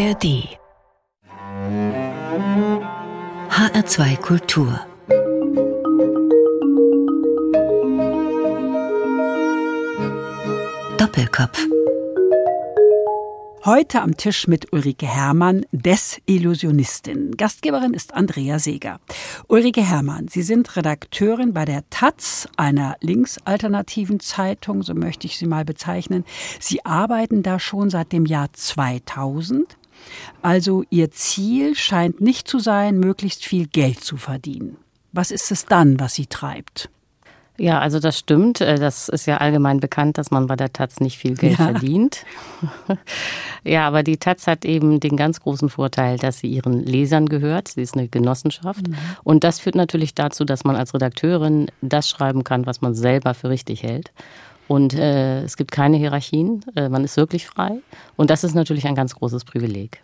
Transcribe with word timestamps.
ARD 0.00 0.48
HR2 3.50 4.16
Kultur 4.16 4.80
Doppelkopf 10.96 11.66
Heute 13.66 14.00
am 14.00 14.16
Tisch 14.16 14.48
mit 14.48 14.72
Ulrike 14.72 15.06
Herrmann, 15.06 15.66
Desillusionistin. 15.70 17.36
Gastgeberin 17.36 17.92
ist 17.92 18.14
Andrea 18.14 18.58
Seeger. 18.58 19.00
Ulrike 19.48 19.82
Herrmann, 19.82 20.28
Sie 20.28 20.40
sind 20.40 20.76
Redakteurin 20.76 21.52
bei 21.52 21.66
der 21.66 21.84
Taz, 21.90 22.48
einer 22.56 22.96
linksalternativen 23.02 24.18
Zeitung, 24.18 24.82
so 24.82 24.94
möchte 24.94 25.26
ich 25.26 25.36
Sie 25.36 25.46
mal 25.46 25.66
bezeichnen. 25.66 26.24
Sie 26.58 26.86
arbeiten 26.86 27.42
da 27.42 27.58
schon 27.58 27.90
seit 27.90 28.12
dem 28.12 28.24
Jahr 28.24 28.50
2000. 28.50 29.76
Also 30.42 30.84
Ihr 30.90 31.10
Ziel 31.10 31.74
scheint 31.74 32.20
nicht 32.20 32.48
zu 32.48 32.58
sein, 32.58 32.98
möglichst 32.98 33.44
viel 33.44 33.66
Geld 33.66 34.02
zu 34.02 34.16
verdienen. 34.16 34.76
Was 35.12 35.30
ist 35.30 35.50
es 35.50 35.66
dann, 35.66 35.98
was 36.00 36.14
Sie 36.14 36.26
treibt? 36.26 36.88
Ja, 37.60 37.78
also 37.78 38.00
das 38.00 38.18
stimmt. 38.18 38.62
Äh, 38.62 38.78
das 38.78 39.10
ist 39.10 39.26
ja 39.26 39.36
allgemein 39.36 39.80
bekannt, 39.80 40.16
dass 40.16 40.30
man 40.30 40.46
bei 40.46 40.56
der 40.56 40.72
Taz 40.72 40.98
nicht 40.98 41.18
viel 41.18 41.34
Geld 41.34 41.58
ja. 41.58 41.66
verdient. 41.66 42.24
ja, 43.64 43.86
aber 43.86 44.02
die 44.02 44.16
Taz 44.16 44.46
hat 44.46 44.64
eben 44.64 44.98
den 44.98 45.14
ganz 45.14 45.40
großen 45.40 45.68
Vorteil, 45.68 46.16
dass 46.16 46.38
sie 46.38 46.46
ihren 46.46 46.82
Lesern 46.82 47.26
gehört. 47.26 47.68
Sie 47.68 47.82
ist 47.82 47.94
eine 47.94 48.08
Genossenschaft. 48.08 48.88
Mhm. 48.88 48.96
Und 49.24 49.44
das 49.44 49.60
führt 49.60 49.74
natürlich 49.74 50.14
dazu, 50.14 50.46
dass 50.46 50.64
man 50.64 50.74
als 50.74 50.94
Redakteurin 50.94 51.66
das 51.82 52.08
schreiben 52.08 52.44
kann, 52.44 52.64
was 52.64 52.80
man 52.80 52.94
selber 52.94 53.34
für 53.34 53.50
richtig 53.50 53.82
hält. 53.82 54.10
Und 54.70 54.94
äh, 54.94 55.42
es 55.42 55.56
gibt 55.56 55.72
keine 55.72 55.96
Hierarchien. 55.96 56.64
Äh, 56.76 56.88
man 56.88 57.02
ist 57.02 57.16
wirklich 57.16 57.44
frei. 57.44 57.80
Und 58.14 58.30
das 58.30 58.44
ist 58.44 58.54
natürlich 58.54 58.86
ein 58.86 58.94
ganz 58.94 59.16
großes 59.16 59.44
Privileg. 59.44 60.00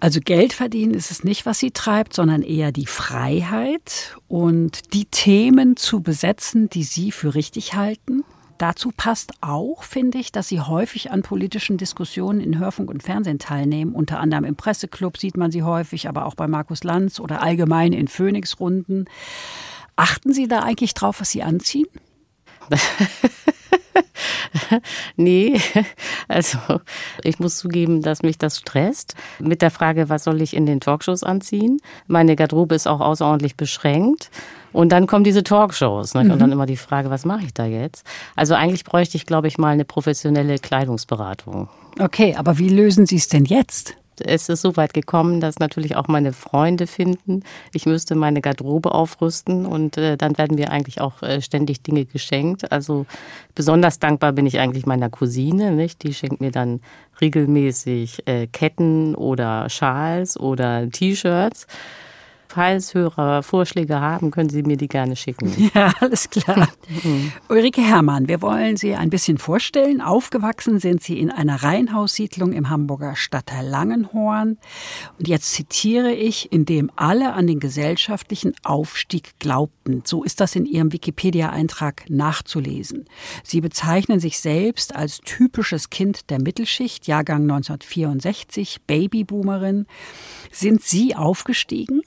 Also 0.00 0.20
Geld 0.20 0.52
verdienen 0.52 0.92
ist 0.92 1.10
es 1.10 1.24
nicht, 1.24 1.46
was 1.46 1.58
sie 1.58 1.70
treibt, 1.70 2.12
sondern 2.12 2.42
eher 2.42 2.72
die 2.72 2.84
Freiheit 2.84 4.14
und 4.28 4.92
die 4.92 5.06
Themen 5.06 5.78
zu 5.78 6.02
besetzen, 6.02 6.68
die 6.68 6.82
sie 6.82 7.10
für 7.10 7.34
richtig 7.34 7.72
halten. 7.72 8.22
Dazu 8.58 8.92
passt 8.94 9.32
auch, 9.40 9.82
finde 9.82 10.18
ich, 10.18 10.30
dass 10.30 10.46
sie 10.46 10.60
häufig 10.60 11.10
an 11.10 11.22
politischen 11.22 11.78
Diskussionen 11.78 12.40
in 12.40 12.58
Hörfunk 12.58 12.90
und 12.90 13.02
Fernsehen 13.02 13.38
teilnehmen. 13.38 13.94
Unter 13.94 14.20
anderem 14.20 14.44
im 14.44 14.56
Presseclub 14.56 15.16
sieht 15.16 15.38
man 15.38 15.50
sie 15.50 15.62
häufig, 15.62 16.06
aber 16.06 16.26
auch 16.26 16.34
bei 16.34 16.48
Markus 16.48 16.84
Lanz 16.84 17.18
oder 17.18 17.40
allgemein 17.40 17.94
in 17.94 18.08
Phoenix-Runden. 18.08 19.06
Achten 19.96 20.34
Sie 20.34 20.48
da 20.48 20.60
eigentlich 20.64 20.92
drauf, 20.92 21.22
was 21.22 21.30
Sie 21.30 21.42
anziehen? 21.42 21.86
nee, 25.16 25.60
also 26.28 26.58
ich 27.22 27.38
muss 27.38 27.58
zugeben, 27.58 28.02
dass 28.02 28.22
mich 28.22 28.38
das 28.38 28.58
stresst. 28.58 29.14
Mit 29.38 29.62
der 29.62 29.70
Frage, 29.70 30.08
was 30.08 30.24
soll 30.24 30.40
ich 30.40 30.54
in 30.54 30.66
den 30.66 30.80
Talkshows 30.80 31.22
anziehen? 31.22 31.80
Meine 32.06 32.36
Garderobe 32.36 32.74
ist 32.74 32.86
auch 32.86 33.00
außerordentlich 33.00 33.56
beschränkt. 33.56 34.30
Und 34.72 34.90
dann 34.90 35.06
kommen 35.06 35.24
diese 35.24 35.42
Talkshows. 35.42 36.14
Ne? 36.14 36.24
Mhm. 36.24 36.30
Und 36.30 36.38
dann 36.38 36.52
immer 36.52 36.66
die 36.66 36.76
Frage, 36.76 37.10
was 37.10 37.24
mache 37.24 37.44
ich 37.44 37.54
da 37.54 37.66
jetzt? 37.66 38.06
Also 38.36 38.54
eigentlich 38.54 38.84
bräuchte 38.84 39.16
ich, 39.16 39.26
glaube 39.26 39.48
ich, 39.48 39.58
mal 39.58 39.70
eine 39.70 39.84
professionelle 39.84 40.58
Kleidungsberatung. 40.58 41.68
Okay, 42.00 42.34
aber 42.36 42.58
wie 42.58 42.70
lösen 42.70 43.06
Sie 43.06 43.16
es 43.16 43.28
denn 43.28 43.44
jetzt? 43.44 43.94
Es 44.20 44.48
ist 44.48 44.62
so 44.62 44.76
weit 44.76 44.94
gekommen, 44.94 45.40
dass 45.40 45.58
natürlich 45.58 45.96
auch 45.96 46.08
meine 46.08 46.32
Freunde 46.32 46.86
finden, 46.86 47.42
ich 47.72 47.86
müsste 47.86 48.14
meine 48.14 48.40
Garderobe 48.40 48.92
aufrüsten 48.92 49.66
und 49.66 49.96
äh, 49.96 50.16
dann 50.16 50.36
werden 50.38 50.56
mir 50.56 50.70
eigentlich 50.70 51.00
auch 51.00 51.22
äh, 51.22 51.40
ständig 51.40 51.82
Dinge 51.82 52.04
geschenkt. 52.04 52.70
Also 52.70 53.06
besonders 53.54 53.98
dankbar 53.98 54.32
bin 54.32 54.46
ich 54.46 54.58
eigentlich 54.58 54.86
meiner 54.86 55.10
Cousine, 55.10 55.72
nicht? 55.72 56.02
Die 56.02 56.14
schenkt 56.14 56.40
mir 56.40 56.50
dann 56.50 56.80
regelmäßig 57.20 58.26
äh, 58.26 58.46
Ketten 58.46 59.14
oder 59.14 59.68
Schals 59.68 60.38
oder 60.38 60.88
T-Shirts. 60.90 61.66
Falls 62.54 62.92
Hörer 62.92 63.42
Vorschläge 63.42 63.98
haben, 63.98 64.30
können 64.30 64.50
Sie 64.50 64.62
mir 64.62 64.76
die 64.76 64.88
gerne 64.88 65.16
schicken. 65.16 65.50
Ja, 65.74 65.94
alles 66.00 66.28
klar. 66.28 66.68
Mhm. 67.02 67.32
Ulrike 67.48 67.80
Herrmann, 67.80 68.28
wir 68.28 68.42
wollen 68.42 68.76
Sie 68.76 68.94
ein 68.94 69.08
bisschen 69.08 69.38
vorstellen. 69.38 70.02
Aufgewachsen 70.02 70.80
sind 70.80 71.02
Sie 71.02 71.18
in 71.18 71.30
einer 71.30 71.62
Reihenhaussiedlung 71.62 72.52
im 72.52 72.68
Hamburger 72.68 73.16
Stadtteil 73.16 73.66
Langenhorn. 73.66 74.58
Und 75.18 75.28
jetzt 75.28 75.54
zitiere 75.54 76.12
ich, 76.12 76.52
in 76.52 76.66
dem 76.66 76.90
alle 76.94 77.32
an 77.32 77.46
den 77.46 77.58
gesellschaftlichen 77.58 78.52
Aufstieg 78.64 79.38
glaubten. 79.38 80.02
So 80.04 80.22
ist 80.22 80.40
das 80.40 80.54
in 80.54 80.66
Ihrem 80.66 80.92
Wikipedia-Eintrag 80.92 82.04
nachzulesen. 82.10 83.06
Sie 83.44 83.62
bezeichnen 83.62 84.20
sich 84.20 84.40
selbst 84.40 84.94
als 84.94 85.20
typisches 85.20 85.88
Kind 85.88 86.28
der 86.28 86.42
Mittelschicht, 86.42 87.06
Jahrgang 87.06 87.42
1964, 87.42 88.82
Babyboomerin. 88.86 89.86
Sind 90.50 90.82
Sie 90.82 91.16
aufgestiegen? 91.16 92.02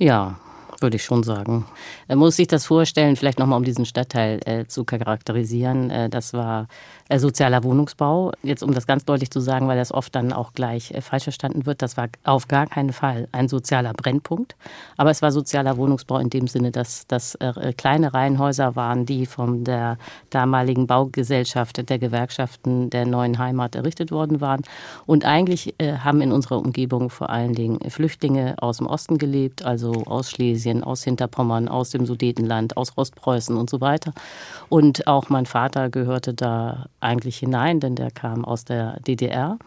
Ja, 0.00 0.34
würde 0.82 0.96
ich 0.96 1.04
schon 1.04 1.22
sagen. 1.22 1.66
Man 2.08 2.18
muss 2.18 2.36
sich 2.36 2.48
das 2.48 2.66
vorstellen, 2.66 3.16
vielleicht 3.16 3.38
nochmal 3.38 3.58
um 3.58 3.64
diesen 3.64 3.86
Stadtteil 3.86 4.40
äh, 4.44 4.66
zu 4.66 4.84
charakterisieren. 4.84 5.90
Äh, 5.90 6.08
das 6.08 6.32
war 6.32 6.68
äh, 7.08 7.18
sozialer 7.18 7.64
Wohnungsbau. 7.64 8.32
Jetzt 8.42 8.62
um 8.62 8.72
das 8.72 8.86
ganz 8.86 9.04
deutlich 9.04 9.30
zu 9.30 9.40
sagen, 9.40 9.66
weil 9.66 9.76
das 9.76 9.92
oft 9.92 10.14
dann 10.14 10.32
auch 10.32 10.52
gleich 10.52 10.92
äh, 10.92 11.00
falsch 11.00 11.24
verstanden 11.24 11.66
wird, 11.66 11.82
das 11.82 11.96
war 11.96 12.08
auf 12.22 12.46
gar 12.46 12.66
keinen 12.66 12.92
Fall 12.92 13.28
ein 13.32 13.48
sozialer 13.48 13.92
Brennpunkt. 13.92 14.54
Aber 14.96 15.10
es 15.10 15.20
war 15.20 15.32
sozialer 15.32 15.76
Wohnungsbau 15.76 16.18
in 16.18 16.30
dem 16.30 16.46
Sinne, 16.46 16.70
dass 16.70 17.06
das 17.08 17.34
äh, 17.36 17.72
kleine 17.76 18.14
Reihenhäuser 18.14 18.76
waren, 18.76 19.06
die 19.06 19.26
von 19.26 19.64
der 19.64 19.98
damaligen 20.30 20.86
Baugesellschaft 20.86 21.88
der 21.90 21.98
Gewerkschaften 21.98 22.90
der 22.90 23.06
neuen 23.06 23.38
Heimat 23.38 23.74
errichtet 23.74 24.12
worden 24.12 24.40
waren. 24.40 24.62
Und 25.06 25.24
eigentlich 25.24 25.74
haben 25.80 26.20
in 26.20 26.32
unserer 26.32 26.58
Umgebung 26.58 27.10
vor 27.10 27.30
allen 27.30 27.54
Dingen 27.54 27.78
Flüchtlinge 27.90 28.54
aus 28.60 28.78
dem 28.78 28.86
Osten 28.86 29.18
gelebt, 29.18 29.64
also 29.64 30.04
aus 30.06 30.30
Schlesien, 30.30 30.69
aus 30.82 31.04
Hinterpommern, 31.04 31.68
aus 31.68 31.90
dem 31.90 32.06
Sudetenland, 32.06 32.76
aus 32.76 32.92
Ostpreußen 32.96 33.56
und 33.56 33.68
so 33.68 33.80
weiter. 33.80 34.12
Und 34.68 35.06
auch 35.06 35.28
mein 35.28 35.46
Vater 35.46 35.90
gehörte 35.90 36.34
da 36.34 36.86
eigentlich 37.00 37.38
hinein, 37.38 37.80
denn 37.80 37.96
der 37.96 38.10
kam 38.10 38.44
aus 38.44 38.64
der 38.64 39.00
DDR. 39.00 39.58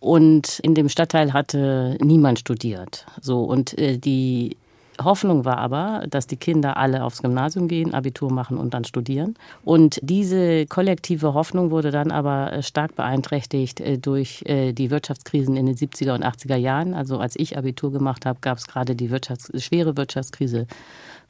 Und 0.00 0.58
in 0.58 0.74
dem 0.74 0.88
Stadtteil 0.88 1.32
hatte 1.32 1.96
niemand 2.00 2.40
studiert. 2.40 3.06
So, 3.20 3.44
und 3.44 3.78
äh, 3.78 3.98
die 3.98 4.56
Hoffnung 5.00 5.44
war 5.44 5.58
aber, 5.58 6.04
dass 6.08 6.26
die 6.26 6.36
Kinder 6.36 6.76
alle 6.76 7.04
aufs 7.04 7.22
Gymnasium 7.22 7.68
gehen, 7.68 7.94
Abitur 7.94 8.32
machen 8.32 8.58
und 8.58 8.74
dann 8.74 8.84
studieren. 8.84 9.34
Und 9.64 9.98
diese 10.02 10.66
kollektive 10.66 11.34
Hoffnung 11.34 11.70
wurde 11.70 11.90
dann 11.90 12.10
aber 12.10 12.52
äh, 12.52 12.62
stark 12.62 12.94
beeinträchtigt 12.94 13.80
äh, 13.80 13.98
durch 13.98 14.42
äh, 14.46 14.72
die 14.72 14.90
Wirtschaftskrisen 14.90 15.56
in 15.56 15.66
den 15.66 15.76
70er 15.76 16.14
und 16.14 16.24
80er 16.24 16.56
Jahren. 16.56 16.94
Also 16.94 17.18
als 17.18 17.36
ich 17.36 17.56
Abitur 17.56 17.92
gemacht 17.92 18.26
habe, 18.26 18.38
gab 18.40 18.58
es 18.58 18.66
gerade 18.66 18.94
die 18.94 19.10
Wirtschafts 19.10 19.50
schwere 19.62 19.96
Wirtschaftskrise 19.96 20.66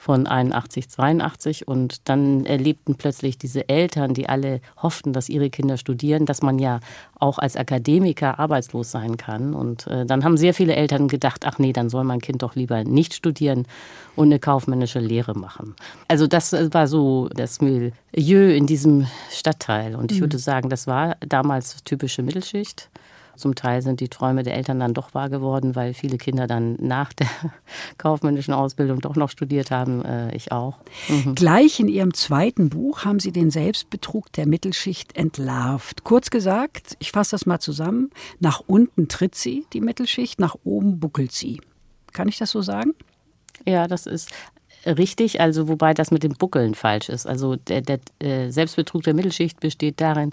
von 0.02 0.26
81, 0.26 0.88
82 0.88 1.68
und 1.68 2.08
dann 2.08 2.44
erlebten 2.44 2.96
plötzlich 2.96 3.38
diese 3.38 3.68
Eltern, 3.68 4.14
die 4.14 4.28
alle 4.28 4.60
hofften, 4.76 5.12
dass 5.12 5.28
ihre 5.28 5.48
Kinder 5.48 5.76
studieren, 5.76 6.26
dass 6.26 6.42
man 6.42 6.58
ja 6.58 6.80
auch 7.20 7.38
als 7.38 7.56
Akademiker 7.56 8.40
arbeitslos 8.40 8.90
sein 8.90 9.16
kann. 9.16 9.54
Und 9.54 9.86
äh, 9.86 10.04
dann 10.04 10.24
haben 10.24 10.36
sehr 10.36 10.54
viele 10.54 10.74
Eltern 10.74 11.06
gedacht, 11.06 11.46
ach 11.46 11.60
nee, 11.60 11.72
dann 11.72 11.88
soll 11.88 12.02
mein 12.02 12.20
Kind 12.20 12.42
doch 12.42 12.56
lieber 12.56 12.82
nicht 12.82 13.14
studieren 13.14 13.64
und 14.16 14.26
eine 14.26 14.40
kaufmännische 14.40 14.98
Lehre 14.98 15.38
machen. 15.38 15.76
Also 16.08 16.26
das 16.26 16.52
äh, 16.52 16.74
war 16.74 16.88
so 16.88 17.28
das 17.32 17.60
Milieu 17.60 17.92
in 18.52 18.66
diesem 18.66 19.06
Stadtteil. 19.30 19.94
Und 19.94 20.10
ich 20.10 20.18
mhm. 20.18 20.22
würde 20.22 20.38
sagen, 20.38 20.68
das 20.68 20.88
war 20.88 21.16
damals 21.20 21.84
typische 21.84 22.24
Mittelschicht. 22.24 22.90
Zum 23.36 23.54
Teil 23.54 23.82
sind 23.82 24.00
die 24.00 24.08
Träume 24.08 24.42
der 24.42 24.54
Eltern 24.54 24.80
dann 24.80 24.94
doch 24.94 25.14
wahr 25.14 25.30
geworden, 25.30 25.74
weil 25.74 25.94
viele 25.94 26.18
Kinder 26.18 26.46
dann 26.46 26.76
nach 26.80 27.12
der 27.12 27.28
kaufmännischen 27.98 28.54
Ausbildung 28.54 29.00
doch 29.00 29.16
noch 29.16 29.30
studiert 29.30 29.70
haben, 29.70 30.04
äh, 30.04 30.34
ich 30.34 30.52
auch. 30.52 30.78
Mhm. 31.08 31.34
Gleich 31.34 31.80
in 31.80 31.88
Ihrem 31.88 32.14
zweiten 32.14 32.68
Buch 32.68 33.04
haben 33.04 33.20
Sie 33.20 33.32
den 33.32 33.50
Selbstbetrug 33.50 34.32
der 34.32 34.46
Mittelschicht 34.46 35.16
entlarvt. 35.16 36.04
Kurz 36.04 36.30
gesagt, 36.30 36.96
ich 36.98 37.12
fasse 37.12 37.32
das 37.32 37.46
mal 37.46 37.60
zusammen, 37.60 38.10
nach 38.40 38.62
unten 38.66 39.08
tritt 39.08 39.34
sie, 39.34 39.66
die 39.72 39.80
Mittelschicht, 39.80 40.38
nach 40.38 40.56
oben 40.64 41.00
buckelt 41.00 41.32
sie. 41.32 41.60
Kann 42.12 42.28
ich 42.28 42.38
das 42.38 42.50
so 42.50 42.62
sagen? 42.62 42.94
Ja, 43.66 43.86
das 43.86 44.06
ist 44.06 44.30
richtig, 44.86 45.40
also 45.40 45.68
wobei 45.68 45.94
das 45.94 46.10
mit 46.10 46.22
dem 46.22 46.32
Buckeln 46.32 46.74
falsch 46.74 47.08
ist. 47.08 47.26
Also 47.26 47.56
der, 47.56 47.82
der 47.82 48.00
äh, 48.18 48.50
Selbstbetrug 48.50 49.02
der 49.02 49.14
Mittelschicht 49.14 49.60
besteht 49.60 50.00
darin, 50.00 50.32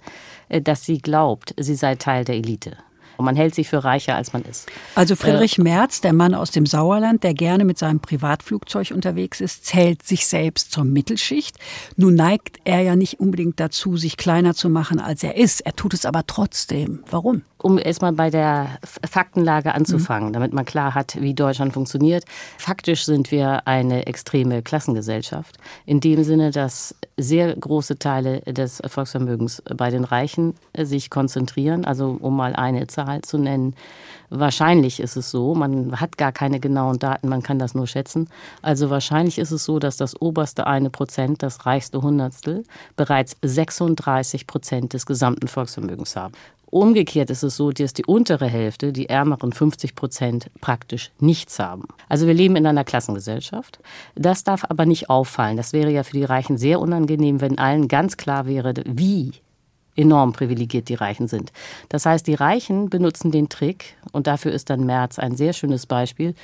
äh, 0.49 0.61
dass 0.61 0.85
sie 0.85 0.99
glaubt, 0.99 1.53
sie 1.57 1.75
sei 1.75 1.95
Teil 1.95 2.25
der 2.25 2.35
Elite. 2.35 2.77
Und 3.19 3.25
man 3.25 3.35
hält 3.35 3.53
sich 3.53 3.67
für 3.67 3.83
reicher, 3.83 4.15
als 4.15 4.31
man 4.31 4.43
ist. 4.43 4.71
Also 4.95 5.17
Friedrich 5.17 5.57
äh, 5.57 5.63
Merz, 5.63 5.99
der 5.99 6.13
Mann 6.13 6.33
aus 6.33 6.51
dem 6.51 6.65
Sauerland, 6.65 7.21
der 7.21 7.33
gerne 7.33 7.65
mit 7.65 7.77
seinem 7.77 7.99
Privatflugzeug 7.99 8.91
unterwegs 8.91 9.41
ist, 9.41 9.65
zählt 9.65 10.03
sich 10.03 10.25
selbst 10.25 10.71
zur 10.71 10.85
Mittelschicht. 10.85 11.57
Nun 11.97 12.15
neigt 12.15 12.59
er 12.63 12.79
ja 12.79 12.95
nicht 12.95 13.19
unbedingt 13.19 13.59
dazu, 13.59 13.97
sich 13.97 14.15
kleiner 14.15 14.53
zu 14.53 14.69
machen, 14.69 15.01
als 15.01 15.21
er 15.21 15.35
ist. 15.35 15.59
Er 15.59 15.75
tut 15.75 15.93
es 15.93 16.05
aber 16.05 16.27
trotzdem. 16.27 17.03
Warum? 17.11 17.41
Um 17.61 17.77
erstmal 17.77 18.13
bei 18.13 18.29
der 18.29 18.79
Faktenlage 18.83 19.73
anzufangen, 19.75 20.29
mhm. 20.29 20.33
damit 20.33 20.53
man 20.53 20.65
klar 20.65 20.95
hat, 20.95 21.17
wie 21.19 21.33
Deutschland 21.33 21.73
funktioniert. 21.73 22.25
Faktisch 22.57 23.05
sind 23.05 23.31
wir 23.31 23.67
eine 23.67 24.07
extreme 24.07 24.61
Klassengesellschaft. 24.61 25.57
In 25.85 25.99
dem 25.99 26.23
Sinne, 26.23 26.51
dass 26.51 26.95
sehr 27.17 27.55
große 27.55 27.99
Teile 27.99 28.41
des 28.41 28.81
Volksvermögens 28.85 29.61
bei 29.75 29.89
den 29.89 30.05
Reichen 30.05 30.55
sich 30.77 31.09
konzentrieren. 31.09 31.85
Also 31.85 32.17
um 32.19 32.35
mal 32.35 32.55
eine 32.55 32.87
Zahl 32.87 33.21
zu 33.21 33.37
nennen. 33.37 33.75
Wahrscheinlich 34.29 34.99
ist 34.99 35.15
es 35.15 35.31
so, 35.31 35.55
man 35.55 35.99
hat 35.99 36.17
gar 36.17 36.31
keine 36.31 36.59
genauen 36.59 36.99
Daten, 36.99 37.29
man 37.29 37.41
kann 37.41 37.57
das 37.57 37.73
nur 37.73 37.87
schätzen. 37.87 38.29
Also 38.61 38.91
wahrscheinlich 38.91 39.39
ist 39.39 39.51
es 39.51 39.65
so, 39.65 39.79
dass 39.79 39.97
das 39.97 40.19
oberste 40.21 40.67
eine 40.67 40.91
Prozent, 40.91 41.41
das 41.41 41.65
reichste 41.65 42.01
Hundertstel, 42.03 42.63
bereits 42.95 43.37
36 43.41 44.45
Prozent 44.45 44.93
des 44.93 45.07
gesamten 45.07 45.47
Volksvermögens 45.47 46.15
haben. 46.15 46.33
Umgekehrt 46.71 47.31
ist 47.31 47.43
es 47.43 47.55
so, 47.55 47.71
dass 47.71 47.93
die 47.93 48.05
untere 48.05 48.47
Hälfte, 48.47 48.93
die 48.93 49.09
ärmeren 49.09 49.51
50 49.51 49.95
Prozent, 49.95 50.51
praktisch 50.61 51.11
nichts 51.19 51.57
haben. 51.57 51.85
Also 52.07 52.27
wir 52.27 52.33
leben 52.33 52.55
in 52.55 52.67
einer 52.67 52.83
Klassengesellschaft. 52.83 53.79
Das 54.15 54.43
darf 54.43 54.65
aber 54.69 54.85
nicht 54.85 55.09
auffallen. 55.09 55.57
Das 55.57 55.73
wäre 55.73 55.89
ja 55.89 56.03
für 56.03 56.17
die 56.17 56.23
Reichen 56.23 56.57
sehr 56.57 56.79
unangenehm, 56.79 57.41
wenn 57.41 57.57
allen 57.57 57.87
ganz 57.87 58.17
klar 58.17 58.45
wäre, 58.45 58.73
wie 58.85 59.33
enorm 59.95 60.31
privilegiert 60.31 60.89
die 60.89 60.95
Reichen 60.95 61.27
sind. 61.27 61.51
Das 61.89 62.05
heißt, 62.05 62.25
die 62.25 62.33
Reichen 62.33 62.89
benutzen 62.89 63.31
den 63.31 63.49
Trick, 63.49 63.95
und 64.11 64.27
dafür 64.27 64.51
ist 64.51 64.69
dann 64.69 64.85
Merz 64.85 65.19
ein 65.19 65.35
sehr 65.35 65.53
schönes 65.53 65.85
Beispiel, 65.85 66.35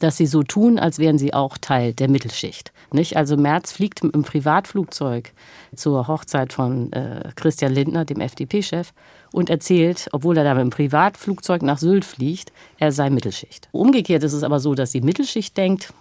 dass 0.00 0.16
sie 0.16 0.26
so 0.26 0.42
tun, 0.42 0.78
als 0.78 0.98
wären 0.98 1.18
sie 1.18 1.32
auch 1.32 1.56
Teil 1.58 1.94
der 1.94 2.08
Mittelschicht. 2.08 2.72
Nicht? 2.92 3.16
Also 3.16 3.36
Merz 3.36 3.72
fliegt 3.72 4.02
im 4.02 4.22
Privatflugzeug 4.22 5.32
zur 5.76 6.08
Hochzeit 6.08 6.52
von 6.52 6.92
äh, 6.92 7.30
Christian 7.36 7.72
Lindner, 7.72 8.04
dem 8.04 8.20
FDP-Chef, 8.20 8.92
und 9.34 9.50
erzählt, 9.50 10.08
obwohl 10.12 10.36
er 10.36 10.44
da 10.44 10.54
mit 10.54 10.62
dem 10.62 10.70
Privatflugzeug 10.70 11.62
nach 11.62 11.78
Sylt 11.78 12.04
fliegt, 12.04 12.52
er 12.78 12.92
sei 12.92 13.10
Mittelschicht. 13.10 13.68
Umgekehrt 13.72 14.22
ist 14.22 14.32
es 14.32 14.44
aber 14.44 14.60
so, 14.60 14.76
dass 14.76 14.92
die 14.92 15.00
Mittelschicht 15.00 15.56
denkt, 15.56 15.92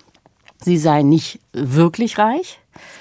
sie 0.63 0.77
sei 0.77 1.03
nicht 1.03 1.39
wirklich 1.53 2.17
reich, 2.17 2.59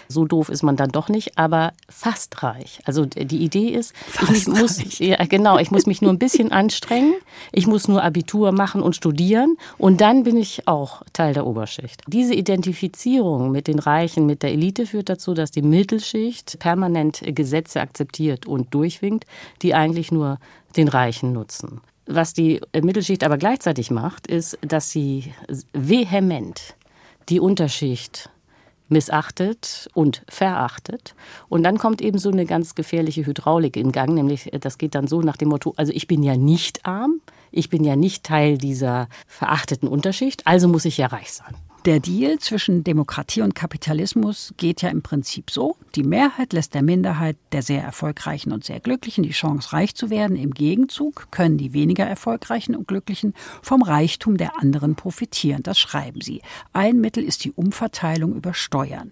so 0.09 0.27
doof 0.27 0.49
ist 0.49 0.63
man 0.63 0.77
dann 0.77 0.91
doch 0.91 1.09
nicht, 1.09 1.39
aber 1.39 1.73
fast 1.89 2.43
reich. 2.43 2.81
Also 2.85 3.07
die 3.07 3.43
Idee 3.43 3.69
ist, 3.69 3.97
fast 3.97 4.33
ich 4.33 4.47
muss, 4.47 4.99
ja, 4.99 5.25
genau, 5.25 5.59
ich 5.59 5.71
muss 5.71 5.87
mich 5.87 6.03
nur 6.03 6.13
ein 6.13 6.19
bisschen 6.19 6.53
anstrengen, 6.53 7.15
ich 7.53 7.67
muss 7.67 7.89
nur 7.89 8.03
Abitur 8.03 8.53
machen 8.53 8.83
und 8.83 8.97
studieren 8.97 9.57
und 9.79 10.01
dann 10.01 10.25
bin 10.25 10.37
ich 10.37 10.69
auch 10.69 11.03
Teil 11.13 11.35
der 11.35 11.47
Oberschicht. 11.47 12.03
Diese 12.07 12.35
Identifizierung 12.35 13.51
mit 13.51 13.67
den 13.67 13.79
Reichen, 13.79 14.27
mit 14.27 14.43
der 14.43 14.53
Elite 14.53 14.87
führt 14.87 15.09
dazu, 15.09 15.35
dass 15.35 15.51
die 15.51 15.63
Mittelschicht 15.63 16.59
permanent 16.59 17.23
Gesetze 17.25 17.81
akzeptiert 17.81 18.47
und 18.47 18.75
durchwinkt, 18.75 19.27
die 19.63 19.75
eigentlich 19.75 20.13
nur 20.13 20.39
den 20.77 20.89
Reichen 20.89 21.33
nutzen. 21.33 21.81
Was 22.07 22.35
die 22.35 22.61
Mittelschicht 22.75 23.23
aber 23.25 23.39
gleichzeitig 23.39 23.91
macht, 23.91 24.27
ist, 24.27 24.59
dass 24.61 24.91
sie 24.91 25.33
vehement 25.73 26.75
die 27.29 27.41
Unterschicht 27.41 28.31
missachtet 28.89 29.89
und 29.95 30.23
verachtet. 30.29 31.15
Und 31.49 31.63
dann 31.63 31.79
kommt 31.79 32.01
eben 32.03 32.19
so 32.19 32.31
eine 32.31 32.47
ganz 32.47 32.75
gefährliche 32.75 33.27
Hydraulik 33.27 33.77
in 33.77 33.91
Gang, 33.91 34.15
nämlich 34.15 34.51
das 34.61 34.79
geht 34.79 34.95
dann 34.95 35.07
so 35.07 35.23
nach 35.23 35.37
dem 35.37 35.49
Motto, 35.49 35.73
also 35.77 35.93
ich 35.93 36.07
bin 36.07 36.23
ja 36.23 36.37
nicht 36.37 36.85
arm, 36.87 37.21
ich 37.51 37.69
bin 37.71 37.85
ja 37.85 37.97
nicht 37.97 38.25
Teil 38.25 38.59
dieser 38.59 39.09
verachteten 39.27 39.89
Unterschicht, 39.89 40.47
also 40.47 40.69
muss 40.69 40.85
ich 40.85 40.99
ja 40.99 41.07
reich 41.07 41.33
sein. 41.33 41.55
Der 41.85 41.99
Deal 41.99 42.39
zwischen 42.39 42.85
Demokratie 42.85 43.43
und 43.43 43.57
Kapitalismus 43.57 44.55
geht 44.57 44.83
ja 44.83 44.89
im 44.89 45.03
Prinzip 45.03 45.51
so. 45.51 45.77
Die 45.97 46.05
Mehrheit 46.05 46.53
lässt 46.53 46.75
der 46.75 46.83
Minderheit, 46.83 47.37
der 47.51 47.63
sehr 47.63 47.83
erfolgreichen 47.83 48.53
und 48.53 48.63
sehr 48.63 48.79
glücklichen, 48.79 49.25
die 49.25 49.31
Chance, 49.31 49.73
reich 49.73 49.97
zu 49.97 50.09
werden. 50.09 50.37
Im 50.37 50.55
Gegenzug 50.55 51.27
können 51.33 51.59
die 51.59 51.73
weniger 51.73 52.07
erfolgreichen 52.07 52.77
und 52.77 52.87
glücklichen 52.87 53.35
vom 53.63 53.83
Reichtum 53.83 54.37
der 54.37 54.61
anderen 54.61 54.95
profitieren. 54.95 55.65
Das 55.65 55.81
schreiben 55.81 56.21
sie. 56.21 56.41
Ein 56.73 57.01
Mittel 57.01 57.25
ist 57.25 57.45
die 57.45 57.51
Umverteilung 57.51 58.37
über 58.37 58.55
Steuern. 58.55 59.11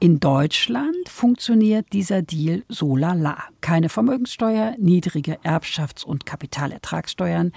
In 0.00 0.20
Deutschland 0.20 1.08
funktioniert 1.08 1.92
dieser 1.92 2.22
Deal 2.22 2.62
so 2.68 2.94
lala. 2.94 3.42
Keine 3.60 3.88
Vermögenssteuer, 3.88 4.76
niedrige 4.78 5.40
Erbschafts- 5.42 6.04
und 6.04 6.24
Kapitalertragssteuern. 6.24 7.50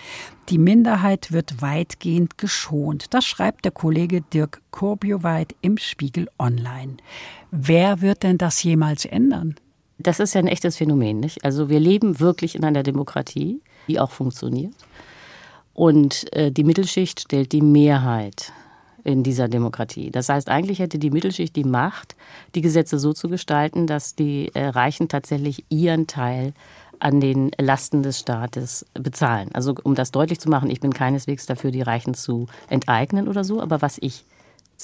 Die 0.49 0.57
Minderheit 0.57 1.31
wird 1.31 1.61
weitgehend 1.61 2.39
geschont. 2.39 3.13
Das 3.13 3.25
schreibt 3.25 3.63
der 3.63 3.71
Kollege 3.71 4.21
Dirk 4.21 4.63
Kurbioweit 4.71 5.53
im 5.61 5.77
Spiegel 5.77 6.29
Online. 6.39 6.97
Wer 7.51 8.01
wird 8.01 8.23
denn 8.23 8.39
das 8.39 8.63
jemals 8.63 9.05
ändern? 9.05 9.53
Das 9.99 10.19
ist 10.19 10.33
ja 10.33 10.39
ein 10.39 10.47
echtes 10.47 10.77
Phänomen, 10.77 11.19
nicht? 11.19 11.45
Also 11.45 11.69
wir 11.69 11.79
leben 11.79 12.19
wirklich 12.19 12.55
in 12.55 12.65
einer 12.65 12.81
Demokratie, 12.81 13.61
die 13.87 13.99
auch 13.99 14.09
funktioniert. 14.09 14.73
Und 15.75 16.33
äh, 16.33 16.51
die 16.51 16.63
Mittelschicht 16.63 17.19
stellt 17.19 17.51
die 17.51 17.61
Mehrheit 17.61 18.51
in 19.03 19.23
dieser 19.23 19.47
Demokratie. 19.47 20.11
Das 20.11 20.29
heißt, 20.29 20.49
eigentlich 20.49 20.79
hätte 20.79 20.99
die 20.99 21.11
Mittelschicht 21.11 21.55
die 21.55 21.63
Macht, 21.63 22.15
die 22.55 22.61
Gesetze 22.61 22.99
so 22.99 23.13
zu 23.13 23.29
gestalten, 23.29 23.87
dass 23.87 24.15
die 24.15 24.51
äh, 24.53 24.67
Reichen 24.67 25.07
tatsächlich 25.07 25.65
ihren 25.69 26.07
Teil 26.07 26.53
an 26.99 27.19
den 27.19 27.51
Lasten 27.59 28.03
des 28.03 28.19
Staates 28.19 28.85
bezahlen. 28.93 29.49
Also 29.53 29.73
um 29.83 29.95
das 29.95 30.11
deutlich 30.11 30.39
zu 30.39 30.49
machen, 30.49 30.69
ich 30.69 30.79
bin 30.79 30.93
keineswegs 30.93 31.47
dafür, 31.47 31.71
die 31.71 31.81
Reichen 31.81 32.13
zu 32.13 32.45
enteignen 32.69 33.27
oder 33.27 33.43
so, 33.43 33.59
aber 33.59 33.81
was 33.81 33.97
ich 33.99 34.23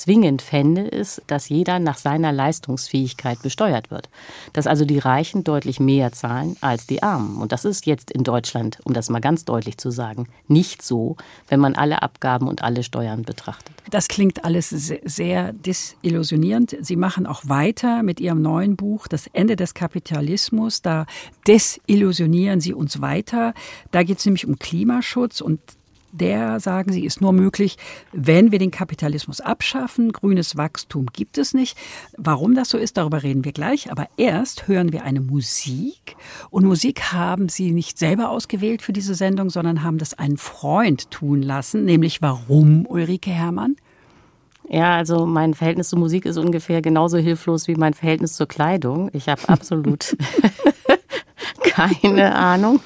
zwingend 0.01 0.41
fände, 0.41 0.81
ist, 0.81 1.21
dass 1.27 1.49
jeder 1.49 1.79
nach 1.79 1.97
seiner 1.97 2.31
Leistungsfähigkeit 2.31 3.41
besteuert 3.41 3.91
wird. 3.91 4.09
Dass 4.53 4.67
also 4.67 4.85
die 4.85 4.99
Reichen 4.99 5.43
deutlich 5.43 5.79
mehr 5.79 6.11
zahlen 6.11 6.57
als 6.61 6.87
die 6.87 7.03
Armen. 7.03 7.37
Und 7.37 7.51
das 7.51 7.65
ist 7.65 7.85
jetzt 7.85 8.11
in 8.11 8.23
Deutschland, 8.23 8.79
um 8.83 8.93
das 8.93 9.09
mal 9.09 9.21
ganz 9.21 9.45
deutlich 9.45 9.77
zu 9.77 9.91
sagen, 9.91 10.27
nicht 10.47 10.81
so, 10.81 11.17
wenn 11.47 11.59
man 11.59 11.75
alle 11.75 12.01
Abgaben 12.01 12.47
und 12.47 12.63
alle 12.63 12.83
Steuern 12.83 13.23
betrachtet. 13.23 13.73
Das 13.89 14.07
klingt 14.07 14.43
alles 14.43 14.69
sehr 14.69 15.53
desillusionierend. 15.53 16.75
Sie 16.81 16.95
machen 16.97 17.25
auch 17.25 17.43
weiter 17.45 18.03
mit 18.03 18.19
Ihrem 18.19 18.41
neuen 18.41 18.75
Buch 18.75 19.07
Das 19.07 19.27
Ende 19.27 19.55
des 19.55 19.73
Kapitalismus. 19.73 20.81
Da 20.81 21.05
desillusionieren 21.47 22.59
Sie 22.59 22.73
uns 22.73 23.01
weiter. 23.01 23.53
Da 23.91 24.03
geht 24.03 24.19
es 24.19 24.25
nämlich 24.25 24.45
um 24.45 24.59
Klimaschutz 24.59 25.39
und 25.41 25.59
der, 26.11 26.59
sagen 26.59 26.91
sie, 26.91 27.05
ist 27.05 27.21
nur 27.21 27.33
möglich, 27.33 27.77
wenn 28.11 28.51
wir 28.51 28.59
den 28.59 28.71
Kapitalismus 28.71 29.41
abschaffen. 29.41 30.11
Grünes 30.11 30.57
Wachstum 30.57 31.07
gibt 31.13 31.37
es 31.37 31.53
nicht. 31.53 31.77
Warum 32.17 32.55
das 32.55 32.69
so 32.69 32.77
ist, 32.77 32.97
darüber 32.97 33.23
reden 33.23 33.45
wir 33.45 33.51
gleich. 33.51 33.91
Aber 33.91 34.07
erst 34.17 34.67
hören 34.67 34.91
wir 34.91 35.03
eine 35.03 35.21
Musik. 35.21 36.15
Und 36.49 36.65
Musik 36.65 37.13
haben 37.13 37.49
sie 37.49 37.71
nicht 37.71 37.97
selber 37.97 38.29
ausgewählt 38.29 38.81
für 38.81 38.93
diese 38.93 39.15
Sendung, 39.15 39.49
sondern 39.49 39.83
haben 39.83 39.97
das 39.97 40.13
einen 40.13 40.37
Freund 40.37 41.11
tun 41.11 41.41
lassen. 41.41 41.85
Nämlich 41.85 42.21
warum, 42.21 42.85
Ulrike 42.85 43.31
Herrmann? 43.31 43.75
Ja, 44.69 44.95
also 44.95 45.25
mein 45.25 45.53
Verhältnis 45.53 45.89
zur 45.89 45.99
Musik 45.99 46.25
ist 46.25 46.37
ungefähr 46.37 46.81
genauso 46.81 47.17
hilflos 47.17 47.67
wie 47.67 47.75
mein 47.75 47.93
Verhältnis 47.93 48.33
zur 48.33 48.47
Kleidung. 48.47 49.09
Ich 49.13 49.29
habe 49.29 49.47
absolut 49.47 50.17
keine 51.63 52.35
Ahnung 52.35 52.79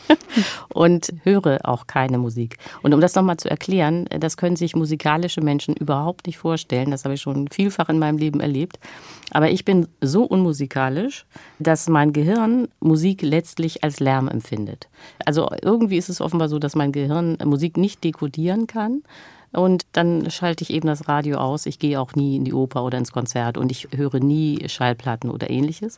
und 0.70 1.14
höre 1.24 1.60
auch 1.64 1.88
keine 1.88 2.18
Musik. 2.18 2.58
Und 2.82 2.94
um 2.94 3.02
das 3.02 3.16
nochmal 3.16 3.38
zu 3.38 3.50
erklären, 3.50 4.06
das 4.20 4.38
können 4.38 4.56
sich 4.56 4.76
musikalische 4.76 5.42
Menschen 5.42 5.76
überhaupt 5.76 6.28
nicht 6.28 6.38
vorstellen. 6.38 6.92
Das 6.92 7.04
habe 7.04 7.16
ich 7.16 7.22
schon 7.22 7.48
vielfach 7.48 7.90
in 7.90 8.00
meinem 8.00 8.18
Leben 8.18 8.40
erlebt. 8.40 8.80
Aber 9.32 9.50
ich 9.50 9.64
bin 9.64 9.88
so 10.02 10.24
unmusikalisch, 10.24 11.26
dass 11.60 11.88
mein 11.88 12.14
Gehirn 12.14 12.68
Musik 12.80 13.22
letztlich 13.22 13.84
als 13.84 14.00
Lärm 14.00 14.28
empfindet. 14.28 14.90
Also 15.26 15.50
irgendwie 15.62 15.98
ist 15.98 16.10
es 16.10 16.22
offenbar 16.22 16.50
so, 16.50 16.60
dass 16.60 16.76
mein 16.76 16.92
Gehirn 16.92 17.38
Musik 17.44 17.78
nicht 17.78 18.04
dekodieren 18.04 18.68
kann. 18.68 19.04
Und 19.54 19.86
dann 19.94 20.32
schalte 20.32 20.64
ich 20.64 20.70
eben 20.72 20.88
das 20.88 21.08
Radio 21.08 21.38
aus. 21.38 21.66
Ich 21.66 21.80
gehe 21.80 22.00
auch 22.00 22.16
nie 22.16 22.38
in 22.38 22.46
die 22.46 22.54
Oper 22.54 22.84
oder 22.84 22.98
ins 22.98 23.12
Konzert 23.12 23.58
und 23.58 23.72
ich 23.72 23.90
höre 23.96 24.20
nie 24.20 24.68
Schallplatten 24.68 25.30
oder 25.30 25.50
ähnliches. 25.50 25.98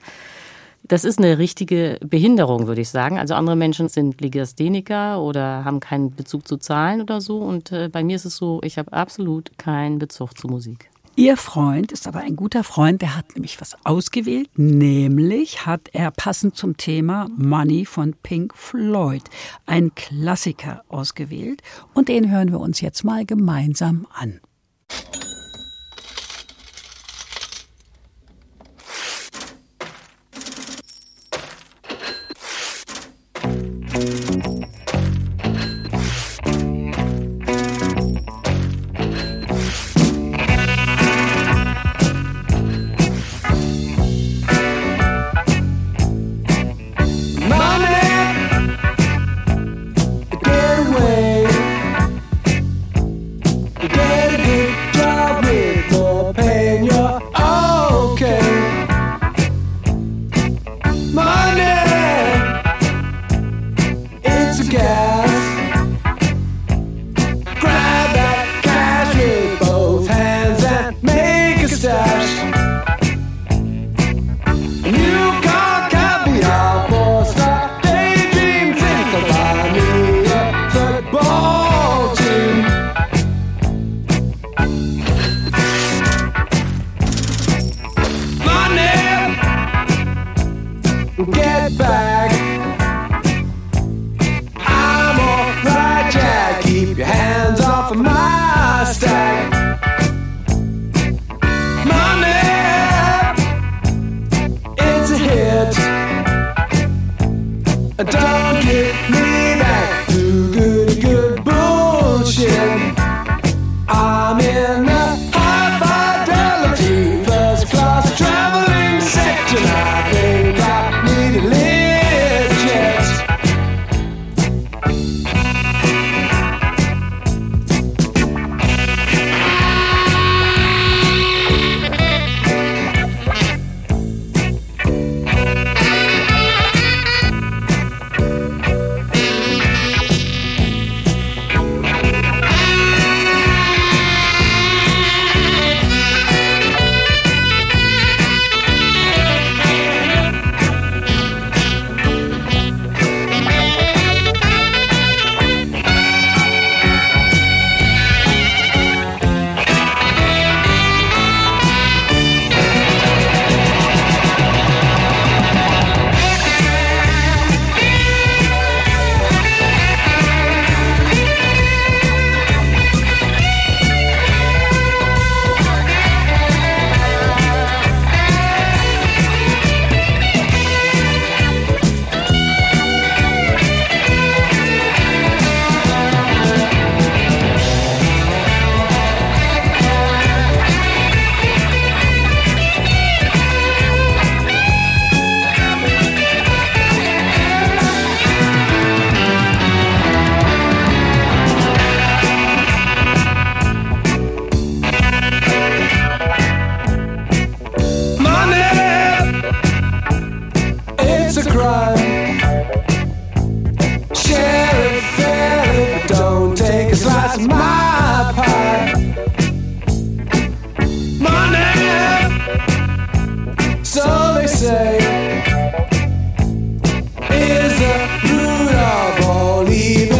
Das 0.86 1.06
ist 1.06 1.18
eine 1.18 1.38
richtige 1.38 1.98
Behinderung, 2.06 2.68
würde 2.68 2.82
ich 2.82 2.90
sagen. 2.90 3.18
Also 3.18 3.36
andere 3.36 3.56
Menschen 3.56 3.88
sind 3.88 4.20
Legastheniker 4.20 5.22
oder 5.22 5.64
haben 5.64 5.80
keinen 5.80 6.14
Bezug 6.14 6.46
zu 6.48 6.58
Zahlen 6.58 7.02
oder 7.02 7.22
so. 7.22 7.38
Und 7.38 7.72
äh, 7.72 7.90
bei 7.90 8.04
mir 8.04 8.18
ist 8.18 8.26
es 8.26 8.36
so, 8.36 8.60
ich 8.64 8.78
habe 8.78 8.92
absolut 8.92 9.58
keinen 9.58 9.98
Bezug 9.98 10.38
zu 10.38 10.48
Musik. 10.48 10.90
Ihr 11.16 11.38
Freund 11.38 11.92
ist 11.92 12.08
aber 12.08 12.22
ein 12.22 12.36
guter 12.36 12.64
Freund, 12.64 13.04
der 13.04 13.16
hat 13.16 13.36
nämlich 13.36 13.62
was 13.62 13.78
ausgewählt, 13.86 14.50
nämlich 14.58 15.64
hat 15.64 15.90
er 15.94 16.10
passend 16.10 16.56
zum 16.56 16.76
Thema 16.76 17.30
Money 17.38 17.86
von 17.86 18.16
Pink 18.24 18.56
Floyd 18.58 19.22
einen 19.68 19.94
Klassiker 19.94 20.84
ausgewählt 20.90 21.62
und 21.94 22.08
den 22.08 22.32
hören 22.32 22.52
wir 22.52 22.60
uns 22.60 22.82
jetzt 22.82 23.04
mal 23.04 23.28
gemeinsam 23.28 24.08
an. 24.12 24.40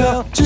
지쳐 0.04 0.43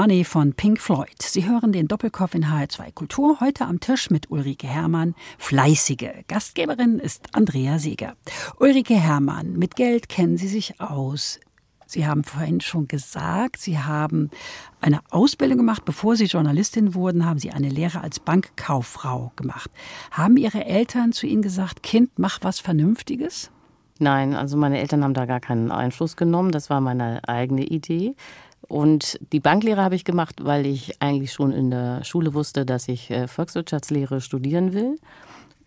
Money 0.00 0.24
von 0.24 0.54
Pink 0.54 0.80
Floyd. 0.80 1.20
Sie 1.20 1.46
hören 1.46 1.72
den 1.72 1.86
Doppelkopf 1.86 2.34
in 2.34 2.46
HR2 2.46 2.90
Kultur 2.94 3.38
heute 3.40 3.66
am 3.66 3.80
Tisch 3.80 4.08
mit 4.08 4.30
Ulrike 4.30 4.66
Hermann. 4.66 5.14
Fleißige 5.36 6.24
Gastgeberin 6.26 6.98
ist 6.98 7.26
Andrea 7.34 7.78
Seeger. 7.78 8.14
Ulrike 8.58 8.94
Hermann, 8.94 9.58
mit 9.58 9.76
Geld 9.76 10.08
kennen 10.08 10.38
Sie 10.38 10.48
sich 10.48 10.80
aus. 10.80 11.38
Sie 11.84 12.06
haben 12.06 12.24
vorhin 12.24 12.62
schon 12.62 12.88
gesagt, 12.88 13.58
Sie 13.58 13.78
haben 13.78 14.30
eine 14.80 15.00
Ausbildung 15.10 15.58
gemacht. 15.58 15.84
Bevor 15.84 16.16
Sie 16.16 16.24
Journalistin 16.24 16.94
wurden, 16.94 17.26
haben 17.26 17.38
Sie 17.38 17.50
eine 17.50 17.68
Lehre 17.68 18.00
als 18.00 18.20
Bankkauffrau 18.20 19.32
gemacht. 19.36 19.70
Haben 20.12 20.38
Ihre 20.38 20.64
Eltern 20.64 21.12
zu 21.12 21.26
Ihnen 21.26 21.42
gesagt, 21.42 21.82
Kind, 21.82 22.18
mach 22.18 22.38
was 22.40 22.58
Vernünftiges? 22.58 23.50
Nein, 23.98 24.34
also 24.34 24.56
meine 24.56 24.78
Eltern 24.78 25.04
haben 25.04 25.12
da 25.12 25.26
gar 25.26 25.40
keinen 25.40 25.70
Einfluss 25.70 26.16
genommen. 26.16 26.52
Das 26.52 26.70
war 26.70 26.80
meine 26.80 27.28
eigene 27.28 27.66
Idee. 27.66 28.14
Und 28.68 29.18
die 29.32 29.40
Banklehre 29.40 29.82
habe 29.82 29.94
ich 29.94 30.04
gemacht, 30.04 30.36
weil 30.44 30.66
ich 30.66 31.00
eigentlich 31.00 31.32
schon 31.32 31.52
in 31.52 31.70
der 31.70 32.04
Schule 32.04 32.34
wusste, 32.34 32.64
dass 32.64 32.88
ich 32.88 33.10
äh, 33.10 33.26
Volkswirtschaftslehre 33.26 34.20
studieren 34.20 34.72
will. 34.72 34.96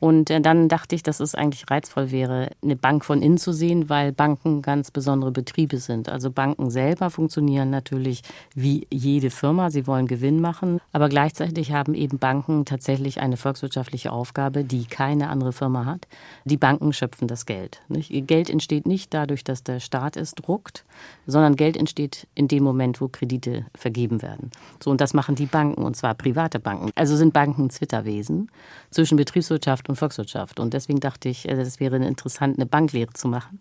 Und 0.04 0.30
äh, 0.30 0.42
dann 0.42 0.68
dachte 0.68 0.96
ich, 0.96 1.04
dass 1.04 1.22
es 1.22 1.34
eigentlich 1.34 1.72
reizvoll 1.72 2.12
wäre, 2.12 2.50
eine 2.62 2.76
Bank 2.76 3.06
von 3.06 3.22
innen 3.22 3.38
zu 3.38 3.54
sehen, 3.54 3.88
weil 3.88 4.12
Banken 4.12 4.62
ganz 4.62 4.92
besondere 4.92 5.32
Betriebe 5.32 5.78
sind. 5.78 6.10
Also 6.10 6.30
Banken 6.30 6.70
selber 6.70 7.10
funktionieren 7.10 7.70
natürlich 7.70 8.22
wie 8.54 8.86
jede 8.92 9.30
Firma. 9.30 9.70
Sie 9.70 9.88
wollen 9.88 10.08
Gewinn 10.08 10.42
machen. 10.42 10.82
Aber 10.92 11.08
gleichzeitig 11.08 11.72
haben 11.72 11.94
eben 11.94 12.20
Banken 12.20 12.66
tatsächlich 12.66 13.22
eine 13.22 13.38
volkswirtschaftliche 13.38 14.12
Aufgabe, 14.12 14.66
die 14.66 14.88
keine 14.88 15.30
andere 15.30 15.54
Firma 15.54 15.86
hat. 15.86 16.06
Die 16.44 16.58
Banken 16.58 16.92
schöpfen 16.92 17.30
das 17.30 17.46
Geld. 17.46 17.82
Geld 17.88 18.50
entsteht 18.50 18.86
nicht 18.86 19.14
dadurch, 19.14 19.46
dass 19.46 19.64
der 19.64 19.80
Staat 19.80 20.18
es 20.18 20.36
druckt, 20.36 20.84
sondern 21.26 21.56
Geld 21.56 21.78
entsteht 21.78 22.28
in 22.36 22.48
dem 22.48 22.64
Moment, 22.64 23.02
wo 23.02 23.08
Kredite 23.08 23.66
vergeben 23.76 24.22
werden. 24.22 24.52
So, 24.84 24.92
und 24.92 25.02
das 25.02 25.14
machen 25.14 25.36
die 25.36 25.46
Banken, 25.46 25.84
und 25.84 25.96
zwar 25.96 26.14
private 26.14 26.60
Banken. 26.60 26.92
Also 26.96 27.16
sind 27.16 27.34
Banken 27.34 27.70
Zwitterwesen 27.70 28.50
zwischen 28.92 29.18
Betriebswirtschaft 29.18 29.90
und 29.90 29.96
Volkswirtschaft. 29.96 30.60
Und 30.60 30.74
deswegen 30.74 31.00
dachte 31.00 31.30
ich, 31.30 31.48
es 31.48 31.78
äh, 31.78 31.80
wäre 31.80 31.98
interessant, 31.98 32.58
eine 32.58 32.66
Banklehre 32.66 33.14
zu 33.14 33.28
machen. 33.28 33.60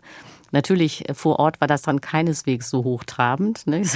Natürlich, 0.52 1.08
äh, 1.08 1.14
vor 1.14 1.38
Ort 1.38 1.60
war 1.60 1.66
das 1.66 1.82
dann 1.82 2.00
keineswegs 2.00 2.70
so 2.70 2.84
hochtrabend. 2.84 3.66
Ne? 3.66 3.82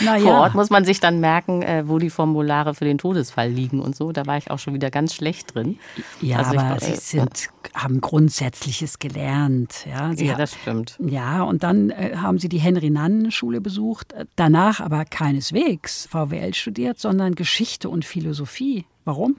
Ja. 0.00 0.18
Vor 0.20 0.32
Ort 0.32 0.54
muss 0.54 0.70
man 0.70 0.86
sich 0.86 0.98
dann 0.98 1.20
merken, 1.20 1.60
äh, 1.60 1.86
wo 1.86 1.98
die 1.98 2.08
Formulare 2.08 2.74
für 2.74 2.86
den 2.86 2.96
Todesfall 2.96 3.50
liegen 3.50 3.80
und 3.80 3.94
so. 3.94 4.12
Da 4.12 4.24
war 4.24 4.38
ich 4.38 4.50
auch 4.50 4.58
schon 4.58 4.72
wieder 4.72 4.90
ganz 4.90 5.14
schlecht 5.14 5.54
drin. 5.54 5.78
Ja, 6.22 6.38
also 6.38 6.58
aber 6.58 6.76
ich, 6.76 7.00
Sie 7.00 7.18
sind, 7.18 7.50
haben 7.74 8.00
Grundsätzliches 8.00 8.98
gelernt. 8.98 9.86
Ja, 9.86 10.14
Sie 10.16 10.24
ja 10.24 10.36
das 10.36 10.54
stimmt. 10.54 10.96
Ja, 11.00 11.42
und 11.42 11.62
dann 11.64 11.90
äh, 11.90 12.16
haben 12.16 12.38
Sie 12.38 12.48
die 12.48 12.58
Henry-Nannen-Schule 12.58 13.60
besucht. 13.60 14.14
Danach 14.36 14.80
aber 14.80 15.04
keineswegs 15.04 16.08
VWL 16.10 16.54
studiert, 16.54 16.98
sondern 16.98 17.34
Geschichte 17.34 17.90
und 17.90 18.06
Philosophie. 18.06 18.86
Warum? 19.04 19.36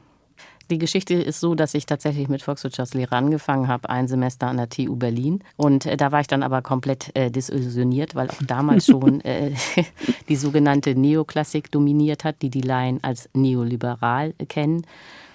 Die 0.72 0.78
Geschichte 0.78 1.13
ist 1.13 1.40
so, 1.40 1.54
dass 1.54 1.74
ich 1.74 1.86
tatsächlich 1.86 2.30
mit 2.30 2.42
Volkswirtschaftslehre 2.42 3.16
angefangen 3.16 3.68
habe, 3.68 3.90
ein 3.90 4.08
Semester 4.08 4.48
an 4.48 4.58
der 4.58 4.70
TU 4.70 4.96
Berlin. 4.96 5.44
Und 5.58 5.86
äh, 5.86 5.98
da 5.98 6.12
war 6.12 6.22
ich 6.22 6.28
dann 6.28 6.42
aber 6.42 6.62
komplett 6.62 7.16
äh, 7.16 7.30
desillusioniert, 7.30 8.16
weil 8.16 8.30
auch 8.30 8.42
damals 8.48 8.86
schon 8.88 9.22
äh, 9.22 9.51
die 10.30 10.36
sogenannte 10.36 10.96
Neoklassik 10.96 11.70
dominiert 11.72 12.24
hat, 12.24 12.42
die 12.42 12.50
die 12.50 12.62
Laien 12.62 13.04
als 13.04 13.30
neoliberal 13.34 14.34
kennen. 14.48 14.86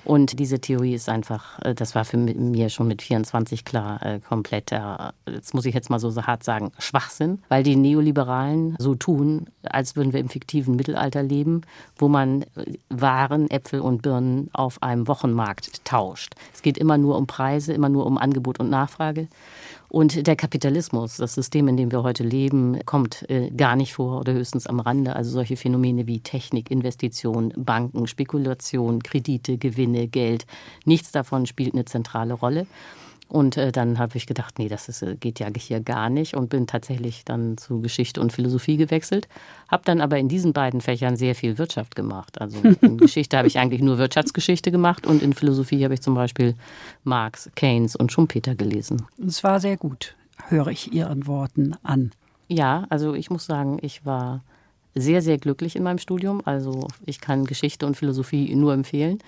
Und 0.06 0.38
diese 0.38 0.60
Theorie 0.60 0.94
ist 0.94 1.08
einfach, 1.08 1.58
äh, 1.62 1.74
das 1.74 1.96
war 1.96 2.04
für 2.04 2.16
mich 2.16 2.72
schon 2.72 2.86
mit 2.86 3.02
24 3.02 3.64
klar, 3.64 4.00
äh, 4.06 4.20
kompletter, 4.20 5.14
jetzt 5.28 5.52
muss 5.52 5.66
ich 5.66 5.74
jetzt 5.74 5.90
mal 5.90 5.98
so 5.98 6.14
hart 6.22 6.44
sagen, 6.44 6.70
Schwachsinn, 6.78 7.42
weil 7.48 7.64
die 7.64 7.74
Neoliberalen 7.74 8.76
so 8.78 8.94
tun, 8.94 9.46
als 9.64 9.96
würden 9.96 10.12
wir 10.12 10.20
im 10.20 10.28
fiktiven 10.28 10.76
Mittelalter 10.76 11.24
leben, 11.24 11.62
wo 11.96 12.06
man 12.06 12.42
äh, 12.42 12.74
Waren, 12.88 13.50
Äpfel 13.50 13.80
und 13.80 14.02
Birnen 14.02 14.48
auf 14.52 14.80
einem 14.80 15.08
Wochenmarkt 15.08 15.84
tauscht. 15.84 16.34
Es 16.54 16.62
geht 16.62 16.78
immer 16.78 16.98
nur 16.98 17.16
um 17.16 17.26
Preise, 17.26 17.72
immer 17.72 17.88
nur 17.88 18.06
um 18.06 18.16
Angebot 18.16 18.60
und 18.60 18.70
Nachfrage. 18.70 19.26
Und 19.88 20.26
der 20.26 20.36
Kapitalismus, 20.36 21.16
das 21.16 21.34
System, 21.34 21.68
in 21.68 21.76
dem 21.76 21.92
wir 21.92 22.02
heute 22.02 22.24
leben, 22.24 22.84
kommt 22.84 23.28
äh, 23.30 23.50
gar 23.50 23.76
nicht 23.76 23.94
vor 23.94 24.20
oder 24.20 24.32
höchstens 24.32 24.66
am 24.66 24.80
Rande. 24.80 25.14
Also 25.14 25.30
solche 25.30 25.56
Phänomene 25.56 26.06
wie 26.06 26.20
Technik, 26.20 26.70
Investition, 26.70 27.52
Banken, 27.56 28.06
Spekulation, 28.06 29.02
Kredite, 29.02 29.58
Gewinne, 29.58 30.08
Geld, 30.08 30.46
nichts 30.84 31.12
davon 31.12 31.46
spielt 31.46 31.74
eine 31.74 31.84
zentrale 31.84 32.34
Rolle. 32.34 32.66
Und 33.28 33.56
äh, 33.56 33.72
dann 33.72 33.98
habe 33.98 34.16
ich 34.16 34.26
gedacht, 34.26 34.58
nee, 34.58 34.68
das 34.68 34.88
ist, 34.88 35.02
äh, 35.02 35.16
geht 35.16 35.40
ja 35.40 35.48
hier 35.56 35.80
gar 35.80 36.10
nicht 36.10 36.34
und 36.34 36.48
bin 36.48 36.66
tatsächlich 36.66 37.24
dann 37.24 37.58
zu 37.58 37.80
Geschichte 37.80 38.20
und 38.20 38.32
Philosophie 38.32 38.76
gewechselt. 38.76 39.26
Habe 39.68 39.82
dann 39.84 40.00
aber 40.00 40.18
in 40.18 40.28
diesen 40.28 40.52
beiden 40.52 40.80
Fächern 40.80 41.16
sehr 41.16 41.34
viel 41.34 41.58
Wirtschaft 41.58 41.96
gemacht. 41.96 42.40
Also 42.40 42.58
in 42.80 42.98
Geschichte 42.98 43.36
habe 43.36 43.48
ich 43.48 43.58
eigentlich 43.58 43.82
nur 43.82 43.98
Wirtschaftsgeschichte 43.98 44.70
gemacht 44.70 45.06
und 45.06 45.22
in 45.22 45.32
Philosophie 45.32 45.82
habe 45.82 45.94
ich 45.94 46.02
zum 46.02 46.14
Beispiel 46.14 46.54
Marx, 47.02 47.50
Keynes 47.56 47.96
und 47.96 48.12
Schumpeter 48.12 48.54
gelesen. 48.54 49.06
Es 49.24 49.42
war 49.42 49.58
sehr 49.58 49.76
gut, 49.76 50.14
höre 50.48 50.68
ich 50.68 50.92
Ihren 50.92 51.26
Worten 51.26 51.74
an. 51.82 52.12
Ja, 52.48 52.86
also 52.90 53.14
ich 53.14 53.28
muss 53.30 53.44
sagen, 53.44 53.78
ich 53.82 54.06
war 54.06 54.44
sehr, 54.94 55.20
sehr 55.20 55.38
glücklich 55.38 55.74
in 55.74 55.82
meinem 55.82 55.98
Studium. 55.98 56.42
Also 56.44 56.86
ich 57.04 57.20
kann 57.20 57.44
Geschichte 57.44 57.86
und 57.86 57.96
Philosophie 57.96 58.54
nur 58.54 58.72
empfehlen. 58.72 59.18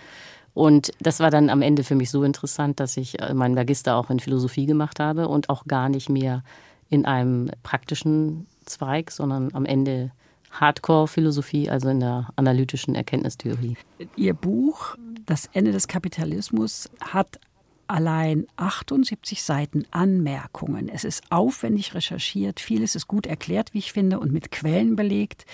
Und 0.58 0.90
das 0.98 1.20
war 1.20 1.30
dann 1.30 1.50
am 1.50 1.62
Ende 1.62 1.84
für 1.84 1.94
mich 1.94 2.10
so 2.10 2.24
interessant, 2.24 2.80
dass 2.80 2.96
ich 2.96 3.22
äh, 3.22 3.32
meinen 3.32 3.54
Magister 3.54 3.94
auch 3.94 4.10
in 4.10 4.18
Philosophie 4.18 4.66
gemacht 4.66 4.98
habe 4.98 5.28
und 5.28 5.50
auch 5.50 5.66
gar 5.66 5.88
nicht 5.88 6.08
mehr 6.08 6.42
in 6.90 7.06
einem 7.06 7.48
praktischen 7.62 8.48
Zweig, 8.66 9.12
sondern 9.12 9.54
am 9.54 9.64
Ende 9.64 10.10
Hardcore-Philosophie, 10.50 11.70
also 11.70 11.90
in 11.90 12.00
der 12.00 12.30
analytischen 12.34 12.96
Erkenntnistheorie. 12.96 13.76
Ihr 14.16 14.34
Buch 14.34 14.96
Das 15.26 15.48
Ende 15.52 15.70
des 15.70 15.86
Kapitalismus 15.86 16.90
hat 17.00 17.38
allein 17.86 18.48
78 18.56 19.44
Seiten 19.44 19.84
Anmerkungen. 19.92 20.88
Es 20.88 21.04
ist 21.04 21.22
aufwendig 21.30 21.94
recherchiert, 21.94 22.58
vieles 22.58 22.96
ist 22.96 23.06
gut 23.06 23.28
erklärt, 23.28 23.74
wie 23.74 23.78
ich 23.78 23.92
finde, 23.92 24.18
und 24.18 24.32
mit 24.32 24.50
Quellen 24.50 24.96
belegt. 24.96 25.46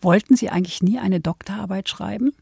Wollten 0.00 0.34
Sie 0.34 0.50
eigentlich 0.50 0.82
nie 0.82 0.98
eine 0.98 1.20
Doktorarbeit 1.20 1.88
schreiben? 1.88 2.32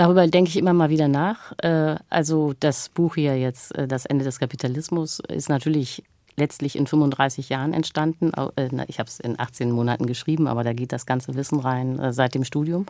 Darüber 0.00 0.26
denke 0.26 0.48
ich 0.48 0.56
immer 0.56 0.72
mal 0.72 0.88
wieder 0.88 1.08
nach. 1.08 1.52
Äh, 1.58 1.96
also 2.08 2.54
das 2.58 2.88
Buch 2.88 3.16
hier 3.16 3.38
jetzt, 3.38 3.76
äh, 3.76 3.86
Das 3.86 4.06
Ende 4.06 4.24
des 4.24 4.38
Kapitalismus, 4.38 5.20
ist 5.28 5.50
natürlich 5.50 6.02
letztlich 6.36 6.76
in 6.76 6.86
35 6.86 7.50
Jahren 7.50 7.74
entstanden. 7.74 8.32
Äh, 8.56 8.70
ich 8.88 8.98
habe 8.98 9.10
es 9.10 9.20
in 9.20 9.38
18 9.38 9.70
Monaten 9.70 10.06
geschrieben, 10.06 10.46
aber 10.48 10.64
da 10.64 10.72
geht 10.72 10.92
das 10.92 11.04
ganze 11.04 11.34
Wissen 11.34 11.60
rein 11.60 12.00
seit 12.14 12.34
dem 12.34 12.44
Studium. 12.44 12.86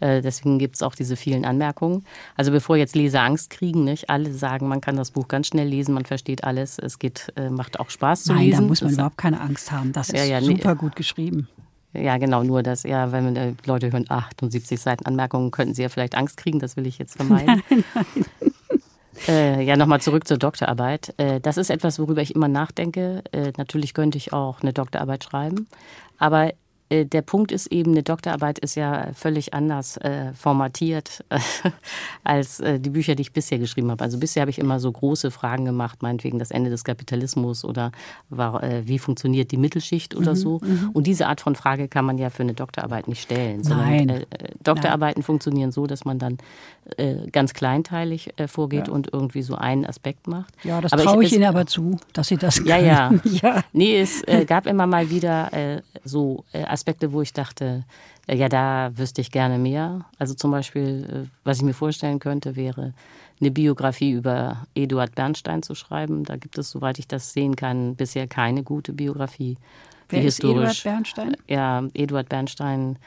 Deswegen 0.00 0.60
gibt 0.60 0.76
es 0.76 0.82
auch 0.82 0.94
diese 0.94 1.16
vielen 1.16 1.44
Anmerkungen. 1.44 2.04
Also 2.36 2.52
bevor 2.52 2.76
jetzt 2.76 2.94
Leser 2.94 3.22
Angst 3.22 3.50
kriegen, 3.50 3.82
nicht 3.82 4.08
alle 4.08 4.32
sagen, 4.32 4.68
man 4.68 4.80
kann 4.80 4.94
das 4.94 5.10
Buch 5.10 5.26
ganz 5.26 5.48
schnell 5.48 5.66
lesen, 5.66 5.94
man 5.94 6.04
versteht 6.04 6.44
alles, 6.44 6.78
es 6.78 7.00
geht, 7.00 7.32
macht 7.50 7.80
auch 7.80 7.90
Spaß 7.90 8.22
zu 8.22 8.34
Nein, 8.34 8.44
lesen. 8.44 8.52
Nein, 8.52 8.62
da 8.62 8.68
muss 8.68 8.80
man 8.82 8.90
das 8.90 8.94
überhaupt 8.98 9.18
keine 9.18 9.40
Angst 9.40 9.72
haben. 9.72 9.92
Das 9.92 10.10
ist 10.10 10.16
ja, 10.16 10.24
ja, 10.24 10.40
super 10.40 10.74
nee. 10.74 10.78
gut 10.78 10.94
geschrieben. 10.94 11.48
Ja, 11.94 12.16
genau, 12.16 12.42
nur 12.42 12.62
dass, 12.62 12.84
ja, 12.84 13.12
wenn 13.12 13.36
äh, 13.36 13.52
Leute 13.66 13.92
hören 13.92 14.06
78 14.08 14.80
Seiten 14.80 15.04
Anmerkungen, 15.04 15.50
könnten 15.50 15.74
sie 15.74 15.82
ja 15.82 15.88
vielleicht 15.88 16.14
Angst 16.14 16.36
kriegen, 16.36 16.58
das 16.58 16.76
will 16.76 16.86
ich 16.86 16.98
jetzt 16.98 17.16
vermeiden. 17.16 17.62
Nein, 17.70 17.84
nein. 17.94 18.24
Äh, 19.28 19.62
ja, 19.62 19.76
nochmal 19.76 20.00
zurück 20.00 20.26
zur 20.26 20.38
Doktorarbeit. 20.38 21.14
Äh, 21.18 21.40
das 21.40 21.56
ist 21.56 21.70
etwas, 21.70 21.98
worüber 21.98 22.22
ich 22.22 22.34
immer 22.34 22.48
nachdenke. 22.48 23.22
Äh, 23.32 23.52
natürlich 23.56 23.94
könnte 23.94 24.18
ich 24.18 24.32
auch 24.32 24.62
eine 24.62 24.72
Doktorarbeit 24.72 25.22
schreiben, 25.22 25.68
aber 26.18 26.52
der 26.92 27.22
Punkt 27.22 27.52
ist 27.52 27.68
eben, 27.68 27.92
eine 27.92 28.02
Doktorarbeit 28.02 28.58
ist 28.58 28.74
ja 28.74 29.08
völlig 29.14 29.54
anders 29.54 29.96
äh, 29.98 30.32
formatiert 30.34 31.24
äh, 31.30 31.38
als 32.24 32.60
äh, 32.60 32.78
die 32.78 32.90
Bücher, 32.90 33.14
die 33.14 33.22
ich 33.22 33.32
bisher 33.32 33.58
geschrieben 33.58 33.90
habe. 33.90 34.04
Also 34.04 34.18
bisher 34.18 34.42
habe 34.42 34.50
ich 34.50 34.58
immer 34.58 34.80
so 34.80 34.92
große 34.92 35.30
Fragen 35.30 35.64
gemacht, 35.64 36.02
meinetwegen 36.02 36.38
das 36.38 36.50
Ende 36.50 36.70
des 36.70 36.84
Kapitalismus 36.84 37.64
oder 37.64 37.92
war, 38.28 38.62
äh, 38.62 38.86
wie 38.86 38.98
funktioniert 38.98 39.50
die 39.52 39.56
Mittelschicht 39.56 40.14
oder 40.14 40.32
mhm, 40.32 40.36
so. 40.36 40.60
Mhm. 40.62 40.90
Und 40.92 41.06
diese 41.06 41.26
Art 41.26 41.40
von 41.40 41.56
Frage 41.56 41.88
kann 41.88 42.04
man 42.04 42.18
ja 42.18 42.30
für 42.30 42.42
eine 42.42 42.54
Doktorarbeit 42.54 43.08
nicht 43.08 43.22
stellen. 43.22 43.62
Nein. 43.62 44.08
Sondern, 44.08 44.24
Doktorarbeiten 44.62 45.20
Nein. 45.20 45.24
funktionieren 45.24 45.72
so, 45.72 45.86
dass 45.86 46.04
man 46.04 46.18
dann 46.18 46.38
ganz 47.30 47.54
kleinteilig 47.54 48.34
vorgeht 48.46 48.88
ja. 48.88 48.92
und 48.92 49.12
irgendwie 49.12 49.42
so 49.42 49.54
einen 49.54 49.86
Aspekt 49.86 50.26
macht. 50.26 50.52
Ja, 50.64 50.80
das 50.80 50.90
traue 50.90 51.22
ich, 51.22 51.30
ich 51.30 51.38
Ihnen 51.38 51.48
aber 51.48 51.66
zu, 51.66 51.96
dass 52.12 52.26
Sie 52.26 52.36
das 52.36 52.56
können. 52.56 52.68
Ja, 52.68 52.76
ja. 52.76 53.12
ja. 53.24 53.64
Nee, 53.72 54.00
es 54.00 54.22
gab 54.46 54.66
immer 54.66 54.86
mal 54.86 55.08
wieder 55.08 55.82
so 56.04 56.44
Aspekte, 56.52 56.81
Aspekte, 56.82 57.12
wo 57.12 57.22
ich 57.22 57.32
dachte, 57.32 57.84
äh, 58.26 58.36
ja, 58.36 58.48
da 58.48 58.90
wüsste 58.96 59.20
ich 59.20 59.30
gerne 59.30 59.56
mehr. 59.56 60.04
Also 60.18 60.34
zum 60.34 60.50
Beispiel, 60.50 61.26
äh, 61.26 61.28
was 61.44 61.58
ich 61.58 61.62
mir 61.62 61.74
vorstellen 61.74 62.18
könnte, 62.18 62.56
wäre 62.56 62.92
eine 63.40 63.52
Biografie 63.52 64.10
über 64.10 64.66
Eduard 64.74 65.14
Bernstein 65.14 65.62
zu 65.62 65.76
schreiben. 65.76 66.24
Da 66.24 66.36
gibt 66.36 66.58
es, 66.58 66.72
soweit 66.72 66.98
ich 66.98 67.06
das 67.06 67.32
sehen 67.32 67.54
kann, 67.54 67.94
bisher 67.94 68.26
keine 68.26 68.64
gute 68.64 68.92
Biografie. 68.92 69.58
Wer 70.08 70.24
ist 70.24 70.42
Eduard 70.42 70.82
Bernstein? 70.82 71.36
Ja, 71.48 71.84
Eduard 71.94 72.28
Bernstein 72.28 72.98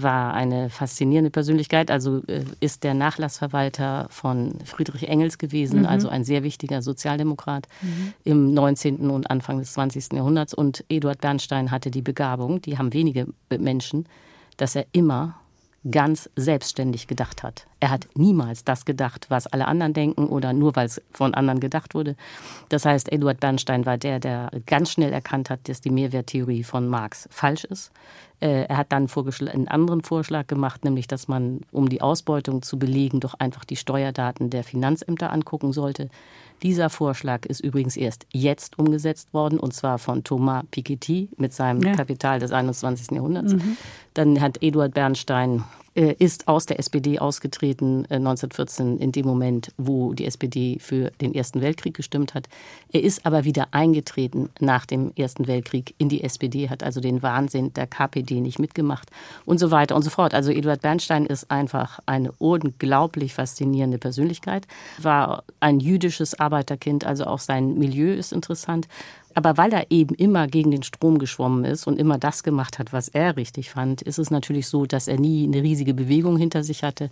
war 0.00 0.34
eine 0.34 0.70
faszinierende 0.70 1.30
Persönlichkeit. 1.30 1.90
Also 1.90 2.22
äh, 2.26 2.44
ist 2.60 2.84
der 2.84 2.94
Nachlassverwalter 2.94 4.06
von 4.10 4.54
Friedrich 4.64 5.08
Engels 5.08 5.38
gewesen, 5.38 5.80
mhm. 5.80 5.86
also 5.86 6.08
ein 6.08 6.24
sehr 6.24 6.42
wichtiger 6.42 6.82
Sozialdemokrat 6.82 7.66
mhm. 7.80 8.12
im 8.24 8.54
19. 8.54 9.10
und 9.10 9.30
Anfang 9.30 9.58
des 9.58 9.72
20. 9.72 10.12
Jahrhunderts. 10.12 10.54
Und 10.54 10.84
Eduard 10.88 11.20
Bernstein 11.20 11.70
hatte 11.70 11.90
die 11.90 12.02
Begabung, 12.02 12.62
die 12.62 12.78
haben 12.78 12.92
wenige 12.92 13.26
Menschen, 13.50 14.06
dass 14.56 14.76
er 14.76 14.86
immer 14.92 15.36
ganz 15.90 16.30
selbstständig 16.36 17.08
gedacht 17.08 17.42
hat. 17.42 17.66
Er 17.80 17.90
hat 17.90 18.06
niemals 18.14 18.64
das 18.64 18.84
gedacht, 18.84 19.26
was 19.30 19.48
alle 19.48 19.66
anderen 19.66 19.92
denken 19.92 20.26
oder 20.26 20.52
nur 20.52 20.76
weil 20.76 20.86
es 20.86 21.02
von 21.10 21.34
anderen 21.34 21.58
gedacht 21.58 21.94
wurde. 21.94 22.14
Das 22.68 22.84
heißt, 22.84 23.10
Eduard 23.10 23.40
Bernstein 23.40 23.84
war 23.84 23.98
der, 23.98 24.20
der 24.20 24.50
ganz 24.66 24.92
schnell 24.92 25.12
erkannt 25.12 25.50
hat, 25.50 25.68
dass 25.68 25.80
die 25.80 25.90
Mehrwerttheorie 25.90 26.62
von 26.62 26.86
Marx 26.86 27.28
falsch 27.32 27.64
ist. 27.64 27.90
Äh, 28.40 28.66
er 28.66 28.76
hat 28.76 28.92
dann 28.92 29.08
einen 29.08 29.68
anderen 29.68 30.02
Vorschlag 30.02 30.46
gemacht, 30.46 30.84
nämlich, 30.84 31.08
dass 31.08 31.26
man, 31.26 31.60
um 31.72 31.88
die 31.88 32.00
Ausbeutung 32.00 32.62
zu 32.62 32.78
belegen, 32.78 33.20
doch 33.20 33.34
einfach 33.34 33.64
die 33.64 33.76
Steuerdaten 33.76 34.50
der 34.50 34.62
Finanzämter 34.64 35.32
angucken 35.32 35.72
sollte. 35.72 36.08
Dieser 36.62 36.90
Vorschlag 36.90 37.44
ist 37.46 37.60
übrigens 37.60 37.96
erst 37.96 38.26
jetzt 38.32 38.78
umgesetzt 38.78 39.34
worden, 39.34 39.58
und 39.58 39.74
zwar 39.74 39.98
von 39.98 40.22
Thomas 40.22 40.64
Piketty 40.70 41.28
mit 41.36 41.52
seinem 41.52 41.82
ja. 41.82 41.94
Kapital 41.94 42.38
des 42.38 42.52
21. 42.52 43.10
Jahrhunderts. 43.10 43.54
Mhm. 43.54 43.76
Dann 44.14 44.40
hat 44.40 44.62
Eduard 44.62 44.94
Bernstein 44.94 45.64
ist 45.94 46.48
aus 46.48 46.66
der 46.66 46.78
SPD 46.78 47.18
ausgetreten 47.18 48.06
1914 48.06 48.98
äh, 48.98 49.04
in 49.04 49.12
dem 49.12 49.26
Moment, 49.26 49.72
wo 49.76 50.14
die 50.14 50.24
SPD 50.24 50.78
für 50.80 51.10
den 51.20 51.34
Ersten 51.34 51.60
Weltkrieg 51.60 51.94
gestimmt 51.94 52.34
hat. 52.34 52.48
Er 52.92 53.02
ist 53.02 53.26
aber 53.26 53.44
wieder 53.44 53.68
eingetreten 53.72 54.48
nach 54.58 54.86
dem 54.86 55.12
Ersten 55.16 55.46
Weltkrieg 55.46 55.94
in 55.98 56.08
die 56.08 56.24
SPD, 56.24 56.70
hat 56.70 56.82
also 56.82 57.00
den 57.00 57.22
Wahnsinn 57.22 57.74
der 57.74 57.86
KPD 57.86 58.40
nicht 58.40 58.58
mitgemacht 58.58 59.10
und 59.44 59.58
so 59.58 59.70
weiter 59.70 59.94
und 59.94 60.02
so 60.02 60.10
fort. 60.10 60.32
Also 60.32 60.50
Eduard 60.50 60.80
Bernstein 60.80 61.26
ist 61.26 61.50
einfach 61.50 62.00
eine 62.06 62.32
unglaublich 62.38 63.34
faszinierende 63.34 63.98
Persönlichkeit, 63.98 64.66
war 64.98 65.44
ein 65.60 65.78
jüdisches 65.78 66.38
Arbeiterkind, 66.38 67.04
also 67.04 67.24
auch 67.24 67.38
sein 67.38 67.74
Milieu 67.74 68.12
ist 68.14 68.32
interessant, 68.32 68.88
aber 69.34 69.56
weil 69.56 69.72
er 69.72 69.90
eben 69.90 70.14
immer 70.14 70.46
gegen 70.46 70.70
den 70.70 70.82
Strom 70.82 71.18
geschwommen 71.18 71.64
ist 71.64 71.86
und 71.86 71.98
immer 71.98 72.18
das 72.18 72.42
gemacht 72.42 72.78
hat, 72.78 72.92
was 72.92 73.08
er 73.08 73.36
richtig 73.36 73.70
fand, 73.70 74.02
ist 74.02 74.18
es 74.18 74.30
natürlich 74.30 74.68
so, 74.68 74.86
dass 74.86 75.08
er 75.08 75.18
nie 75.18 75.44
eine 75.44 75.62
riesige 75.62 75.94
Bewegung 75.94 76.36
hinter 76.36 76.62
sich 76.62 76.82
hatte 76.82 77.10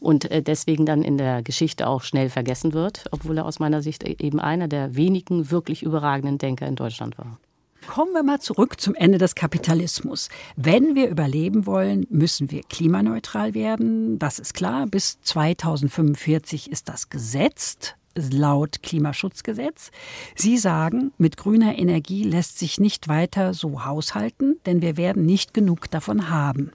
und 0.00 0.30
äh, 0.30 0.42
deswegen 0.42 0.86
dann 0.86 1.02
in 1.02 1.18
der 1.18 1.42
Geschichte 1.42 1.86
auch 1.86 2.02
schnell 2.02 2.28
vergessen 2.28 2.72
wird, 2.72 3.04
obwohl 3.10 3.38
er 3.38 3.46
aus 3.46 3.58
meiner 3.58 3.82
Sicht 3.82 4.04
eben 4.04 4.40
einer 4.40 4.68
der 4.68 4.96
wenigen 4.96 5.50
wirklich 5.50 5.82
überragenden 5.82 6.38
Denker 6.38 6.66
in 6.66 6.76
Deutschland 6.76 7.18
war. 7.18 7.38
Kommen 7.86 8.12
wir 8.12 8.24
mal 8.24 8.40
zurück 8.40 8.80
zum 8.80 8.94
Ende 8.96 9.18
des 9.18 9.36
Kapitalismus. 9.36 10.28
Wenn 10.56 10.96
wir 10.96 11.08
überleben 11.08 11.66
wollen, 11.66 12.06
müssen 12.10 12.50
wir 12.50 12.62
klimaneutral 12.62 13.54
werden. 13.54 14.18
Das 14.18 14.40
ist 14.40 14.54
klar. 14.54 14.86
Bis 14.86 15.20
2045 15.20 16.70
ist 16.70 16.88
das 16.88 17.10
gesetzt 17.10 17.96
laut 18.16 18.82
Klimaschutzgesetz. 18.82 19.90
Sie 20.34 20.58
sagen, 20.58 21.12
mit 21.18 21.36
grüner 21.36 21.78
Energie 21.78 22.24
lässt 22.24 22.58
sich 22.58 22.80
nicht 22.80 23.08
weiter 23.08 23.54
so 23.54 23.84
haushalten, 23.84 24.58
denn 24.66 24.82
wir 24.82 24.96
werden 24.96 25.26
nicht 25.26 25.54
genug 25.54 25.90
davon 25.90 26.30
haben. 26.30 26.72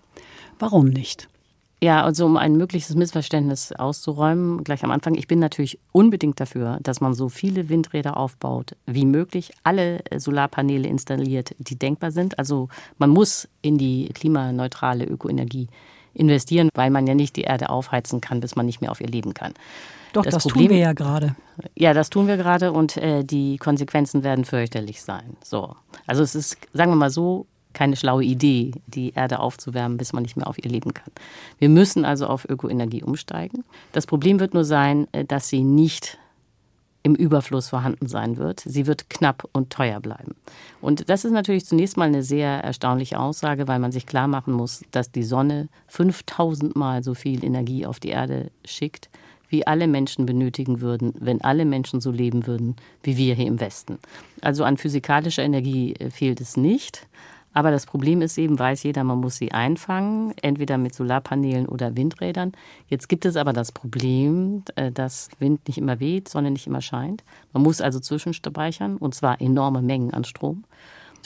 Warum 0.59 0.87
nicht? 0.87 1.27
Ja, 1.83 2.03
also 2.03 2.27
um 2.27 2.37
ein 2.37 2.57
mögliches 2.57 2.95
Missverständnis 2.95 3.71
auszuräumen, 3.71 4.63
gleich 4.63 4.83
am 4.83 4.91
Anfang, 4.91 5.15
ich 5.15 5.27
bin 5.27 5.39
natürlich 5.39 5.79
unbedingt 5.91 6.39
dafür, 6.39 6.77
dass 6.83 7.01
man 7.01 7.15
so 7.15 7.27
viele 7.27 7.69
Windräder 7.69 8.17
aufbaut 8.17 8.75
wie 8.85 9.05
möglich, 9.05 9.51
alle 9.63 10.03
Solarpaneele 10.15 10.87
installiert, 10.87 11.55
die 11.57 11.79
denkbar 11.79 12.11
sind. 12.11 12.37
Also 12.37 12.69
man 12.99 13.09
muss 13.09 13.47
in 13.63 13.79
die 13.79 14.09
klimaneutrale 14.13 15.05
Ökoenergie 15.05 15.69
investieren, 16.13 16.69
weil 16.75 16.91
man 16.91 17.07
ja 17.07 17.15
nicht 17.15 17.35
die 17.35 17.41
Erde 17.41 17.71
aufheizen 17.71 18.21
kann, 18.21 18.41
bis 18.41 18.55
man 18.55 18.67
nicht 18.67 18.81
mehr 18.81 18.91
auf 18.91 19.01
ihr 19.01 19.07
leben 19.07 19.33
kann. 19.33 19.53
Doch, 20.13 20.23
das, 20.23 20.35
das 20.35 20.43
Problem, 20.43 20.67
tun 20.67 20.75
wir 20.75 20.81
ja 20.81 20.93
gerade. 20.93 21.35
Ja, 21.75 21.93
das 21.93 22.09
tun 22.09 22.27
wir 22.27 22.37
gerade 22.37 22.71
und 22.71 22.97
äh, 22.97 23.23
die 23.23 23.57
Konsequenzen 23.57 24.23
werden 24.23 24.45
fürchterlich 24.45 25.01
sein. 25.01 25.37
So. 25.43 25.75
Also 26.07 26.23
es 26.23 26.35
ist, 26.35 26.57
sagen 26.73 26.91
wir 26.91 26.95
mal 26.95 27.09
so, 27.09 27.45
keine 27.73 27.95
schlaue 27.95 28.23
Idee, 28.23 28.73
die 28.87 29.13
Erde 29.13 29.39
aufzuwärmen, 29.39 29.97
bis 29.97 30.13
man 30.13 30.23
nicht 30.23 30.35
mehr 30.35 30.47
auf 30.47 30.63
ihr 30.63 30.69
leben 30.69 30.93
kann. 30.93 31.11
Wir 31.57 31.69
müssen 31.69 32.03
also 32.03 32.27
auf 32.27 32.45
Ökoenergie 32.49 33.03
umsteigen. 33.03 33.63
Das 33.93 34.05
Problem 34.05 34.39
wird 34.39 34.53
nur 34.53 34.65
sein, 34.65 35.07
äh, 35.13 35.25
dass 35.25 35.47
sie 35.47 35.63
nicht 35.63 36.17
im 37.03 37.15
Überfluss 37.15 37.69
vorhanden 37.69 38.07
sein 38.07 38.37
wird. 38.37 38.59
Sie 38.59 38.85
wird 38.85 39.09
knapp 39.09 39.47
und 39.53 39.71
teuer 39.71 39.99
bleiben. 39.99 40.35
Und 40.81 41.09
das 41.09 41.25
ist 41.25 41.31
natürlich 41.31 41.65
zunächst 41.65 41.97
mal 41.97 42.07
eine 42.07 42.21
sehr 42.21 42.63
erstaunliche 42.63 43.19
Aussage, 43.19 43.67
weil 43.67 43.79
man 43.79 43.91
sich 43.91 44.05
klar 44.05 44.27
machen 44.27 44.53
muss, 44.53 44.83
dass 44.91 45.11
die 45.11 45.23
Sonne 45.23 45.69
5000 45.87 46.75
Mal 46.75 47.03
so 47.03 47.15
viel 47.15 47.43
Energie 47.43 47.85
auf 47.85 47.99
die 47.99 48.09
Erde 48.09 48.51
schickt, 48.65 49.09
wie 49.51 49.67
alle 49.67 49.85
Menschen 49.85 50.25
benötigen 50.25 50.81
würden, 50.81 51.13
wenn 51.19 51.41
alle 51.41 51.65
Menschen 51.65 52.01
so 52.01 52.09
leben 52.09 52.47
würden 52.47 52.75
wie 53.03 53.17
wir 53.17 53.35
hier 53.35 53.47
im 53.47 53.59
Westen. 53.59 53.99
Also 54.41 54.63
an 54.63 54.77
physikalischer 54.77 55.43
Energie 55.43 55.93
äh, 55.93 56.09
fehlt 56.09 56.41
es 56.41 56.57
nicht. 56.57 57.07
Aber 57.53 57.69
das 57.69 57.85
Problem 57.85 58.21
ist 58.21 58.37
eben, 58.37 58.57
weiß 58.57 58.83
jeder, 58.83 59.03
man 59.03 59.19
muss 59.19 59.35
sie 59.35 59.51
einfangen, 59.51 60.33
entweder 60.41 60.77
mit 60.77 60.95
Solarpanelen 60.95 61.67
oder 61.67 61.97
Windrädern. 61.97 62.53
Jetzt 62.87 63.09
gibt 63.09 63.25
es 63.25 63.35
aber 63.35 63.51
das 63.51 63.73
Problem, 63.73 64.63
äh, 64.75 64.89
dass 64.91 65.29
Wind 65.39 65.67
nicht 65.67 65.77
immer 65.77 65.99
weht, 65.99 66.29
Sonne 66.29 66.49
nicht 66.49 66.67
immer 66.67 66.81
scheint. 66.81 67.23
Man 67.51 67.63
muss 67.63 67.81
also 67.81 67.99
zwischenspeichern 67.99 68.95
und 68.95 69.13
zwar 69.15 69.41
enorme 69.41 69.81
Mengen 69.81 70.13
an 70.13 70.23
Strom. 70.23 70.63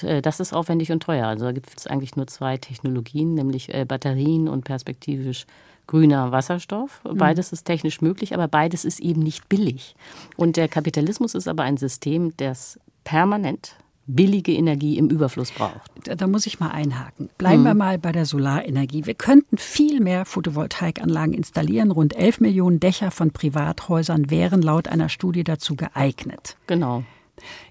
Äh, 0.02 0.24
das 0.24 0.40
ist 0.40 0.52
aufwendig 0.52 0.92
und 0.92 1.04
teuer. 1.04 1.28
Also 1.28 1.46
da 1.46 1.52
gibt 1.52 1.72
es 1.78 1.86
eigentlich 1.86 2.16
nur 2.16 2.26
zwei 2.26 2.58
Technologien, 2.58 3.36
nämlich 3.36 3.72
Batterien 3.88 4.48
und 4.48 4.66
perspektivisch 4.66 5.46
grüner 5.88 6.32
Wasserstoff. 6.32 7.02
Mhm. 7.04 7.18
Beides 7.18 7.52
ist 7.52 7.66
technisch 7.66 8.02
möglich, 8.02 8.34
aber 8.34 8.48
beides 8.48 8.86
ist 8.86 9.00
eben 9.00 9.22
nicht 9.22 9.50
billig. 9.50 9.96
Und 10.36 10.58
der 10.58 10.68
Kapitalismus 10.68 11.36
ist 11.36 11.48
aber 11.48 11.64
ein 11.64 11.78
System, 11.78 12.34
das 12.38 12.80
permanent 13.04 13.76
billige 14.08 14.54
Energie 14.54 14.98
im 14.98 15.10
Überfluss 15.10 15.52
braucht. 15.52 15.92
Da, 16.04 16.16
da 16.16 16.28
muss 16.28 16.46
ich 16.46 16.60
mal 16.60 16.70
einhaken. 16.70 17.30
Bleiben 17.38 17.62
mhm. 17.62 17.66
wir 17.66 17.74
mal 17.74 17.98
bei 17.98 18.12
der 18.12 18.26
Solarenergie. 18.26 19.06
Wir 19.06 19.16
könnten 19.16 19.58
viel 19.58 20.00
mehr 20.00 20.26
Photovoltaikanlagen 20.26 21.34
installieren. 21.34 21.92
Rund 21.92 22.16
11 22.16 22.40
Millionen 22.40 22.80
Dächer 22.80 23.12
von 23.12 23.32
Privathäusern 23.32 24.30
wären 24.30 24.62
laut 24.62 24.88
einer 24.88 25.10
Studie 25.10 25.44
dazu 25.44 25.76
geeignet. 25.76 26.58
Genau. 26.68 27.04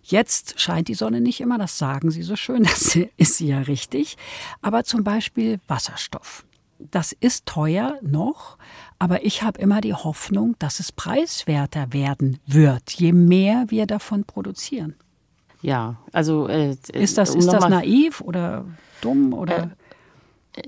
Jetzt 0.02 0.60
scheint 0.60 0.88
die 0.88 0.94
Sonne 0.94 1.20
nicht 1.20 1.40
immer, 1.40 1.56
das 1.56 1.78
sagen 1.78 2.10
Sie 2.10 2.22
so 2.22 2.36
schön, 2.36 2.62
das 2.64 2.98
ist 3.16 3.40
ja 3.40 3.60
richtig. 3.60 4.16
Aber 4.60 4.84
zum 4.84 5.04
Beispiel 5.04 5.60
Wasserstoff. 5.68 6.44
Das 6.90 7.12
ist 7.12 7.46
teuer 7.46 7.98
noch, 8.02 8.58
aber 8.98 9.24
ich 9.24 9.42
habe 9.42 9.60
immer 9.60 9.80
die 9.80 9.94
Hoffnung, 9.94 10.56
dass 10.58 10.80
es 10.80 10.92
preiswerter 10.92 11.92
werden 11.92 12.38
wird, 12.46 12.90
je 12.90 13.12
mehr 13.12 13.66
wir 13.68 13.86
davon 13.86 14.24
produzieren. 14.24 14.94
Ja, 15.62 15.96
also 16.12 16.46
äh, 16.46 16.76
ist 16.92 17.16
das, 17.16 17.30
um 17.30 17.38
ist 17.38 17.52
das 17.52 17.68
naiv 17.68 18.20
oder 18.20 18.66
dumm 19.00 19.32
oder? 19.32 19.58
Äh, 19.58 19.68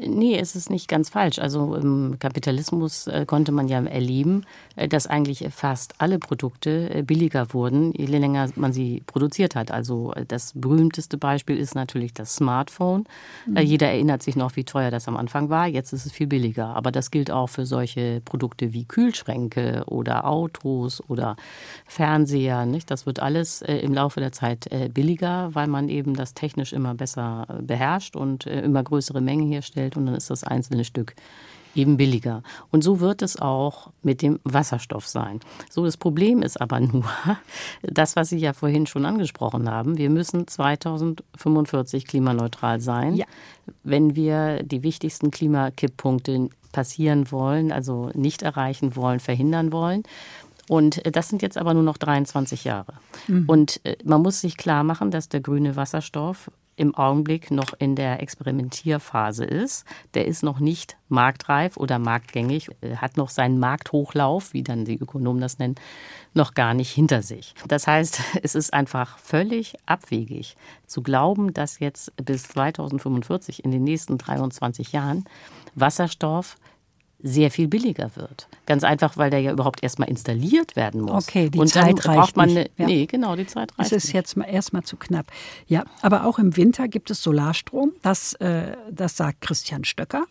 Nee, 0.04 0.36
es 0.36 0.56
ist 0.56 0.68
nicht 0.68 0.88
ganz 0.88 1.10
falsch. 1.10 1.38
Also 1.38 1.76
im 1.76 2.18
Kapitalismus 2.18 3.06
äh, 3.06 3.24
konnte 3.24 3.52
man 3.52 3.68
ja 3.68 3.80
erleben, 3.84 4.44
äh, 4.74 4.88
dass 4.88 5.06
eigentlich 5.06 5.46
fast 5.52 5.94
alle 5.98 6.18
Produkte 6.18 6.90
äh, 6.92 7.02
billiger 7.02 7.54
wurden, 7.54 7.92
je 7.92 8.06
länger 8.06 8.50
man 8.56 8.72
sie 8.72 9.04
produziert 9.06 9.54
hat. 9.54 9.70
Also 9.70 10.12
das 10.26 10.52
berühmteste 10.56 11.18
Beispiel 11.18 11.56
ist 11.56 11.76
natürlich 11.76 12.12
das 12.12 12.34
Smartphone. 12.34 13.04
Mhm. 13.46 13.58
Jeder 13.58 13.86
erinnert 13.88 14.24
sich 14.24 14.34
noch, 14.34 14.56
wie 14.56 14.64
teuer 14.64 14.90
das 14.90 15.06
am 15.06 15.16
Anfang 15.16 15.50
war. 15.50 15.68
Jetzt 15.68 15.92
ist 15.92 16.04
es 16.04 16.10
viel 16.10 16.26
billiger. 16.26 16.74
Aber 16.74 16.90
das 16.90 17.12
gilt 17.12 17.30
auch 17.30 17.48
für 17.48 17.64
solche 17.64 18.20
Produkte 18.24 18.72
wie 18.72 18.86
Kühlschränke 18.86 19.84
oder 19.86 20.26
Autos 20.26 21.00
oder 21.08 21.36
Fernseher. 21.86 22.66
Nicht? 22.66 22.90
Das 22.90 23.06
wird 23.06 23.20
alles 23.20 23.62
im 23.62 23.94
Laufe 23.94 24.18
der 24.18 24.32
Zeit 24.32 24.68
billiger, 24.92 25.54
weil 25.54 25.68
man 25.68 25.88
eben 25.88 26.14
das 26.14 26.34
technisch 26.34 26.72
immer 26.72 26.94
besser 26.94 27.46
beherrscht 27.62 28.16
und 28.16 28.46
immer 28.46 28.82
größere 28.82 29.20
Mengen 29.20 29.46
herstellt 29.46 29.75
herstellt 29.76 29.96
und 29.96 30.06
dann 30.06 30.14
ist 30.14 30.30
das 30.30 30.44
einzelne 30.44 30.84
Stück 30.84 31.14
eben 31.74 31.98
billiger. 31.98 32.42
Und 32.70 32.82
so 32.82 33.00
wird 33.00 33.20
es 33.20 33.38
auch 33.38 33.90
mit 34.02 34.22
dem 34.22 34.40
Wasserstoff 34.44 35.06
sein. 35.06 35.40
So, 35.70 35.84
das 35.84 35.98
Problem 35.98 36.42
ist 36.42 36.58
aber 36.58 36.80
nur, 36.80 37.04
das, 37.82 38.16
was 38.16 38.30
Sie 38.30 38.38
ja 38.38 38.54
vorhin 38.54 38.86
schon 38.86 39.04
angesprochen 39.04 39.70
haben, 39.70 39.98
wir 39.98 40.08
müssen 40.08 40.46
2045 40.46 42.06
klimaneutral 42.06 42.80
sein, 42.80 43.14
ja. 43.14 43.26
wenn 43.84 44.16
wir 44.16 44.62
die 44.62 44.82
wichtigsten 44.82 45.30
Klimakipppunkte 45.30 46.48
passieren 46.72 47.30
wollen, 47.30 47.72
also 47.72 48.10
nicht 48.14 48.42
erreichen 48.42 48.96
wollen, 48.96 49.20
verhindern 49.20 49.70
wollen. 49.70 50.02
Und 50.68 51.00
das 51.14 51.28
sind 51.28 51.42
jetzt 51.42 51.58
aber 51.58 51.74
nur 51.74 51.84
noch 51.84 51.96
23 51.96 52.64
Jahre. 52.64 52.94
Mhm. 53.28 53.44
Und 53.46 53.80
äh, 53.84 53.96
man 54.02 54.22
muss 54.22 54.40
sich 54.40 54.56
klar 54.56 54.82
machen, 54.82 55.10
dass 55.10 55.28
der 55.28 55.40
grüne 55.40 55.76
Wasserstoff 55.76 56.50
im 56.76 56.94
Augenblick 56.94 57.50
noch 57.50 57.72
in 57.78 57.96
der 57.96 58.22
Experimentierphase 58.22 59.44
ist. 59.44 59.84
Der 60.14 60.26
ist 60.26 60.42
noch 60.42 60.60
nicht 60.60 60.96
marktreif 61.08 61.76
oder 61.76 61.98
marktgängig, 61.98 62.70
hat 62.96 63.16
noch 63.16 63.30
seinen 63.30 63.58
Markthochlauf, 63.58 64.52
wie 64.52 64.62
dann 64.62 64.84
die 64.84 64.98
Ökonomen 64.98 65.40
das 65.40 65.58
nennen, 65.58 65.76
noch 66.34 66.54
gar 66.54 66.74
nicht 66.74 66.90
hinter 66.90 67.22
sich. 67.22 67.54
Das 67.66 67.86
heißt, 67.86 68.20
es 68.42 68.54
ist 68.54 68.74
einfach 68.74 69.18
völlig 69.18 69.74
abwegig 69.86 70.56
zu 70.86 71.02
glauben, 71.02 71.54
dass 71.54 71.78
jetzt 71.78 72.12
bis 72.16 72.44
2045 72.44 73.64
in 73.64 73.70
den 73.70 73.84
nächsten 73.84 74.18
23 74.18 74.92
Jahren 74.92 75.24
Wasserstoff 75.74 76.56
sehr 77.26 77.50
viel 77.50 77.68
billiger 77.68 78.10
wird. 78.14 78.48
Ganz 78.66 78.84
einfach, 78.84 79.16
weil 79.16 79.30
der 79.30 79.40
ja 79.40 79.52
überhaupt 79.52 79.82
erstmal 79.82 80.08
installiert 80.08 80.76
werden 80.76 81.02
muss. 81.02 81.28
Okay, 81.28 81.50
die 81.50 81.58
und 81.58 81.68
Zeit 81.68 82.04
dann 82.04 82.16
reicht 82.18 82.36
man. 82.36 82.50
Eine, 82.50 82.70
ja. 82.76 82.86
Nee, 82.86 83.06
genau, 83.06 83.36
die 83.36 83.46
Zeit 83.46 83.76
reicht. 83.78 83.92
Es 83.92 84.04
ist 84.04 84.12
jetzt 84.12 84.36
erstmal 84.36 84.84
zu 84.84 84.96
knapp. 84.96 85.26
Ja, 85.66 85.84
aber 86.02 86.24
auch 86.24 86.38
im 86.38 86.56
Winter 86.56 86.88
gibt 86.88 87.10
es 87.10 87.22
Solarstrom. 87.22 87.92
Das, 88.02 88.34
äh, 88.34 88.76
das 88.90 89.16
sagt 89.16 89.40
Christian 89.40 89.84
Stöcker. 89.84 90.24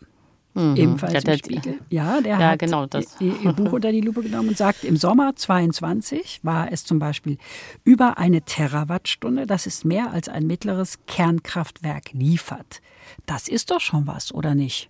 Mhm. 0.54 0.76
Ebenfalls 0.76 1.12
ja, 1.12 1.20
der, 1.20 1.34
im 1.34 1.38
Spiegel. 1.38 1.78
Ja, 1.90 2.20
der 2.22 2.38
ja, 2.38 2.50
hat 2.52 2.58
genau, 2.58 2.86
ihr 3.20 3.52
Buch 3.52 3.72
unter 3.72 3.92
die 3.92 4.00
Lupe 4.00 4.22
genommen 4.22 4.48
und 4.48 4.56
sagt, 4.56 4.84
im 4.84 4.96
Sommer 4.96 5.36
22 5.36 6.40
war 6.44 6.72
es 6.72 6.84
zum 6.84 6.98
Beispiel 6.98 7.36
über 7.84 8.16
eine 8.16 8.40
Terawattstunde. 8.40 9.46
Das 9.46 9.66
ist 9.66 9.84
mehr 9.84 10.12
als 10.12 10.30
ein 10.30 10.46
mittleres 10.46 10.98
Kernkraftwerk 11.06 12.12
liefert. 12.12 12.80
Das 13.26 13.48
ist 13.48 13.70
doch 13.70 13.80
schon 13.80 14.06
was, 14.06 14.32
oder 14.32 14.54
nicht? 14.54 14.88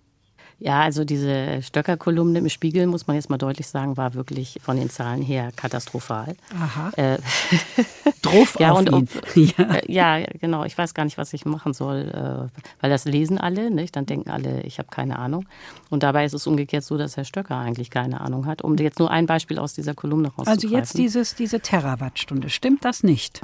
Ja, 0.59 0.81
also 0.81 1.05
diese 1.05 1.61
Stöcker-Kolumne 1.61 2.39
im 2.39 2.49
Spiegel, 2.49 2.87
muss 2.87 3.05
man 3.05 3.15
jetzt 3.15 3.29
mal 3.29 3.37
deutlich 3.37 3.67
sagen, 3.67 3.95
war 3.95 4.15
wirklich 4.15 4.59
von 4.63 4.75
den 4.75 4.89
Zahlen 4.89 5.21
her 5.21 5.51
katastrophal. 5.55 6.35
Aha. 6.59 6.89
Äh, 6.95 7.19
Drauf 8.23 8.59
ja, 8.59 8.71
und 8.71 8.91
ob, 8.91 9.07
ja. 9.35 9.75
Äh, 9.75 9.91
ja. 9.91 10.25
genau. 10.41 10.63
Ich 10.63 10.75
weiß 10.75 10.95
gar 10.95 11.05
nicht, 11.05 11.19
was 11.19 11.31
ich 11.33 11.45
machen 11.45 11.73
soll, 11.73 12.09
äh, 12.09 12.59
weil 12.81 12.89
das 12.89 13.05
lesen 13.05 13.37
alle. 13.37 13.69
Nicht? 13.69 13.95
Dann 13.95 14.07
denken 14.07 14.31
alle, 14.31 14.61
ich 14.61 14.79
habe 14.79 14.89
keine 14.89 15.19
Ahnung. 15.19 15.45
Und 15.91 16.01
dabei 16.01 16.25
ist 16.25 16.33
es 16.33 16.47
umgekehrt 16.47 16.83
so, 16.83 16.97
dass 16.97 17.17
Herr 17.17 17.25
Stöcker 17.25 17.57
eigentlich 17.57 17.91
keine 17.91 18.21
Ahnung 18.21 18.47
hat. 18.47 18.63
Um 18.63 18.75
jetzt 18.77 18.97
nur 18.97 19.11
ein 19.11 19.27
Beispiel 19.27 19.59
aus 19.59 19.75
dieser 19.75 19.93
Kolumne 19.93 20.29
rauszugreifen. 20.29 20.63
Also 20.63 20.75
jetzt 20.75 20.97
dieses, 20.97 21.35
diese 21.35 21.59
Terawattstunde, 21.59 22.49
stimmt 22.49 22.83
das 22.83 23.03
nicht? 23.03 23.41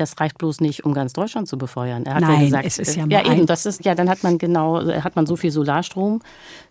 Das 0.00 0.18
reicht 0.20 0.38
bloß 0.38 0.60
nicht, 0.60 0.84
um 0.84 0.94
ganz 0.94 1.12
Deutschland 1.12 1.48
zu 1.48 1.58
befeuern. 1.58 2.04
Er 2.06 2.14
hat 2.14 2.20
Nein, 2.22 2.38
ja 2.38 2.44
gesagt, 2.44 2.66
es 2.66 2.78
ist 2.78 2.96
ja, 2.96 3.06
ja 3.06 3.24
eben, 3.32 3.46
das 3.46 3.66
ist 3.66 3.84
ja, 3.84 3.94
dann 3.94 4.08
hat 4.08 4.22
man 4.22 4.38
genau, 4.38 4.80
hat 5.02 5.16
man 5.16 5.26
so 5.26 5.36
viel 5.36 5.50
Solarstrom 5.50 6.20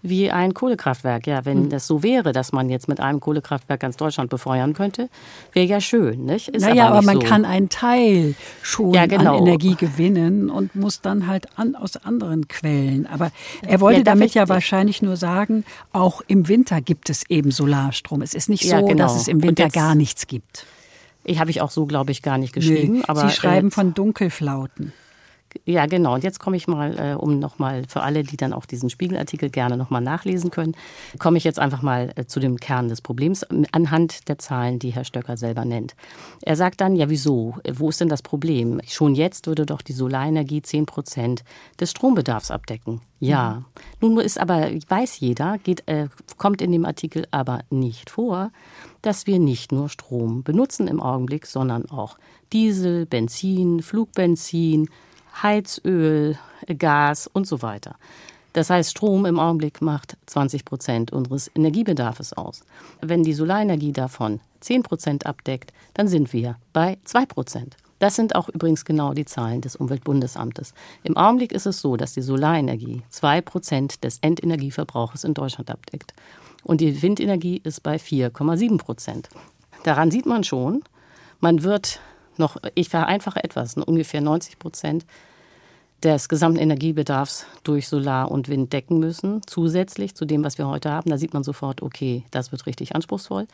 wie 0.01 0.31
ein 0.31 0.53
Kohlekraftwerk. 0.53 1.27
Ja, 1.27 1.45
wenn 1.45 1.63
hm. 1.63 1.69
das 1.69 1.87
so 1.87 2.03
wäre, 2.03 2.31
dass 2.31 2.51
man 2.51 2.69
jetzt 2.69 2.87
mit 2.87 2.99
einem 2.99 3.19
Kohlekraftwerk 3.19 3.79
ganz 3.79 3.97
Deutschland 3.97 4.29
befeuern 4.29 4.73
könnte, 4.73 5.09
wäre 5.53 5.65
ja 5.65 5.81
schön, 5.81 6.25
nicht? 6.25 6.49
Ist 6.49 6.63
naja, 6.63 6.87
aber, 6.87 6.97
aber 6.97 7.05
man 7.05 7.21
so. 7.21 7.27
kann 7.27 7.45
einen 7.45 7.69
Teil 7.69 8.35
schon 8.61 8.93
ja, 8.93 9.05
genau. 9.05 9.37
an 9.37 9.47
Energie 9.47 9.75
gewinnen 9.75 10.49
und 10.49 10.75
muss 10.75 11.01
dann 11.01 11.27
halt 11.27 11.47
an, 11.57 11.75
aus 11.75 11.97
anderen 11.97 12.47
Quellen. 12.47 13.07
Aber 13.07 13.31
er 13.61 13.81
wollte 13.81 13.99
ja, 13.99 14.03
damit 14.03 14.33
ja 14.33 14.47
wahrscheinlich 14.49 15.01
nur 15.01 15.17
sagen, 15.17 15.65
auch 15.91 16.21
im 16.27 16.47
Winter 16.47 16.81
gibt 16.81 17.09
es 17.09 17.29
eben 17.29 17.51
Solarstrom. 17.51 18.21
Es 18.21 18.33
ist 18.33 18.49
nicht 18.49 18.67
so, 18.67 18.85
genau. 18.85 19.03
dass 19.03 19.15
es 19.15 19.27
im 19.27 19.43
Winter 19.43 19.65
jetzt, 19.65 19.73
gar 19.73 19.95
nichts 19.95 20.27
gibt. 20.27 20.65
Ich 21.27 21.39
habe 21.39 21.51
ich 21.51 21.61
auch 21.61 21.71
so, 21.71 21.85
glaube 21.85 22.11
ich, 22.11 22.21
gar 22.21 22.37
nicht 22.37 22.53
geschrieben. 22.53 22.97
Nö, 22.97 23.03
aber 23.07 23.27
Sie 23.27 23.35
schreiben 23.35 23.67
äh, 23.67 23.71
von 23.71 23.93
Dunkelflauten. 23.93 24.93
Ja, 25.65 25.85
genau. 25.85 26.13
Und 26.13 26.23
jetzt 26.23 26.39
komme 26.39 26.57
ich 26.57 26.67
mal, 26.67 26.97
äh, 26.97 27.15
um 27.15 27.39
nochmal 27.39 27.83
für 27.87 28.01
alle, 28.01 28.23
die 28.23 28.37
dann 28.37 28.53
auch 28.53 28.65
diesen 28.65 28.89
Spiegelartikel 28.89 29.49
gerne 29.49 29.77
nochmal 29.77 30.01
nachlesen 30.01 30.51
können, 30.51 30.75
komme 31.19 31.37
ich 31.37 31.43
jetzt 31.43 31.59
einfach 31.59 31.81
mal 31.81 32.11
äh, 32.15 32.25
zu 32.25 32.39
dem 32.39 32.57
Kern 32.57 32.89
des 32.89 33.01
Problems 33.01 33.45
anhand 33.71 34.27
der 34.27 34.37
Zahlen, 34.37 34.79
die 34.79 34.89
Herr 34.89 35.03
Stöcker 35.03 35.37
selber 35.37 35.65
nennt. 35.65 35.95
Er 36.41 36.55
sagt 36.55 36.81
dann, 36.81 36.95
ja, 36.95 37.09
wieso? 37.09 37.55
Wo 37.71 37.89
ist 37.89 38.01
denn 38.01 38.09
das 38.09 38.21
Problem? 38.21 38.79
Schon 38.87 39.15
jetzt 39.15 39.47
würde 39.47 39.65
doch 39.65 39.81
die 39.81 39.93
Solarenergie 39.93 40.61
10 40.61 40.85
Prozent 40.85 41.43
des 41.79 41.91
Strombedarfs 41.91 42.51
abdecken. 42.51 43.01
Ja. 43.19 43.63
Mhm. 44.01 44.15
Nun 44.15 44.19
ist 44.19 44.39
aber, 44.39 44.69
weiß 44.87 45.19
jeder, 45.19 45.57
geht, 45.59 45.87
äh, 45.87 46.07
kommt 46.37 46.61
in 46.61 46.71
dem 46.71 46.85
Artikel 46.85 47.25
aber 47.31 47.61
nicht 47.69 48.09
vor, 48.09 48.51
dass 49.01 49.27
wir 49.27 49.39
nicht 49.39 49.71
nur 49.71 49.89
Strom 49.89 50.43
benutzen 50.43 50.87
im 50.87 51.01
Augenblick, 51.01 51.45
sondern 51.45 51.89
auch 51.89 52.17
Diesel, 52.53 53.05
Benzin, 53.05 53.81
Flugbenzin, 53.81 54.89
Heizöl, 55.41 56.37
Gas 56.77 57.27
und 57.27 57.47
so 57.47 57.61
weiter. 57.61 57.95
Das 58.53 58.71
heißt, 58.71 58.89
Strom 58.89 59.25
im 59.25 59.39
Augenblick 59.39 59.81
macht 59.81 60.17
20 60.25 60.65
Prozent 60.65 61.13
unseres 61.13 61.51
Energiebedarfs 61.53 62.33
aus. 62.33 62.61
Wenn 63.01 63.21
die 63.21 63.33
Solarenergie 63.33 63.91
davon 63.91 64.39
10 64.61 64.81
Prozent 64.83 65.25
abdeckt, 65.27 65.73
dann 65.93 66.07
sind 66.07 66.33
wir 66.33 66.55
bei 66.73 66.97
2 67.03 67.25
Prozent. 67.27 67.77
Das 67.99 68.15
sind 68.15 68.35
auch 68.35 68.49
übrigens 68.49 68.85
genau 68.85 69.13
die 69.13 69.25
Zahlen 69.25 69.61
des 69.61 69.75
Umweltbundesamtes. 69.75 70.73
Im 71.03 71.17
Augenblick 71.17 71.51
ist 71.51 71.65
es 71.65 71.81
so, 71.81 71.97
dass 71.97 72.13
die 72.13 72.21
Solarenergie 72.21 73.03
2 73.09 73.41
Prozent 73.41 74.03
des 74.03 74.19
Endenergieverbrauches 74.19 75.23
in 75.23 75.33
Deutschland 75.33 75.71
abdeckt. 75.71 76.13
Und 76.67 76.81
die 76.81 77.01
Windenergie 77.01 77.61
ist 77.63 77.81
bei 77.81 77.95
4,7 77.95 78.77
Prozent. 78.77 79.29
Daran 79.83 80.11
sieht 80.11 80.25
man 80.25 80.43
schon, 80.43 80.83
man 81.39 81.63
wird 81.63 82.01
noch, 82.35 82.57
ich 82.75 82.89
vereinfache 82.89 83.41
etwas, 83.41 83.77
ungefähr 83.77 84.19
90 84.19 84.59
Prozent 84.59 85.05
des 86.03 86.27
gesamten 86.27 86.59
Energiebedarfs 86.59 87.45
durch 87.63 87.87
Solar 87.87 88.29
und 88.29 88.49
Wind 88.49 88.73
decken 88.73 88.99
müssen, 88.99 89.41
zusätzlich 89.47 90.13
zu 90.13 90.25
dem, 90.25 90.43
was 90.43 90.57
wir 90.57 90.67
heute 90.67 90.91
haben. 90.91 91.09
Da 91.09 91.17
sieht 91.17 91.33
man 91.33 91.45
sofort, 91.45 91.81
okay, 91.81 92.25
das 92.31 92.51
wird 92.51 92.65
richtig 92.65 92.93
anspruchsvoll. 92.93 93.47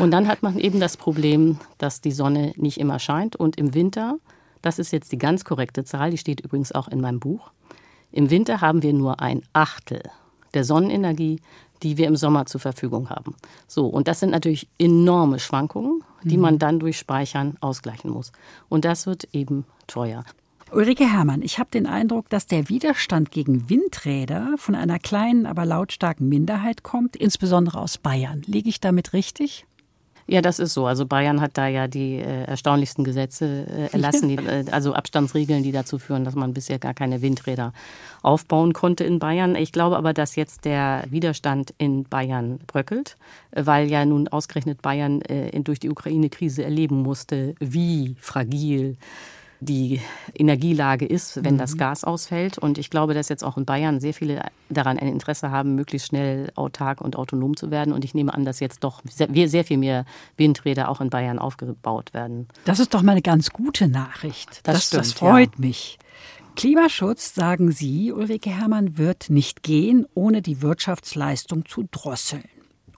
Und 0.00 0.12
dann 0.12 0.28
hat 0.28 0.44
man 0.44 0.56
eben 0.56 0.78
das 0.78 0.96
Problem, 0.96 1.58
dass 1.78 2.00
die 2.00 2.12
Sonne 2.12 2.52
nicht 2.54 2.78
immer 2.78 3.00
scheint. 3.00 3.34
Und 3.34 3.58
im 3.58 3.74
Winter, 3.74 4.16
das 4.62 4.78
ist 4.78 4.92
jetzt 4.92 5.10
die 5.10 5.18
ganz 5.18 5.44
korrekte 5.44 5.82
Zahl, 5.82 6.12
die 6.12 6.18
steht 6.18 6.40
übrigens 6.40 6.70
auch 6.70 6.86
in 6.86 7.00
meinem 7.00 7.18
Buch, 7.18 7.50
im 8.12 8.30
Winter 8.30 8.60
haben 8.60 8.84
wir 8.84 8.92
nur 8.92 9.20
ein 9.20 9.42
Achtel 9.52 10.02
der 10.54 10.64
Sonnenenergie, 10.64 11.40
die 11.82 11.96
wir 11.96 12.06
im 12.06 12.16
Sommer 12.16 12.46
zur 12.46 12.60
Verfügung 12.60 13.10
haben. 13.10 13.34
So, 13.66 13.86
und 13.86 14.08
das 14.08 14.20
sind 14.20 14.30
natürlich 14.30 14.68
enorme 14.78 15.38
Schwankungen, 15.38 16.02
die 16.22 16.36
mhm. 16.36 16.42
man 16.42 16.58
dann 16.58 16.78
durch 16.78 16.98
Speichern 16.98 17.56
ausgleichen 17.60 18.10
muss. 18.10 18.32
Und 18.68 18.84
das 18.84 19.06
wird 19.06 19.28
eben 19.32 19.64
teuer. 19.86 20.24
Ulrike 20.72 21.04
Herrmann, 21.04 21.42
ich 21.42 21.58
habe 21.58 21.70
den 21.72 21.86
Eindruck, 21.86 22.28
dass 22.28 22.46
der 22.46 22.68
Widerstand 22.68 23.32
gegen 23.32 23.68
Windräder 23.68 24.54
von 24.56 24.76
einer 24.76 25.00
kleinen, 25.00 25.46
aber 25.46 25.66
lautstarken 25.66 26.28
Minderheit 26.28 26.84
kommt, 26.84 27.16
insbesondere 27.16 27.80
aus 27.80 27.98
Bayern. 27.98 28.42
Liege 28.46 28.68
ich 28.68 28.78
damit 28.78 29.12
richtig? 29.12 29.66
Ja, 30.30 30.40
das 30.42 30.60
ist 30.60 30.74
so. 30.74 30.86
Also 30.86 31.06
Bayern 31.06 31.40
hat 31.40 31.58
da 31.58 31.66
ja 31.66 31.88
die 31.88 32.18
äh, 32.18 32.44
erstaunlichsten 32.44 33.02
Gesetze 33.02 33.66
äh, 33.66 33.92
erlassen, 33.92 34.28
die, 34.28 34.36
äh, 34.46 34.64
also 34.70 34.94
Abstandsregeln, 34.94 35.64
die 35.64 35.72
dazu 35.72 35.98
führen, 35.98 36.24
dass 36.24 36.36
man 36.36 36.54
bisher 36.54 36.78
gar 36.78 36.94
keine 36.94 37.20
Windräder 37.20 37.72
aufbauen 38.22 38.72
konnte 38.72 39.02
in 39.02 39.18
Bayern. 39.18 39.56
Ich 39.56 39.72
glaube 39.72 39.96
aber, 39.96 40.12
dass 40.12 40.36
jetzt 40.36 40.64
der 40.64 41.02
Widerstand 41.10 41.74
in 41.78 42.04
Bayern 42.04 42.60
bröckelt, 42.68 43.16
weil 43.50 43.90
ja 43.90 44.04
nun 44.04 44.28
ausgerechnet 44.28 44.82
Bayern 44.82 45.20
äh, 45.22 45.58
durch 45.62 45.80
die 45.80 45.90
Ukraine-Krise 45.90 46.62
erleben 46.62 47.02
musste, 47.02 47.56
wie 47.58 48.14
fragil 48.20 48.98
die 49.60 50.00
Energielage 50.34 51.06
ist, 51.06 51.44
wenn 51.44 51.54
mhm. 51.54 51.58
das 51.58 51.76
Gas 51.76 52.04
ausfällt. 52.04 52.58
Und 52.58 52.78
ich 52.78 52.90
glaube, 52.90 53.14
dass 53.14 53.28
jetzt 53.28 53.44
auch 53.44 53.56
in 53.56 53.66
Bayern 53.66 54.00
sehr 54.00 54.14
viele 54.14 54.42
daran 54.68 54.98
ein 54.98 55.08
Interesse 55.08 55.50
haben, 55.50 55.74
möglichst 55.74 56.08
schnell 56.08 56.50
autark 56.54 57.00
und 57.00 57.16
autonom 57.16 57.56
zu 57.56 57.70
werden. 57.70 57.92
Und 57.92 58.04
ich 58.04 58.14
nehme 58.14 58.32
an, 58.32 58.44
dass 58.44 58.60
jetzt 58.60 58.82
doch 58.84 59.02
sehr, 59.04 59.64
viel 59.64 59.78
mehr 59.78 60.04
Windräder 60.36 60.88
auch 60.88 61.00
in 61.00 61.10
Bayern 61.10 61.38
aufgebaut 61.38 62.14
werden. 62.14 62.48
Das 62.64 62.80
ist 62.80 62.94
doch 62.94 63.02
mal 63.02 63.12
eine 63.12 63.22
ganz 63.22 63.50
gute 63.50 63.88
Nachricht. 63.88 64.60
Das, 64.64 64.74
das, 64.74 64.86
stimmt, 64.86 65.00
das 65.00 65.12
freut 65.12 65.54
ja. 65.54 65.60
mich. 65.60 65.98
Klimaschutz, 66.56 67.34
sagen 67.34 67.70
Sie, 67.70 68.12
Ulrike 68.12 68.50
Herrmann, 68.50 68.98
wird 68.98 69.30
nicht 69.30 69.62
gehen, 69.62 70.06
ohne 70.14 70.42
die 70.42 70.62
Wirtschaftsleistung 70.62 71.64
zu 71.66 71.86
drosseln 71.90 72.44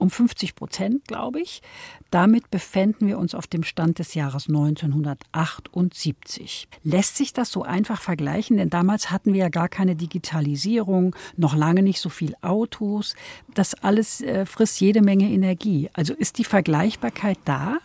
um 0.03 0.11
50 0.11 0.55
Prozent, 0.55 1.07
glaube 1.07 1.41
ich. 1.41 1.63
Damit 2.11 2.51
befänden 2.51 3.07
wir 3.07 3.17
uns 3.17 3.33
auf 3.33 3.47
dem 3.47 3.63
Stand 3.63 3.97
des 3.97 4.13
Jahres 4.13 4.47
1978. 4.47 6.67
Lässt 6.83 7.15
sich 7.15 7.33
das 7.33 7.51
so 7.51 7.63
einfach 7.63 7.99
vergleichen? 8.01 8.57
Denn 8.57 8.69
damals 8.69 9.09
hatten 9.09 9.33
wir 9.33 9.39
ja 9.39 9.49
gar 9.49 9.69
keine 9.69 9.95
Digitalisierung, 9.95 11.15
noch 11.37 11.55
lange 11.55 11.81
nicht 11.81 11.99
so 11.99 12.09
viel 12.09 12.35
Autos. 12.41 13.15
Das 13.55 13.73
alles 13.73 14.21
äh, 14.21 14.45
frisst 14.45 14.79
jede 14.79 15.01
Menge 15.01 15.31
Energie. 15.31 15.89
Also 15.93 16.13
ist 16.13 16.37
die 16.37 16.43
Vergleichbarkeit 16.43 17.39
da? 17.45 17.79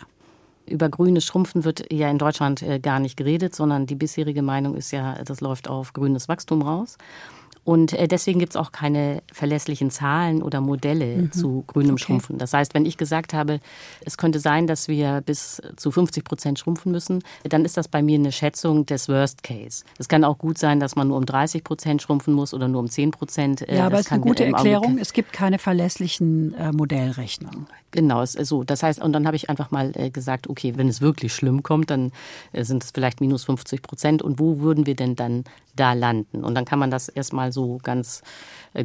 Über 0.66 0.90
grünes 0.90 1.24
Schrumpfen 1.24 1.64
wird 1.64 1.90
ja 1.90 2.10
in 2.10 2.18
Deutschland 2.18 2.62
äh, 2.62 2.80
gar 2.80 3.00
nicht 3.00 3.16
geredet, 3.16 3.54
sondern 3.54 3.86
die 3.86 3.94
bisherige 3.94 4.42
Meinung 4.42 4.74
ist 4.74 4.90
ja, 4.90 5.14
das 5.24 5.40
läuft 5.40 5.68
auf 5.68 5.94
grünes 5.94 6.28
Wachstum 6.28 6.60
raus. 6.60 6.98
Und 7.68 7.92
äh, 7.92 8.08
deswegen 8.08 8.38
gibt 8.38 8.54
es 8.54 8.56
auch 8.56 8.72
keine 8.72 9.22
verlässlichen 9.30 9.90
Zahlen 9.90 10.42
oder 10.42 10.62
Modelle 10.62 11.18
mhm. 11.18 11.32
zu 11.32 11.64
grünem 11.66 11.96
okay. 11.96 12.04
Schrumpfen. 12.04 12.38
Das 12.38 12.54
heißt, 12.54 12.72
wenn 12.72 12.86
ich 12.86 12.96
gesagt 12.96 13.34
habe, 13.34 13.60
es 14.00 14.16
könnte 14.16 14.40
sein, 14.40 14.66
dass 14.66 14.88
wir 14.88 15.20
bis 15.20 15.60
zu 15.76 15.90
50 15.90 16.24
Prozent 16.24 16.58
schrumpfen 16.58 16.90
müssen, 16.90 17.22
dann 17.44 17.66
ist 17.66 17.76
das 17.76 17.86
bei 17.86 18.00
mir 18.00 18.18
eine 18.18 18.32
Schätzung 18.32 18.86
des 18.86 19.10
Worst 19.10 19.42
Case. 19.42 19.84
Es 19.98 20.08
kann 20.08 20.24
auch 20.24 20.38
gut 20.38 20.56
sein, 20.56 20.80
dass 20.80 20.96
man 20.96 21.08
nur 21.08 21.18
um 21.18 21.26
30 21.26 21.62
Prozent 21.62 22.00
schrumpfen 22.00 22.32
muss 22.32 22.54
oder 22.54 22.68
nur 22.68 22.80
um 22.80 22.88
10 22.88 23.10
Prozent. 23.10 23.68
Äh, 23.68 23.76
ja, 23.76 23.84
aber 23.84 23.96
es 23.96 24.06
ist 24.06 24.12
eine 24.12 24.22
gute 24.22 24.46
Erklärung. 24.46 24.96
Es 24.96 25.12
gibt 25.12 25.34
keine 25.34 25.58
verlässlichen 25.58 26.54
äh, 26.54 26.72
Modellrechnungen. 26.72 27.66
Genau, 27.90 28.22
ist 28.22 28.32
so. 28.46 28.64
Das 28.64 28.82
heißt, 28.82 29.00
und 29.00 29.12
dann 29.12 29.26
habe 29.26 29.36
ich 29.36 29.48
einfach 29.48 29.70
mal 29.70 29.92
äh, 29.94 30.10
gesagt, 30.10 30.48
okay, 30.48 30.74
wenn 30.76 30.88
es 30.88 31.00
wirklich 31.00 31.34
schlimm 31.34 31.62
kommt, 31.62 31.90
dann 31.90 32.12
äh, 32.52 32.64
sind 32.64 32.84
es 32.84 32.90
vielleicht 32.90 33.20
minus 33.20 33.44
50 33.44 33.82
Prozent. 33.82 34.22
Und 34.22 34.38
wo 34.38 34.60
würden 34.60 34.86
wir 34.86 34.94
denn 34.94 35.16
dann 35.16 35.44
da 35.74 35.94
landen? 35.94 36.44
Und 36.44 36.54
dann 36.54 36.66
kann 36.66 36.78
man 36.78 36.90
das 36.90 37.08
erstmal 37.08 37.50
so 37.50 37.57
ganz 37.82 38.22
äh, 38.22 38.22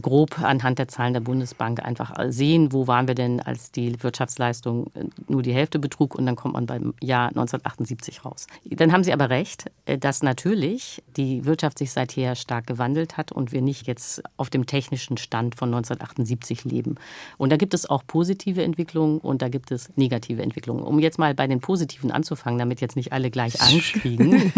grob 0.01 0.41
anhand 0.41 0.79
der 0.79 0.87
Zahlen 0.87 1.13
der 1.13 1.21
Bundesbank 1.21 1.83
einfach 1.83 2.13
sehen, 2.29 2.71
wo 2.71 2.87
waren 2.87 3.07
wir 3.07 3.15
denn, 3.15 3.39
als 3.39 3.71
die 3.71 4.01
Wirtschaftsleistung 4.01 4.91
nur 5.27 5.41
die 5.41 5.53
Hälfte 5.53 5.79
betrug 5.79 6.15
und 6.15 6.25
dann 6.25 6.35
kommt 6.35 6.53
man 6.53 6.65
beim 6.65 6.93
Jahr 7.01 7.29
1978 7.29 8.25
raus. 8.25 8.47
Dann 8.65 8.91
haben 8.91 9.03
Sie 9.03 9.13
aber 9.13 9.29
recht, 9.29 9.71
dass 9.85 10.23
natürlich 10.23 11.03
die 11.17 11.45
Wirtschaft 11.45 11.77
sich 11.77 11.91
seither 11.91 12.35
stark 12.35 12.67
gewandelt 12.67 13.17
hat 13.17 13.31
und 13.31 13.51
wir 13.51 13.61
nicht 13.61 13.87
jetzt 13.87 14.21
auf 14.37 14.49
dem 14.49 14.65
technischen 14.65 15.17
Stand 15.17 15.55
von 15.55 15.69
1978 15.69 16.65
leben. 16.65 16.95
Und 17.37 17.51
da 17.51 17.57
gibt 17.57 17.73
es 17.73 17.89
auch 17.89 18.03
positive 18.05 18.63
Entwicklungen 18.63 18.83
Entwicklungen 18.83 19.19
und 19.19 19.41
da 19.41 19.49
gibt 19.49 19.71
es 19.71 19.89
negative 19.95 20.41
Entwicklungen. 20.41 20.83
Um 20.83 20.99
jetzt 20.99 21.19
mal 21.19 21.33
bei 21.33 21.47
den 21.47 21.59
positiven 21.59 22.11
anzufangen, 22.11 22.59
damit 22.59 22.81
jetzt 22.81 22.95
nicht 22.95 23.11
alle 23.11 23.31
gleich 23.31 23.61
Angst 23.61 23.93
kriegen. 24.01 24.51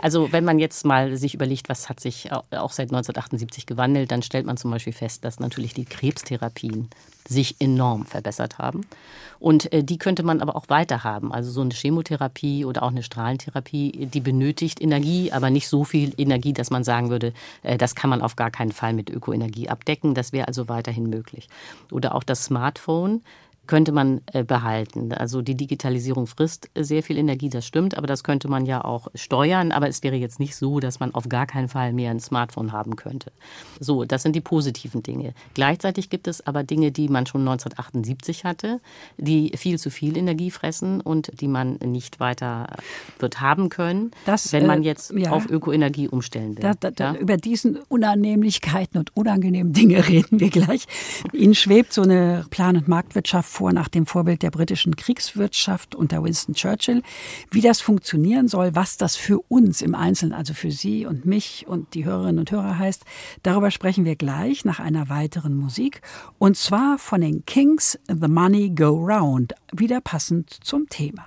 also 0.00 0.32
wenn 0.32 0.44
man 0.44 0.58
jetzt 0.58 0.84
mal 0.84 1.16
sich 1.16 1.34
überlegt, 1.34 1.68
was 1.68 1.88
hat 1.88 2.00
sich 2.00 2.30
auch 2.32 2.72
seit 2.72 2.90
1978 2.90 3.66
gewandelt, 3.66 4.10
dann 4.16 4.22
stellt 4.22 4.46
man 4.46 4.56
zum 4.56 4.70
Beispiel 4.70 4.94
fest, 4.94 5.26
dass 5.26 5.40
natürlich 5.40 5.74
die 5.74 5.84
Krebstherapien 5.84 6.88
sich 7.28 7.56
enorm 7.60 8.06
verbessert 8.06 8.56
haben. 8.56 8.86
Und 9.38 9.70
äh, 9.74 9.84
die 9.84 9.98
könnte 9.98 10.22
man 10.22 10.40
aber 10.40 10.56
auch 10.56 10.70
weiter 10.70 11.04
haben. 11.04 11.32
Also 11.32 11.50
so 11.50 11.60
eine 11.60 11.74
Chemotherapie 11.74 12.64
oder 12.64 12.82
auch 12.82 12.90
eine 12.90 13.02
Strahlentherapie, 13.02 14.06
die 14.06 14.20
benötigt 14.20 14.80
Energie, 14.80 15.32
aber 15.32 15.50
nicht 15.50 15.68
so 15.68 15.84
viel 15.84 16.14
Energie, 16.16 16.54
dass 16.54 16.70
man 16.70 16.82
sagen 16.82 17.10
würde, 17.10 17.34
äh, 17.62 17.76
das 17.76 17.94
kann 17.94 18.08
man 18.08 18.22
auf 18.22 18.36
gar 18.36 18.50
keinen 18.50 18.72
Fall 18.72 18.94
mit 18.94 19.10
Ökoenergie 19.10 19.68
abdecken. 19.68 20.14
Das 20.14 20.32
wäre 20.32 20.48
also 20.48 20.70
weiterhin 20.70 21.10
möglich. 21.10 21.50
Oder 21.90 22.14
auch 22.14 22.22
das 22.22 22.44
Smartphone 22.44 23.20
könnte 23.66 23.92
man 23.92 24.20
äh, 24.32 24.44
behalten. 24.44 25.12
Also 25.12 25.42
die 25.42 25.54
Digitalisierung 25.54 26.26
frisst 26.26 26.70
sehr 26.76 27.02
viel 27.02 27.18
Energie, 27.18 27.48
das 27.48 27.66
stimmt, 27.66 27.96
aber 27.96 28.06
das 28.06 28.24
könnte 28.24 28.48
man 28.48 28.66
ja 28.66 28.84
auch 28.84 29.08
steuern. 29.14 29.72
Aber 29.72 29.88
es 29.88 30.02
wäre 30.02 30.16
jetzt 30.16 30.40
nicht 30.40 30.56
so, 30.56 30.80
dass 30.80 31.00
man 31.00 31.14
auf 31.14 31.28
gar 31.28 31.46
keinen 31.46 31.68
Fall 31.68 31.92
mehr 31.92 32.10
ein 32.10 32.20
Smartphone 32.20 32.72
haben 32.72 32.96
könnte. 32.96 33.32
So, 33.80 34.04
das 34.04 34.22
sind 34.22 34.34
die 34.34 34.40
positiven 34.40 35.02
Dinge. 35.02 35.34
Gleichzeitig 35.54 36.10
gibt 36.10 36.28
es 36.28 36.46
aber 36.46 36.62
Dinge, 36.62 36.92
die 36.92 37.08
man 37.08 37.26
schon 37.26 37.42
1978 37.42 38.44
hatte, 38.44 38.80
die 39.16 39.52
viel 39.56 39.78
zu 39.78 39.90
viel 39.90 40.16
Energie 40.16 40.50
fressen 40.50 41.00
und 41.00 41.40
die 41.40 41.48
man 41.48 41.74
nicht 41.84 42.20
weiter 42.20 42.66
wird 43.18 43.40
haben 43.40 43.68
können, 43.68 44.10
das, 44.24 44.52
wenn 44.52 44.66
man 44.66 44.82
äh, 44.82 44.86
jetzt 44.86 45.12
äh, 45.12 45.20
ja. 45.20 45.30
auf 45.30 45.48
Ökoenergie 45.48 46.08
umstellen 46.08 46.56
will. 46.56 46.62
Da, 46.62 46.74
da, 46.74 46.90
da, 46.90 47.14
ja? 47.14 47.20
Über 47.20 47.36
diesen 47.36 47.78
Unannehmlichkeiten 47.88 48.98
und 48.98 49.16
unangenehmen 49.16 49.72
Dinge 49.72 50.06
reden 50.08 50.40
wir 50.40 50.50
gleich. 50.50 50.86
Ihnen 51.32 51.54
schwebt 51.54 51.92
so 51.92 52.02
eine 52.02 52.44
Plan- 52.50 52.76
und 52.76 52.88
Marktwirtschaft 52.88 53.48
vor 53.56 53.72
nach 53.72 53.88
dem 53.88 54.04
Vorbild 54.04 54.42
der 54.42 54.50
britischen 54.50 54.96
Kriegswirtschaft 54.96 55.94
unter 55.94 56.22
Winston 56.22 56.54
Churchill. 56.54 57.02
Wie 57.50 57.62
das 57.62 57.80
funktionieren 57.80 58.48
soll, 58.48 58.74
was 58.74 58.98
das 58.98 59.16
für 59.16 59.40
uns 59.48 59.80
im 59.80 59.94
Einzelnen, 59.94 60.34
also 60.34 60.52
für 60.52 60.70
Sie 60.70 61.06
und 61.06 61.24
mich 61.24 61.66
und 61.66 61.94
die 61.94 62.04
Hörerinnen 62.04 62.38
und 62.38 62.50
Hörer 62.50 62.78
heißt, 62.78 63.04
darüber 63.42 63.70
sprechen 63.70 64.04
wir 64.04 64.16
gleich 64.16 64.66
nach 64.66 64.78
einer 64.78 65.08
weiteren 65.08 65.56
Musik. 65.56 66.02
Und 66.38 66.58
zwar 66.58 66.98
von 66.98 67.22
den 67.22 67.46
Kings 67.46 67.98
The 68.08 68.28
Money 68.28 68.74
Go 68.74 68.90
Round, 68.90 69.54
wieder 69.72 70.02
passend 70.02 70.50
zum 70.62 70.86
Thema. 70.90 71.24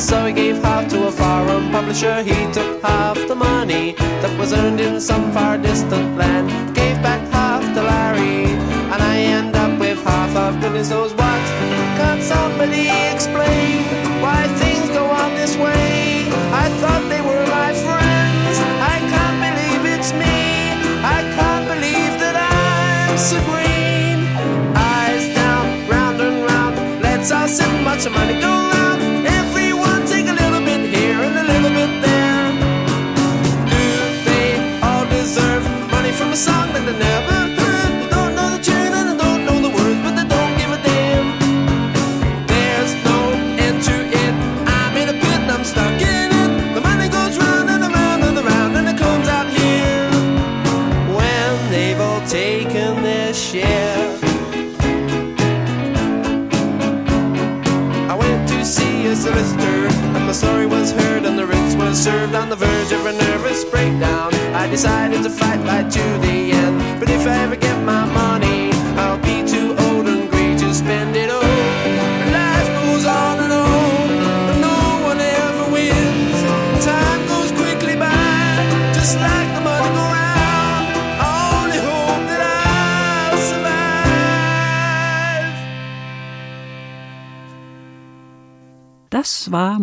so 0.00 0.24
he 0.24 0.32
gave 0.32 0.56
half 0.62 0.88
to 0.88 1.06
a 1.08 1.12
foreign 1.12 1.70
publisher. 1.70 2.22
He 2.22 2.50
took 2.52 2.82
half 2.82 3.16
the 3.28 3.34
money 3.34 3.92
that 4.22 4.38
was 4.38 4.52
earned 4.52 4.80
in 4.80 5.00
some 5.00 5.30
far 5.32 5.58
distant 5.58 6.16
land, 6.16 6.74
gave 6.74 6.96
back 7.02 7.20
half 7.30 7.62
to 7.74 7.82
Larry, 7.82 8.44
and 8.92 9.02
I 9.02 9.16
end 9.18 9.54
up 9.54 9.78
with 9.78 10.02
half 10.02 10.34
of 10.36 10.60
goodness 10.60 10.90
knows 10.90 11.12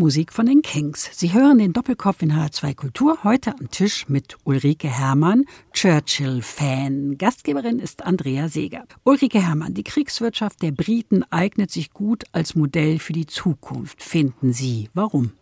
Musik 0.08 0.32
von 0.32 0.46
den 0.46 0.62
Kings. 0.62 1.10
Sie 1.12 1.34
hören 1.34 1.58
den 1.58 1.74
Doppelkopf 1.74 2.22
in 2.22 2.32
H2 2.32 2.76
Kultur 2.76 3.26
heute 3.26 3.54
am 3.60 3.70
Tisch 3.70 4.08
mit 4.08 4.38
Ulrike 4.46 4.88
Herrmann, 4.88 5.43
Churchill-Fan. 5.74 7.17
Gastgeberin 7.17 7.80
ist 7.80 8.06
Andrea 8.06 8.48
Seeger. 8.48 8.86
Ulrike 9.04 9.46
Herrmann, 9.46 9.74
die 9.74 9.84
Kriegswirtschaft 9.84 10.62
der 10.62 10.72
Briten 10.72 11.26
eignet 11.30 11.72
sich 11.72 11.91
gut 11.91 12.24
als 12.32 12.56
Modell 12.56 13.00
für 13.00 13.12
die 13.12 13.26
Zukunft, 13.26 14.02
finden 14.02 14.54
Sie. 14.54 14.89
Warum? 14.93 15.34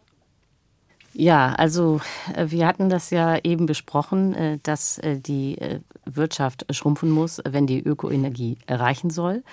Ja, 1.14 1.54
also 1.54 2.02
äh, 2.34 2.48
wir 2.50 2.66
hatten 2.66 2.90
das 2.90 3.12
ja 3.12 3.38
eben 3.44 3.68
besprochen, 3.68 4.34
äh, 4.34 4.58
dass 4.64 4.98
äh, 4.98 5.20
die 5.20 5.60
Wirtschaft 6.06 6.66
schrumpfen 6.72 7.12
muss, 7.12 7.40
wenn 7.48 7.68
die 7.68 7.84
Ökoenergie 7.84 8.58
erreichen 8.66 9.12
soll. 9.12 9.44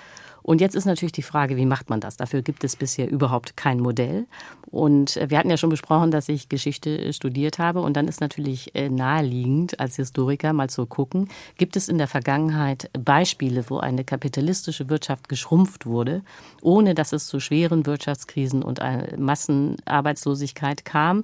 Und 0.43 0.61
jetzt 0.61 0.75
ist 0.75 0.85
natürlich 0.85 1.13
die 1.13 1.23
Frage, 1.23 1.57
wie 1.57 1.65
macht 1.65 1.89
man 1.89 2.01
das? 2.01 2.17
Dafür 2.17 2.41
gibt 2.41 2.63
es 2.63 2.75
bisher 2.75 3.09
überhaupt 3.09 3.57
kein 3.57 3.79
Modell. 3.79 4.27
Und 4.69 5.17
äh, 5.17 5.29
wir 5.29 5.39
hatten 5.39 5.49
ja 5.49 5.57
schon 5.57 5.69
besprochen, 5.69 6.11
dass 6.11 6.29
ich 6.29 6.49
Geschichte 6.49 6.97
äh, 6.97 7.13
studiert 7.13 7.59
habe. 7.59 7.79
Und 7.79 7.95
dann 7.95 8.07
ist 8.07 8.21
natürlich 8.21 8.75
äh, 8.75 8.89
naheliegend, 8.89 9.79
als 9.79 9.95
Historiker 9.95 10.51
mal 10.53 10.69
zu 10.69 10.85
gucken, 10.85 11.29
gibt 11.57 11.75
es 11.77 11.87
in 11.87 11.97
der 11.97 12.07
Vergangenheit 12.07 12.89
Beispiele, 12.93 13.69
wo 13.69 13.77
eine 13.77 14.03
kapitalistische 14.03 14.89
Wirtschaft 14.89 15.29
geschrumpft 15.29 15.85
wurde, 15.85 16.21
ohne 16.61 16.93
dass 16.93 17.13
es 17.13 17.27
zu 17.27 17.39
schweren 17.39 17.85
Wirtschaftskrisen 17.85 18.63
und 18.63 18.79
Massenarbeitslosigkeit 19.17 20.85
kam, 20.85 21.23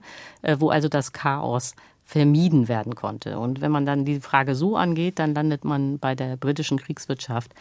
wo 0.58 0.70
also 0.70 0.88
das 0.88 1.12
Chaos 1.12 1.76
vermieden 2.10 2.68
werden 2.68 2.96
konnte. 2.96 3.38
Und 3.38 3.62
wenn 3.62 3.72
man 3.72 3.86
dann 3.86 4.04
die 4.04 4.20
Frage 4.20 4.56
so 4.56 4.76
angeht, 4.76 5.20
dann 5.20 5.36
landet 5.36 5.64
man 5.64 6.00
bei 6.00 6.16
der 6.16 6.38
britischen 6.38 6.80
Kriegswirtschaft 6.80 7.54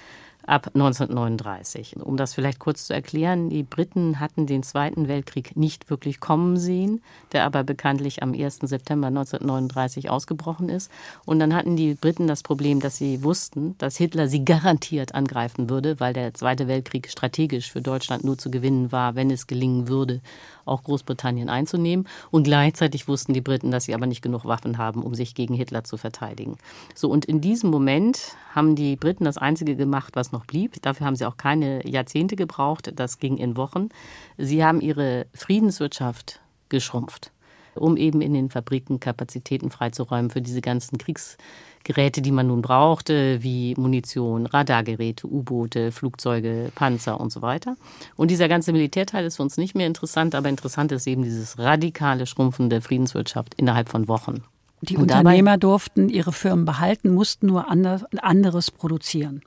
ab 0.48 0.70
1939. 0.74 1.96
Um 2.02 2.16
das 2.16 2.34
vielleicht 2.34 2.58
kurz 2.58 2.86
zu 2.86 2.94
erklären, 2.94 3.50
die 3.50 3.62
Briten 3.62 4.18
hatten 4.20 4.46
den 4.46 4.62
Zweiten 4.62 5.08
Weltkrieg 5.08 5.56
nicht 5.56 5.90
wirklich 5.90 6.20
kommen 6.20 6.56
sehen, 6.56 7.02
der 7.32 7.44
aber 7.44 7.64
bekanntlich 7.64 8.22
am 8.22 8.32
1. 8.32 8.60
September 8.62 9.08
1939 9.08 10.10
ausgebrochen 10.10 10.68
ist. 10.68 10.90
Und 11.24 11.38
dann 11.38 11.54
hatten 11.54 11.76
die 11.76 11.94
Briten 11.94 12.26
das 12.26 12.42
Problem, 12.42 12.80
dass 12.80 12.96
sie 12.96 13.22
wussten, 13.22 13.76
dass 13.78 13.96
Hitler 13.96 14.28
sie 14.28 14.44
garantiert 14.44 15.14
angreifen 15.14 15.68
würde, 15.68 16.00
weil 16.00 16.12
der 16.12 16.34
Zweite 16.34 16.68
Weltkrieg 16.68 17.10
strategisch 17.10 17.70
für 17.70 17.82
Deutschland 17.82 18.24
nur 18.24 18.38
zu 18.38 18.50
gewinnen 18.50 18.90
war, 18.92 19.14
wenn 19.14 19.30
es 19.30 19.46
gelingen 19.46 19.88
würde, 19.88 20.20
auch 20.68 20.82
Großbritannien 20.84 21.48
einzunehmen. 21.48 22.06
Und 22.30 22.44
gleichzeitig 22.44 23.08
wussten 23.08 23.32
die 23.32 23.40
Briten, 23.40 23.70
dass 23.70 23.84
sie 23.84 23.94
aber 23.94 24.06
nicht 24.06 24.22
genug 24.22 24.44
Waffen 24.44 24.78
haben, 24.78 25.02
um 25.02 25.14
sich 25.14 25.34
gegen 25.34 25.54
Hitler 25.54 25.84
zu 25.84 25.96
verteidigen. 25.96 26.56
So, 26.94 27.10
und 27.10 27.24
in 27.24 27.40
diesem 27.40 27.70
Moment 27.70 28.36
haben 28.54 28.76
die 28.76 28.96
Briten 28.96 29.24
das 29.24 29.38
Einzige 29.38 29.76
gemacht, 29.76 30.16
was 30.16 30.32
noch 30.32 30.44
blieb. 30.44 30.80
Dafür 30.82 31.06
haben 31.06 31.16
sie 31.16 31.26
auch 31.26 31.36
keine 31.36 31.86
Jahrzehnte 31.88 32.36
gebraucht. 32.36 32.92
Das 32.94 33.18
ging 33.18 33.36
in 33.36 33.56
Wochen. 33.56 33.88
Sie 34.36 34.64
haben 34.64 34.80
ihre 34.80 35.26
Friedenswirtschaft 35.34 36.40
geschrumpft 36.68 37.32
um 37.78 37.96
eben 37.96 38.20
in 38.20 38.34
den 38.34 38.50
Fabriken 38.50 39.00
Kapazitäten 39.00 39.70
freizuräumen 39.70 40.30
für 40.30 40.42
diese 40.42 40.60
ganzen 40.60 40.98
Kriegsgeräte, 40.98 42.20
die 42.22 42.32
man 42.32 42.46
nun 42.48 42.62
brauchte, 42.62 43.42
wie 43.42 43.74
Munition, 43.76 44.46
Radargeräte, 44.46 45.26
U-Boote, 45.26 45.92
Flugzeuge, 45.92 46.70
Panzer 46.74 47.20
und 47.20 47.32
so 47.32 47.42
weiter. 47.42 47.76
Und 48.16 48.30
dieser 48.30 48.48
ganze 48.48 48.72
Militärteil 48.72 49.24
ist 49.24 49.36
für 49.36 49.42
uns 49.42 49.56
nicht 49.56 49.74
mehr 49.74 49.86
interessant, 49.86 50.34
aber 50.34 50.48
interessant 50.48 50.92
ist 50.92 51.06
eben 51.06 51.22
dieses 51.22 51.58
radikale 51.58 52.26
Schrumpfen 52.26 52.70
der 52.70 52.82
Friedenswirtschaft 52.82 53.54
innerhalb 53.54 53.88
von 53.88 54.08
Wochen. 54.08 54.42
Die 54.80 54.96
Und 54.96 55.02
Unternehmer 55.02 55.58
durften 55.58 56.08
ihre 56.08 56.32
Firmen 56.32 56.64
behalten, 56.64 57.12
mussten 57.12 57.46
nur 57.46 57.70
ander- 57.70 58.06
anderes 58.18 58.70
produzieren. 58.70 59.42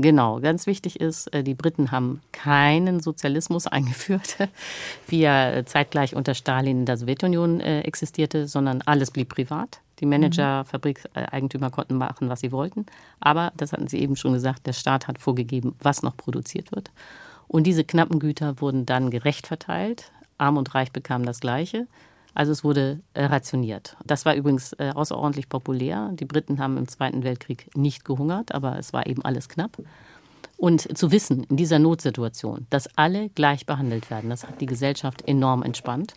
Genau, 0.00 0.38
ganz 0.38 0.68
wichtig 0.68 1.00
ist, 1.00 1.26
äh, 1.34 1.42
die 1.42 1.54
Briten 1.54 1.90
haben 1.90 2.20
keinen 2.30 3.00
Sozialismus 3.00 3.66
eingeführt, 3.66 4.36
wie 5.08 5.22
er 5.22 5.66
zeitgleich 5.66 6.14
unter 6.14 6.34
Stalin 6.34 6.80
in 6.80 6.86
der 6.86 6.96
Sowjetunion 6.96 7.60
äh, 7.60 7.80
existierte, 7.80 8.46
sondern 8.46 8.80
alles 8.82 9.10
blieb 9.10 9.28
privat. 9.28 9.80
Die 9.98 10.06
Manager, 10.06 10.64
Fabrikeigentümer 10.64 11.70
konnten 11.70 11.96
machen, 11.96 12.28
was 12.28 12.38
sie 12.40 12.52
wollten. 12.52 12.86
Aber, 13.18 13.52
das 13.56 13.72
hatten 13.72 13.88
Sie 13.88 13.98
eben 13.98 14.14
schon 14.14 14.32
gesagt, 14.32 14.68
der 14.68 14.72
Staat 14.72 15.08
hat 15.08 15.18
vorgegeben, 15.18 15.74
was 15.80 16.04
noch 16.04 16.16
produziert 16.16 16.70
wird. 16.70 16.92
Und 17.48 17.64
diese 17.64 17.82
knappen 17.82 18.20
Güter 18.20 18.60
wurden 18.60 18.86
dann 18.86 19.10
gerecht 19.10 19.48
verteilt. 19.48 20.12
Arm 20.36 20.56
und 20.56 20.72
Reich 20.72 20.92
bekamen 20.92 21.26
das 21.26 21.40
Gleiche. 21.40 21.88
Also 22.38 22.52
es 22.52 22.62
wurde 22.62 23.00
äh, 23.14 23.24
rationiert. 23.24 23.96
Das 24.06 24.24
war 24.24 24.36
übrigens 24.36 24.72
äh, 24.74 24.92
außerordentlich 24.94 25.48
populär. 25.48 26.12
Die 26.14 26.24
Briten 26.24 26.60
haben 26.60 26.76
im 26.76 26.86
Zweiten 26.86 27.24
Weltkrieg 27.24 27.68
nicht 27.76 28.04
gehungert, 28.04 28.54
aber 28.54 28.78
es 28.78 28.92
war 28.92 29.08
eben 29.08 29.24
alles 29.24 29.48
knapp. 29.48 29.76
Und 30.56 30.96
zu 30.96 31.10
wissen 31.10 31.42
in 31.50 31.56
dieser 31.56 31.80
Notsituation, 31.80 32.68
dass 32.70 32.96
alle 32.96 33.28
gleich 33.30 33.66
behandelt 33.66 34.08
werden, 34.08 34.30
das 34.30 34.44
hat 34.46 34.60
die 34.60 34.66
Gesellschaft 34.66 35.26
enorm 35.26 35.64
entspannt. 35.64 36.14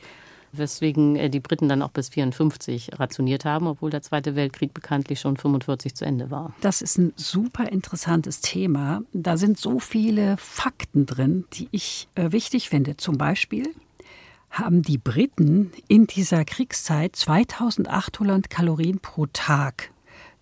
Weswegen 0.51 1.15
äh, 1.15 1.31
die 1.31 1.39
Briten 1.39 1.67
dann 1.67 1.81
auch 1.81 1.89
bis 1.89 2.09
54 2.09 2.99
rationiert 2.99 3.43
haben, 3.43 3.65
obwohl 3.65 3.89
der 3.89 4.03
Zweite 4.03 4.35
Weltkrieg 4.35 4.75
bekanntlich 4.75 5.19
schon 5.21 5.37
45 5.37 5.95
zu 5.95 6.05
Ende 6.05 6.29
war. 6.29 6.53
Das 6.61 6.83
ist 6.83 6.99
ein 6.99 7.13
super 7.15 7.67
interessantes 7.67 8.41
Thema. 8.41 9.01
Da 9.11 9.37
sind 9.37 9.57
so 9.57 9.79
viele 9.79 10.37
Fakten 10.37 11.07
drin, 11.07 11.45
die 11.53 11.67
ich 11.71 12.09
äh, 12.13 12.31
wichtig 12.31 12.69
finde. 12.69 12.95
Zum 12.97 13.17
Beispiel 13.17 13.73
haben 14.51 14.81
die 14.81 14.97
Briten 14.97 15.71
in 15.87 16.07
dieser 16.07 16.45
Kriegszeit 16.45 17.15
2800 17.15 18.49
Kalorien 18.49 18.99
pro 18.99 19.25
Tag 19.27 19.91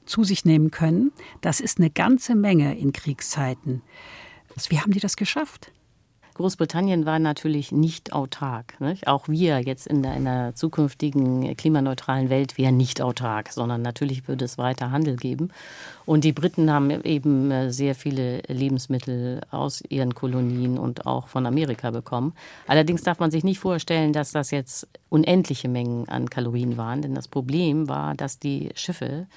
zu 0.06 0.24
sich 0.24 0.44
nehmen 0.44 0.72
können. 0.72 1.12
Das 1.42 1.60
ist 1.60 1.78
eine 1.78 1.92
ganze 1.92 2.36
Menge 2.36 2.78
in 2.78 2.92
Kriegszeiten. 2.92 3.84
Wie 4.68 4.80
haben 4.80 4.92
die 4.92 5.00
das 5.00 5.16
geschafft? 5.16 5.72
Großbritannien 6.40 7.06
war 7.06 7.20
natürlich 7.20 7.74
nicht 7.74 8.14
autark. 8.14 8.80
Nicht? 8.80 9.08
Auch 9.08 9.28
wir 9.28 9.60
jetzt 9.60 9.86
in 9.88 10.06
einer 10.06 10.56
zukünftigen 10.56 11.58
klimaneutralen 11.58 12.30
Welt 12.30 12.58
wären 12.58 12.78
nicht 12.78 13.02
autark, 13.02 13.52
sondern 13.52 13.82
natürlich 13.82 14.26
würde 14.30 14.46
es 14.46 14.58
weiter 14.58 14.90
Handel 14.90 15.18
geben. 15.18 15.50
Und 16.06 16.24
die 16.24 16.32
Briten 16.32 16.72
haben 16.72 16.92
eben 17.04 17.52
äh, 17.52 17.74
sehr 17.74 17.94
viele 17.94 18.38
Lebensmittel 18.48 19.42
aus 19.52 19.84
ihren 19.90 20.16
Kolonien 20.16 20.78
und 20.78 21.06
auch 21.06 21.28
von 21.28 21.46
Amerika 21.46 21.92
bekommen. 21.92 22.32
Allerdings 22.68 23.04
darf 23.04 23.20
man 23.20 23.32
sich 23.32 23.44
nicht 23.44 23.60
vorstellen, 23.60 24.14
dass 24.14 24.32
das 24.32 24.52
jetzt 24.52 24.88
unendliche 25.10 25.68
Mengen 25.68 26.08
an 26.08 26.30
Kalorien 26.30 26.78
waren, 26.78 27.02
denn 27.02 27.16
das 27.16 27.28
Problem 27.28 27.90
war, 27.90 28.16
dass 28.16 28.40
die 28.40 28.70
Schiffe 28.76 29.28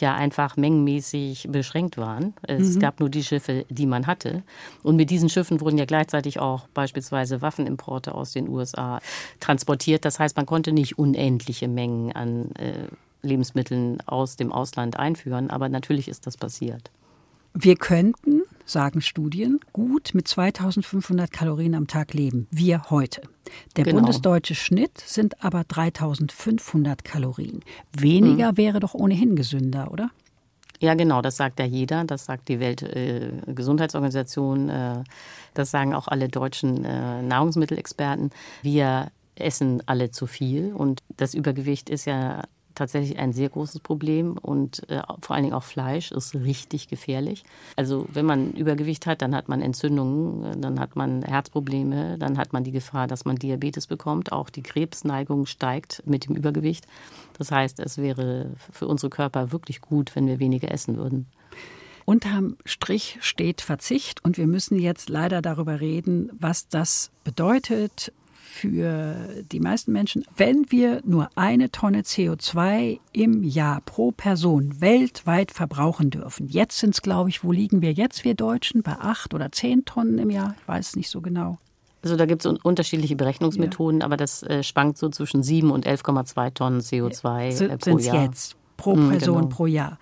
ja 0.00 0.14
einfach 0.14 0.56
mengenmäßig 0.56 1.48
beschränkt 1.50 1.96
waren. 1.96 2.34
Es 2.42 2.76
mhm. 2.76 2.80
gab 2.80 3.00
nur 3.00 3.08
die 3.08 3.24
Schiffe, 3.24 3.64
die 3.68 3.86
man 3.86 4.06
hatte. 4.06 4.42
Und 4.82 4.96
mit 4.96 5.10
diesen 5.10 5.28
Schiffen 5.28 5.60
wurden 5.60 5.78
ja 5.78 5.84
gleichzeitig 5.84 6.40
auch 6.40 6.68
beispielsweise 6.68 7.42
Waffenimporte 7.42 8.14
aus 8.14 8.32
den 8.32 8.48
USA 8.48 9.00
transportiert. 9.40 10.04
Das 10.04 10.18
heißt, 10.18 10.36
man 10.36 10.46
konnte 10.46 10.72
nicht 10.72 10.98
unendliche 10.98 11.68
Mengen 11.68 12.12
an 12.12 12.50
äh, 12.56 12.88
Lebensmitteln 13.22 14.00
aus 14.06 14.36
dem 14.36 14.52
Ausland 14.52 14.98
einführen. 14.98 15.50
Aber 15.50 15.68
natürlich 15.68 16.08
ist 16.08 16.26
das 16.26 16.36
passiert. 16.36 16.90
Wir 17.54 17.76
könnten, 17.76 18.42
sagen 18.64 19.00
Studien, 19.00 19.60
gut 19.72 20.10
mit 20.14 20.28
2500 20.28 21.30
Kalorien 21.30 21.74
am 21.74 21.86
Tag 21.86 22.14
leben. 22.14 22.46
Wir 22.50 22.90
heute. 22.90 23.22
Der 23.76 23.84
genau. 23.84 23.98
bundesdeutsche 23.98 24.54
Schnitt 24.54 24.98
sind 24.98 25.44
aber 25.44 25.64
3500 25.64 27.04
Kalorien. 27.04 27.60
Weniger 27.96 28.50
hm. 28.50 28.56
wäre 28.56 28.80
doch 28.80 28.94
ohnehin 28.94 29.36
gesünder, 29.36 29.92
oder? 29.92 30.10
Ja, 30.80 30.94
genau, 30.94 31.22
das 31.22 31.36
sagt 31.36 31.60
ja 31.60 31.64
jeder. 31.64 32.04
Das 32.04 32.26
sagt 32.26 32.48
die 32.48 32.60
Weltgesundheitsorganisation. 32.60 34.68
Äh, 34.68 35.00
äh, 35.00 35.04
das 35.54 35.70
sagen 35.70 35.94
auch 35.94 36.08
alle 36.08 36.28
deutschen 36.28 36.84
äh, 36.84 37.22
Nahrungsmittelexperten. 37.22 38.30
Wir 38.62 39.10
essen 39.36 39.82
alle 39.86 40.10
zu 40.10 40.26
viel 40.26 40.72
und 40.72 41.02
das 41.16 41.34
Übergewicht 41.34 41.90
ist 41.90 42.04
ja 42.04 42.44
tatsächlich 42.74 43.18
ein 43.18 43.32
sehr 43.32 43.48
großes 43.48 43.80
Problem 43.80 44.36
und 44.38 44.88
äh, 44.90 45.02
vor 45.20 45.34
allen 45.34 45.44
Dingen 45.44 45.54
auch 45.54 45.62
Fleisch 45.62 46.12
ist 46.12 46.34
richtig 46.34 46.88
gefährlich. 46.88 47.44
Also 47.76 48.06
wenn 48.12 48.26
man 48.26 48.52
Übergewicht 48.52 49.06
hat, 49.06 49.22
dann 49.22 49.34
hat 49.34 49.48
man 49.48 49.62
Entzündungen, 49.62 50.60
dann 50.60 50.80
hat 50.80 50.96
man 50.96 51.22
Herzprobleme, 51.22 52.18
dann 52.18 52.38
hat 52.38 52.52
man 52.52 52.64
die 52.64 52.72
Gefahr, 52.72 53.06
dass 53.06 53.24
man 53.24 53.36
Diabetes 53.36 53.86
bekommt. 53.86 54.32
Auch 54.32 54.50
die 54.50 54.62
Krebsneigung 54.62 55.46
steigt 55.46 56.02
mit 56.06 56.26
dem 56.26 56.36
Übergewicht. 56.36 56.86
Das 57.38 57.50
heißt, 57.50 57.80
es 57.80 57.98
wäre 57.98 58.50
für 58.72 58.86
unsere 58.86 59.10
Körper 59.10 59.52
wirklich 59.52 59.80
gut, 59.80 60.14
wenn 60.16 60.26
wir 60.26 60.38
weniger 60.38 60.70
essen 60.70 60.96
würden. 60.96 61.26
Unterm 62.04 62.56
Strich 62.66 63.18
steht 63.20 63.62
Verzicht 63.62 64.22
und 64.24 64.36
wir 64.36 64.46
müssen 64.46 64.78
jetzt 64.78 65.08
leider 65.08 65.40
darüber 65.40 65.80
reden, 65.80 66.30
was 66.38 66.68
das 66.68 67.10
bedeutet 67.24 68.12
für 68.54 69.42
die 69.50 69.58
meisten 69.58 69.92
Menschen, 69.92 70.24
wenn 70.36 70.70
wir 70.70 71.00
nur 71.04 71.28
eine 71.34 71.72
Tonne 71.72 72.02
CO2 72.02 73.00
im 73.12 73.42
Jahr 73.42 73.80
pro 73.80 74.12
Person 74.12 74.80
weltweit 74.80 75.50
verbrauchen 75.50 76.10
dürfen. 76.10 76.48
Jetzt 76.48 76.78
sind 76.78 76.94
es, 76.94 77.02
glaube 77.02 77.30
ich, 77.30 77.42
wo 77.42 77.50
liegen 77.50 77.82
wir 77.82 77.92
jetzt, 77.92 78.24
wir 78.24 78.34
Deutschen? 78.34 78.82
Bei 78.82 78.96
acht 79.00 79.34
oder 79.34 79.50
zehn 79.50 79.84
Tonnen 79.84 80.18
im 80.18 80.30
Jahr? 80.30 80.54
Ich 80.60 80.68
weiß 80.68 80.94
nicht 80.94 81.10
so 81.10 81.20
genau. 81.20 81.58
Also 82.02 82.16
da 82.16 82.26
gibt 82.26 82.44
es 82.44 82.52
unterschiedliche 82.62 83.16
Berechnungsmethoden, 83.16 84.00
ja. 84.00 84.06
aber 84.06 84.16
das 84.16 84.42
äh, 84.44 84.62
schwankt 84.62 84.98
so 84.98 85.08
zwischen 85.08 85.42
7 85.42 85.70
und 85.70 85.86
11,2 85.86 86.54
Tonnen 86.54 86.80
CO2 86.80 87.60
äh, 87.60 87.76
pro 87.76 87.98
Jahr. 87.98 88.22
jetzt 88.22 88.56
pro 88.76 88.94
mm, 88.94 89.10
Person 89.10 89.36
genau. 89.36 89.48
pro 89.48 89.66
Jahr. 89.66 89.98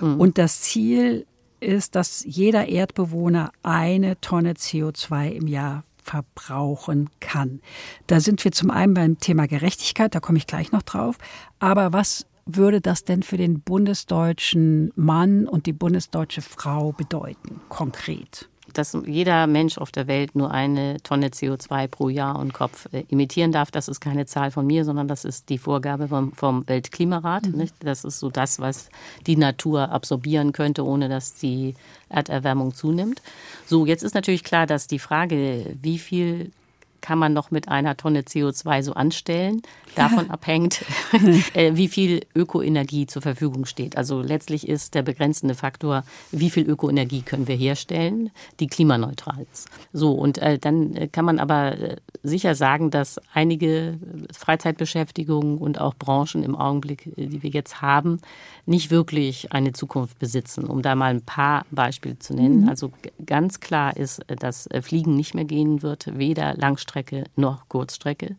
Mm. 0.00 0.20
Und 0.20 0.38
das 0.38 0.60
Ziel 0.60 1.26
ist, 1.58 1.96
dass 1.96 2.22
jeder 2.24 2.68
Erdbewohner 2.68 3.50
eine 3.62 4.20
Tonne 4.20 4.52
CO2 4.52 5.30
im 5.30 5.48
Jahr 5.48 5.82
verbrauchen 6.06 7.10
kann. 7.20 7.60
Da 8.06 8.20
sind 8.20 8.44
wir 8.44 8.52
zum 8.52 8.70
einen 8.70 8.94
beim 8.94 9.18
Thema 9.18 9.46
Gerechtigkeit, 9.46 10.14
da 10.14 10.20
komme 10.20 10.38
ich 10.38 10.46
gleich 10.46 10.70
noch 10.72 10.82
drauf. 10.82 11.16
Aber 11.58 11.92
was 11.92 12.26
würde 12.46 12.80
das 12.80 13.04
denn 13.04 13.24
für 13.24 13.36
den 13.36 13.60
bundesdeutschen 13.60 14.92
Mann 14.94 15.48
und 15.48 15.66
die 15.66 15.72
bundesdeutsche 15.72 16.42
Frau 16.42 16.92
bedeuten, 16.92 17.60
konkret? 17.68 18.48
Dass 18.78 18.96
jeder 19.06 19.46
Mensch 19.46 19.78
auf 19.78 19.90
der 19.90 20.06
Welt 20.06 20.34
nur 20.34 20.50
eine 20.50 20.98
Tonne 21.02 21.28
CO2 21.28 21.88
pro 21.88 22.08
Jahr 22.08 22.38
und 22.38 22.52
Kopf 22.52 22.88
äh, 22.92 23.04
emittieren 23.10 23.52
darf. 23.52 23.70
Das 23.70 23.88
ist 23.88 24.00
keine 24.00 24.26
Zahl 24.26 24.50
von 24.50 24.66
mir, 24.66 24.84
sondern 24.84 25.08
das 25.08 25.24
ist 25.24 25.48
die 25.48 25.58
Vorgabe 25.58 26.08
vom, 26.08 26.32
vom 26.32 26.68
Weltklimarat. 26.68 27.46
Mhm. 27.46 27.68
Das 27.80 28.04
ist 28.04 28.18
so 28.18 28.30
das, 28.30 28.60
was 28.60 28.88
die 29.26 29.36
Natur 29.36 29.90
absorbieren 29.90 30.52
könnte, 30.52 30.84
ohne 30.84 31.08
dass 31.08 31.34
die 31.34 31.74
Erderwärmung 32.08 32.74
zunimmt. 32.74 33.22
So, 33.66 33.86
jetzt 33.86 34.02
ist 34.02 34.14
natürlich 34.14 34.44
klar, 34.44 34.66
dass 34.66 34.86
die 34.86 34.98
Frage, 34.98 35.76
wie 35.80 35.98
viel 35.98 36.52
kann 37.00 37.18
man 37.18 37.32
noch 37.32 37.50
mit 37.50 37.68
einer 37.68 37.96
Tonne 37.96 38.22
CO2 38.22 38.82
so 38.82 38.94
anstellen. 38.94 39.62
Davon 39.94 40.30
abhängt, 40.30 40.84
äh, 41.54 41.72
wie 41.74 41.88
viel 41.88 42.20
Ökoenergie 42.34 43.06
zur 43.06 43.22
Verfügung 43.22 43.64
steht. 43.64 43.96
Also 43.96 44.20
letztlich 44.20 44.68
ist 44.68 44.94
der 44.94 45.02
begrenzende 45.02 45.54
Faktor, 45.54 46.04
wie 46.32 46.50
viel 46.50 46.68
Ökoenergie 46.68 47.22
können 47.22 47.48
wir 47.48 47.56
herstellen, 47.56 48.30
die 48.60 48.66
klimaneutral 48.66 49.46
ist. 49.50 49.68
So, 49.94 50.12
und 50.12 50.38
äh, 50.38 50.58
dann 50.58 50.94
äh, 50.94 51.08
kann 51.08 51.24
man 51.24 51.38
aber 51.38 51.76
sicher 52.22 52.54
sagen, 52.54 52.90
dass 52.90 53.18
einige 53.32 53.98
Freizeitbeschäftigungen 54.32 55.58
und 55.58 55.80
auch 55.80 55.94
Branchen 55.94 56.42
im 56.42 56.56
Augenblick, 56.56 57.10
die 57.16 57.42
wir 57.42 57.50
jetzt 57.50 57.80
haben, 57.80 58.20
nicht 58.66 58.90
wirklich 58.90 59.52
eine 59.52 59.72
Zukunft 59.72 60.18
besitzen. 60.18 60.66
Um 60.66 60.82
da 60.82 60.94
mal 60.94 61.10
ein 61.10 61.22
paar 61.22 61.64
Beispiele 61.70 62.18
zu 62.18 62.34
nennen. 62.34 62.62
Mhm. 62.62 62.68
Also 62.68 62.92
ganz 63.24 63.60
klar 63.60 63.96
ist, 63.96 64.22
dass 64.26 64.68
Fliegen 64.82 65.14
nicht 65.14 65.34
mehr 65.34 65.44
gehen 65.44 65.82
wird, 65.82 66.18
weder 66.18 66.54
Langstrecke 66.96 67.24
noch 67.36 67.68
Kurzstrecke. 67.68 68.36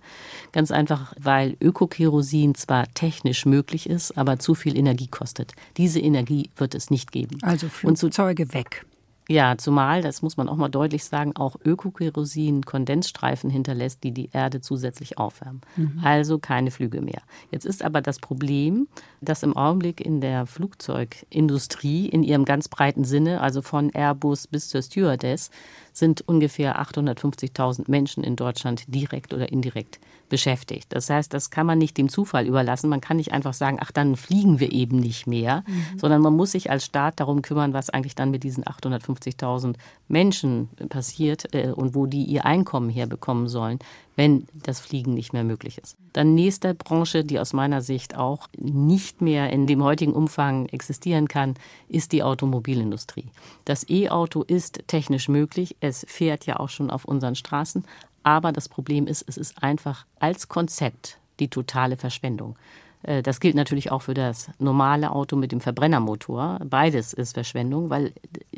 Ganz 0.51 0.71
einfach, 0.71 1.13
weil 1.19 1.55
Ökokerosin 1.61 2.55
zwar 2.55 2.87
technisch 2.93 3.45
möglich 3.45 3.89
ist, 3.89 4.17
aber 4.17 4.39
zu 4.39 4.55
viel 4.55 4.77
Energie 4.77 5.07
kostet. 5.07 5.53
Diese 5.77 5.99
Energie 5.99 6.49
wird 6.55 6.75
es 6.75 6.89
nicht 6.89 7.11
geben. 7.11 7.37
Also 7.43 7.69
Flugzeuge 7.69 8.53
weg. 8.53 8.85
Ja, 9.29 9.57
zumal, 9.57 10.01
das 10.01 10.21
muss 10.21 10.37
man 10.37 10.47
auch 10.47 10.55
mal 10.55 10.69
deutlich 10.69 11.03
sagen, 11.03 11.35
auch 11.35 11.57
Ökokerosin 11.65 12.63
Kondensstreifen 12.63 13.49
hinterlässt, 13.49 14.05
die 14.05 14.13
die 14.13 14.29
Erde 14.31 14.61
zusätzlich 14.61 15.17
aufwärmen. 15.17 15.61
Mhm. 15.75 15.99
Also 16.01 16.39
keine 16.39 16.71
Flüge 16.71 17.01
mehr. 17.01 17.21
Jetzt 17.51 17.65
ist 17.65 17.83
aber 17.83 18.01
das 18.01 18.19
Problem, 18.19 18.87
dass 19.19 19.43
im 19.43 19.57
Augenblick 19.57 19.99
in 19.99 20.21
der 20.21 20.45
Flugzeugindustrie 20.45 22.07
in 22.07 22.23
ihrem 22.23 22.45
ganz 22.45 22.69
breiten 22.69 23.03
Sinne, 23.03 23.41
also 23.41 23.61
von 23.61 23.89
Airbus 23.93 24.47
bis 24.47 24.69
zur 24.69 24.81
Stewardess, 24.81 25.51
sind 25.97 26.27
ungefähr 26.27 26.79
850.000 26.79 27.89
Menschen 27.89 28.23
in 28.23 28.35
Deutschland 28.35 28.83
direkt 28.87 29.33
oder 29.33 29.51
indirekt 29.51 29.99
beschäftigt. 30.29 30.87
Das 30.89 31.09
heißt, 31.09 31.33
das 31.33 31.49
kann 31.49 31.65
man 31.65 31.77
nicht 31.77 31.97
dem 31.97 32.09
Zufall 32.09 32.45
überlassen. 32.45 32.89
Man 32.89 33.01
kann 33.01 33.17
nicht 33.17 33.31
einfach 33.31 33.53
sagen, 33.53 33.77
ach, 33.79 33.91
dann 33.91 34.15
fliegen 34.15 34.59
wir 34.59 34.71
eben 34.71 34.97
nicht 34.99 35.25
mehr, 35.25 35.63
mhm. 35.65 35.99
sondern 35.99 36.21
man 36.21 36.35
muss 36.35 36.51
sich 36.51 36.69
als 36.69 36.85
Staat 36.85 37.19
darum 37.19 37.41
kümmern, 37.41 37.73
was 37.73 37.89
eigentlich 37.89 38.15
dann 38.15 38.31
mit 38.31 38.43
diesen 38.43 38.63
850.000 38.63 39.75
Menschen 40.07 40.69
passiert 40.89 41.53
äh, 41.55 41.71
und 41.71 41.95
wo 41.95 42.05
die 42.05 42.25
ihr 42.25 42.45
Einkommen 42.45 42.89
herbekommen 42.89 43.47
sollen, 43.47 43.79
wenn 44.15 44.47
das 44.53 44.79
Fliegen 44.79 45.13
nicht 45.13 45.33
mehr 45.33 45.43
möglich 45.43 45.77
ist. 45.77 45.97
Dann 46.17 46.33
nächste 46.33 46.73
Branche, 46.73 47.23
die 47.23 47.39
aus 47.39 47.53
meiner 47.53 47.83
Sicht 47.83 48.17
auch 48.17 48.47
nicht 48.57 49.21
mehr 49.21 49.51
in 49.51 49.67
dem 49.67 49.83
heutigen 49.83 50.13
Umfang 50.13 50.65
existieren 50.69 51.27
kann, 51.27 51.53
ist 51.89 52.11
die 52.11 52.23
Automobilindustrie. 52.23 53.25
Das 53.65 53.87
E-Auto 53.87 54.41
ist 54.41 54.81
technisch 54.87 55.29
möglich. 55.29 55.75
Es 55.79 56.07
fährt 56.09 56.47
ja 56.47 56.59
auch 56.59 56.69
schon 56.69 56.89
auf 56.89 57.05
unseren 57.05 57.35
Straßen. 57.35 57.85
Aber 58.23 58.51
das 58.51 58.67
Problem 58.67 59.05
ist, 59.05 59.25
es 59.27 59.37
ist 59.37 59.61
einfach 59.61 60.07
als 60.19 60.47
Konzept 60.47 61.19
die 61.39 61.49
totale 61.49 61.97
Verschwendung. 61.97 62.57
Äh, 63.03 63.21
das 63.21 63.39
gilt 63.39 63.53
natürlich 63.53 63.91
auch 63.91 64.01
für 64.01 64.15
das 64.15 64.49
normale 64.57 65.11
Auto 65.11 65.35
mit 65.35 65.51
dem 65.51 65.61
Verbrennermotor. 65.61 66.57
Beides 66.65 67.13
ist 67.13 67.33
Verschwendung, 67.35 67.91
weil 67.91 68.11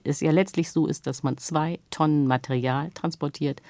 es 0.05 0.21
ja 0.21 0.31
letztlich 0.31 0.71
so 0.71 0.87
ist, 0.87 1.07
dass 1.07 1.23
man 1.23 1.37
zwei 1.37 1.79
Tonnen 1.91 2.25
Material 2.25 2.89
transportiert 2.91 3.61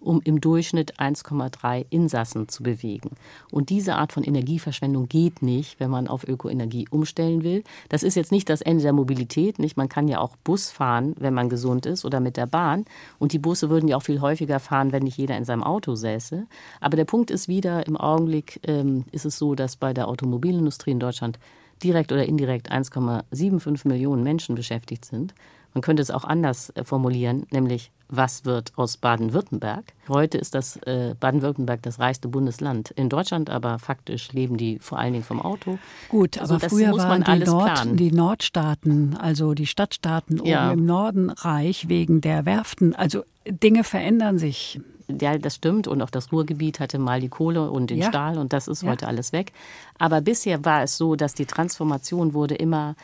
um 0.00 0.20
im 0.22 0.40
Durchschnitt 0.40 0.98
1,3 0.98 1.86
Insassen 1.90 2.48
zu 2.48 2.62
bewegen. 2.62 3.10
Und 3.50 3.70
diese 3.70 3.96
Art 3.96 4.12
von 4.12 4.22
Energieverschwendung 4.22 5.08
geht 5.08 5.42
nicht, 5.42 5.80
wenn 5.80 5.90
man 5.90 6.08
auf 6.08 6.26
Ökoenergie 6.26 6.86
umstellen 6.90 7.42
will. 7.42 7.64
Das 7.88 8.02
ist 8.02 8.14
jetzt 8.14 8.32
nicht 8.32 8.48
das 8.48 8.60
Ende 8.60 8.82
der 8.82 8.92
Mobilität. 8.92 9.58
Nicht? 9.58 9.76
Man 9.76 9.88
kann 9.88 10.08
ja 10.08 10.20
auch 10.20 10.36
Bus 10.44 10.70
fahren, 10.70 11.14
wenn 11.18 11.34
man 11.34 11.48
gesund 11.48 11.86
ist 11.86 12.04
oder 12.04 12.20
mit 12.20 12.36
der 12.36 12.46
Bahn. 12.46 12.84
Und 13.18 13.32
die 13.32 13.38
Busse 13.38 13.70
würden 13.70 13.88
ja 13.88 13.96
auch 13.96 14.02
viel 14.02 14.20
häufiger 14.20 14.60
fahren, 14.60 14.92
wenn 14.92 15.02
nicht 15.02 15.18
jeder 15.18 15.36
in 15.36 15.44
seinem 15.44 15.62
Auto 15.62 15.94
säße. 15.94 16.46
Aber 16.80 16.96
der 16.96 17.04
Punkt 17.04 17.30
ist 17.30 17.48
wieder, 17.48 17.86
im 17.86 17.96
Augenblick 17.96 18.60
ähm, 18.66 19.04
ist 19.12 19.24
es 19.24 19.38
so, 19.38 19.54
dass 19.54 19.76
bei 19.76 19.92
der 19.92 20.08
Automobilindustrie 20.08 20.92
in 20.92 21.00
Deutschland 21.00 21.38
direkt 21.82 22.12
oder 22.12 22.26
indirekt 22.26 22.70
1,75 22.70 23.86
Millionen 23.86 24.22
Menschen 24.22 24.54
beschäftigt 24.54 25.04
sind. 25.04 25.34
Man 25.74 25.82
könnte 25.82 26.02
es 26.02 26.10
auch 26.10 26.24
anders 26.24 26.70
äh, 26.70 26.84
formulieren, 26.84 27.46
nämlich 27.50 27.90
was 28.08 28.44
wird 28.44 28.72
aus 28.76 28.96
Baden-Württemberg? 28.96 29.92
Heute 30.08 30.38
ist 30.38 30.54
das 30.54 30.76
äh, 30.78 31.14
Baden-Württemberg 31.18 31.82
das 31.82 31.98
reichste 31.98 32.28
Bundesland 32.28 32.90
in 32.92 33.08
Deutschland, 33.08 33.50
aber 33.50 33.78
faktisch 33.78 34.32
leben 34.32 34.56
die 34.56 34.78
vor 34.78 34.98
allen 34.98 35.12
Dingen 35.12 35.24
vom 35.24 35.40
Auto. 35.40 35.78
Gut, 36.08 36.38
also 36.38 36.54
aber 36.54 36.68
früher 36.68 36.96
waren 36.96 37.22
die, 37.22 37.44
Nord, 37.44 38.00
die, 38.00 38.12
Nordstaaten, 38.12 39.16
also 39.16 39.54
die 39.54 39.66
Stadtstaaten 39.66 40.44
ja. 40.44 40.70
oben 40.70 40.80
im 40.80 40.86
Norden 40.86 41.30
reich 41.30 41.88
wegen 41.88 42.20
der 42.20 42.46
Werften. 42.46 42.94
Also 42.94 43.24
Dinge 43.46 43.84
verändern 43.84 44.38
sich. 44.38 44.80
Ja, 45.20 45.38
das 45.38 45.54
stimmt. 45.56 45.86
Und 45.88 46.02
auch 46.02 46.10
das 46.10 46.32
Ruhrgebiet 46.32 46.80
hatte 46.80 46.98
mal 46.98 47.20
die 47.20 47.28
Kohle 47.28 47.70
und 47.70 47.90
den 47.90 47.98
ja. 47.98 48.08
Stahl 48.08 48.38
und 48.38 48.52
das 48.52 48.68
ist 48.68 48.82
ja. 48.82 48.90
heute 48.90 49.06
alles 49.06 49.32
weg. 49.32 49.52
Aber 49.98 50.20
bisher 50.20 50.64
war 50.64 50.82
es 50.82 50.96
so, 50.96 51.16
dass 51.16 51.34
die 51.34 51.46
Transformation 51.46 52.34
wurde 52.34 52.54
immer 52.54 52.94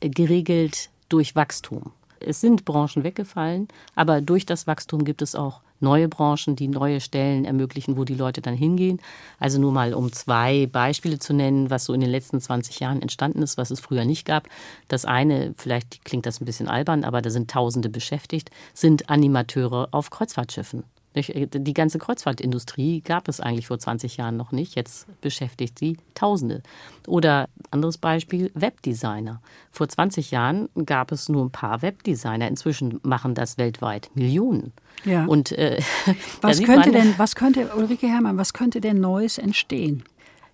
geregelt 0.00 0.90
durch 1.08 1.36
Wachstum 1.36 1.92
es 2.26 2.40
sind 2.40 2.64
Branchen 2.64 3.04
weggefallen, 3.04 3.68
aber 3.94 4.20
durch 4.20 4.46
das 4.46 4.66
Wachstum 4.66 5.04
gibt 5.04 5.22
es 5.22 5.34
auch 5.34 5.60
neue 5.80 6.08
Branchen, 6.08 6.56
die 6.56 6.68
neue 6.68 7.00
Stellen 7.00 7.44
ermöglichen, 7.44 7.96
wo 7.96 8.04
die 8.04 8.14
Leute 8.14 8.40
dann 8.40 8.54
hingehen. 8.54 9.00
Also 9.38 9.60
nur 9.60 9.72
mal 9.72 9.94
um 9.94 10.12
zwei 10.12 10.66
Beispiele 10.66 11.18
zu 11.18 11.34
nennen, 11.34 11.70
was 11.70 11.84
so 11.84 11.92
in 11.92 12.00
den 12.00 12.10
letzten 12.10 12.40
20 12.40 12.80
Jahren 12.80 13.02
entstanden 13.02 13.42
ist, 13.42 13.56
was 13.58 13.70
es 13.70 13.80
früher 13.80 14.04
nicht 14.04 14.24
gab. 14.24 14.48
Das 14.88 15.04
eine, 15.04 15.54
vielleicht 15.56 16.04
klingt 16.04 16.26
das 16.26 16.40
ein 16.40 16.46
bisschen 16.46 16.68
albern, 16.68 17.04
aber 17.04 17.22
da 17.22 17.30
sind 17.30 17.50
Tausende 17.50 17.88
beschäftigt, 17.88 18.50
sind 18.72 19.10
Animateure 19.10 19.88
auf 19.92 20.10
Kreuzfahrtschiffen. 20.10 20.84
Die 21.14 21.74
ganze 21.74 21.98
Kreuzfahrtindustrie 21.98 23.00
gab 23.00 23.28
es 23.28 23.40
eigentlich 23.40 23.68
vor 23.68 23.78
20 23.78 24.16
Jahren 24.16 24.36
noch 24.36 24.50
nicht. 24.50 24.74
Jetzt 24.74 25.06
beschäftigt 25.20 25.78
sie 25.78 25.96
Tausende. 26.14 26.62
Oder 27.06 27.48
anderes 27.70 27.98
Beispiel, 27.98 28.50
Webdesigner. 28.54 29.40
Vor 29.70 29.88
20 29.88 30.32
Jahren 30.32 30.68
gab 30.86 31.12
es 31.12 31.28
nur 31.28 31.44
ein 31.44 31.50
paar 31.50 31.82
Webdesigner. 31.82 32.48
Inzwischen 32.48 32.98
machen 33.04 33.34
das 33.34 33.58
weltweit 33.58 34.10
Millionen. 34.14 34.72
Ja. 35.04 35.24
Und 35.26 35.52
äh, 35.52 35.80
was 36.40 36.60
könnte 36.62 36.90
denn, 36.90 37.14
was 37.16 37.36
könnte 37.36 37.70
Ulrike 37.76 38.08
Herrmann, 38.08 38.36
was 38.36 38.52
könnte 38.52 38.80
denn 38.80 39.00
Neues 39.00 39.38
entstehen? 39.38 40.02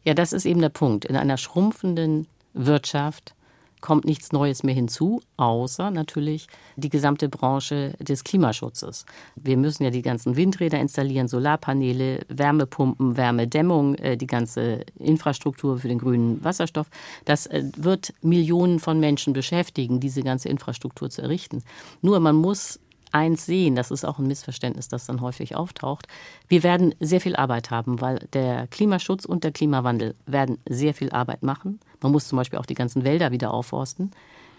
Ja, 0.04 0.12
das 0.12 0.34
ist 0.34 0.44
eben 0.44 0.60
der 0.60 0.68
Punkt. 0.68 1.06
In 1.06 1.16
einer 1.16 1.38
schrumpfenden 1.38 2.26
Wirtschaft 2.52 3.34
kommt 3.80 4.04
nichts 4.04 4.32
Neues 4.32 4.62
mehr 4.62 4.74
hinzu, 4.74 5.20
außer 5.36 5.90
natürlich 5.90 6.46
die 6.76 6.88
gesamte 6.88 7.28
Branche 7.28 7.94
des 7.98 8.24
Klimaschutzes. 8.24 9.06
Wir 9.36 9.56
müssen 9.56 9.84
ja 9.84 9.90
die 9.90 10.02
ganzen 10.02 10.36
Windräder 10.36 10.78
installieren, 10.78 11.28
Solarpaneele, 11.28 12.20
Wärmepumpen, 12.28 13.16
Wärmedämmung, 13.16 13.94
äh, 13.96 14.16
die 14.16 14.26
ganze 14.26 14.84
Infrastruktur 14.98 15.78
für 15.78 15.88
den 15.88 15.98
grünen 15.98 16.42
Wasserstoff. 16.44 16.88
Das 17.24 17.46
äh, 17.46 17.64
wird 17.76 18.12
Millionen 18.22 18.80
von 18.80 19.00
Menschen 19.00 19.32
beschäftigen, 19.32 20.00
diese 20.00 20.22
ganze 20.22 20.48
Infrastruktur 20.48 21.10
zu 21.10 21.22
errichten. 21.22 21.62
Nur 22.02 22.20
man 22.20 22.36
muss 22.36 22.78
eins 23.12 23.46
sehen, 23.46 23.74
das 23.74 23.90
ist 23.90 24.04
auch 24.04 24.18
ein 24.18 24.26
Missverständnis, 24.26 24.88
das 24.88 25.06
dann 25.06 25.20
häufig 25.20 25.56
auftaucht. 25.56 26.06
Wir 26.48 26.62
werden 26.62 26.94
sehr 27.00 27.20
viel 27.20 27.36
Arbeit 27.36 27.70
haben, 27.70 28.00
weil 28.00 28.26
der 28.32 28.66
Klimaschutz 28.68 29.24
und 29.24 29.44
der 29.44 29.52
Klimawandel 29.52 30.14
werden 30.26 30.58
sehr 30.68 30.94
viel 30.94 31.10
Arbeit 31.10 31.42
machen. 31.42 31.80
Man 32.00 32.12
muss 32.12 32.28
zum 32.28 32.36
Beispiel 32.36 32.58
auch 32.58 32.66
die 32.66 32.74
ganzen 32.74 33.04
Wälder 33.04 33.30
wieder 33.32 33.52
aufforsten. 33.52 34.10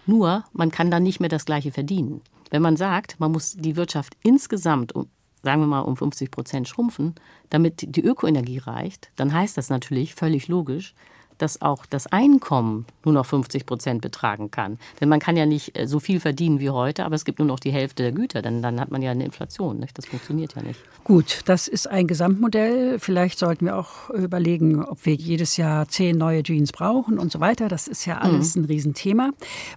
Nur, 0.06 0.44
man 0.52 0.70
kann 0.70 0.90
dann 0.90 1.02
nicht 1.02 1.20
mehr 1.20 1.28
das 1.28 1.44
Gleiche 1.44 1.72
verdienen. 1.72 2.20
Wenn 2.50 2.62
man 2.62 2.76
sagt, 2.76 3.18
man 3.18 3.32
muss 3.32 3.54
die 3.56 3.76
Wirtschaft 3.76 4.16
insgesamt 4.22 4.94
um 4.94 5.08
sagen 5.42 5.60
wir 5.60 5.66
mal, 5.66 5.80
um 5.80 5.96
50 5.96 6.30
Prozent 6.30 6.68
schrumpfen, 6.68 7.14
damit 7.50 7.96
die 7.96 8.04
Ökoenergie 8.04 8.58
reicht, 8.58 9.10
dann 9.16 9.32
heißt 9.32 9.56
das 9.56 9.70
natürlich 9.70 10.14
völlig 10.14 10.48
logisch, 10.48 10.94
dass 11.38 11.62
auch 11.62 11.86
das 11.86 12.06
Einkommen 12.06 12.86
nur 13.04 13.14
noch 13.14 13.26
50 13.26 13.66
Prozent 13.66 14.02
betragen 14.02 14.50
kann. 14.50 14.78
Denn 15.00 15.08
man 15.08 15.18
kann 15.18 15.36
ja 15.36 15.46
nicht 15.46 15.78
äh, 15.78 15.86
so 15.86 15.98
viel 15.98 16.20
verdienen 16.20 16.60
wie 16.60 16.70
heute, 16.70 17.04
aber 17.04 17.14
es 17.14 17.24
gibt 17.24 17.38
nur 17.38 17.48
noch 17.48 17.58
die 17.58 17.72
Hälfte 17.72 18.02
der 18.02 18.12
Güter, 18.12 18.42
denn 18.42 18.62
dann 18.62 18.80
hat 18.80 18.90
man 18.90 19.02
ja 19.02 19.10
eine 19.10 19.24
Inflation. 19.24 19.80
Nicht? 19.80 19.96
Das 19.98 20.06
funktioniert 20.06 20.54
ja 20.54 20.62
nicht. 20.62 20.78
Gut, 21.04 21.40
das 21.46 21.66
ist 21.66 21.88
ein 21.88 22.06
Gesamtmodell. 22.06 22.98
Vielleicht 22.98 23.38
sollten 23.38 23.66
wir 23.66 23.76
auch 23.76 24.10
überlegen, 24.10 24.84
ob 24.84 25.04
wir 25.04 25.14
jedes 25.14 25.56
Jahr 25.56 25.88
zehn 25.88 26.16
neue 26.16 26.42
Jeans 26.42 26.70
brauchen 26.70 27.18
und 27.18 27.32
so 27.32 27.40
weiter. 27.40 27.68
Das 27.68 27.88
ist 27.88 28.04
ja 28.04 28.18
alles 28.18 28.54
mhm. 28.54 28.62
ein 28.62 28.64
Riesenthema. 28.66 29.30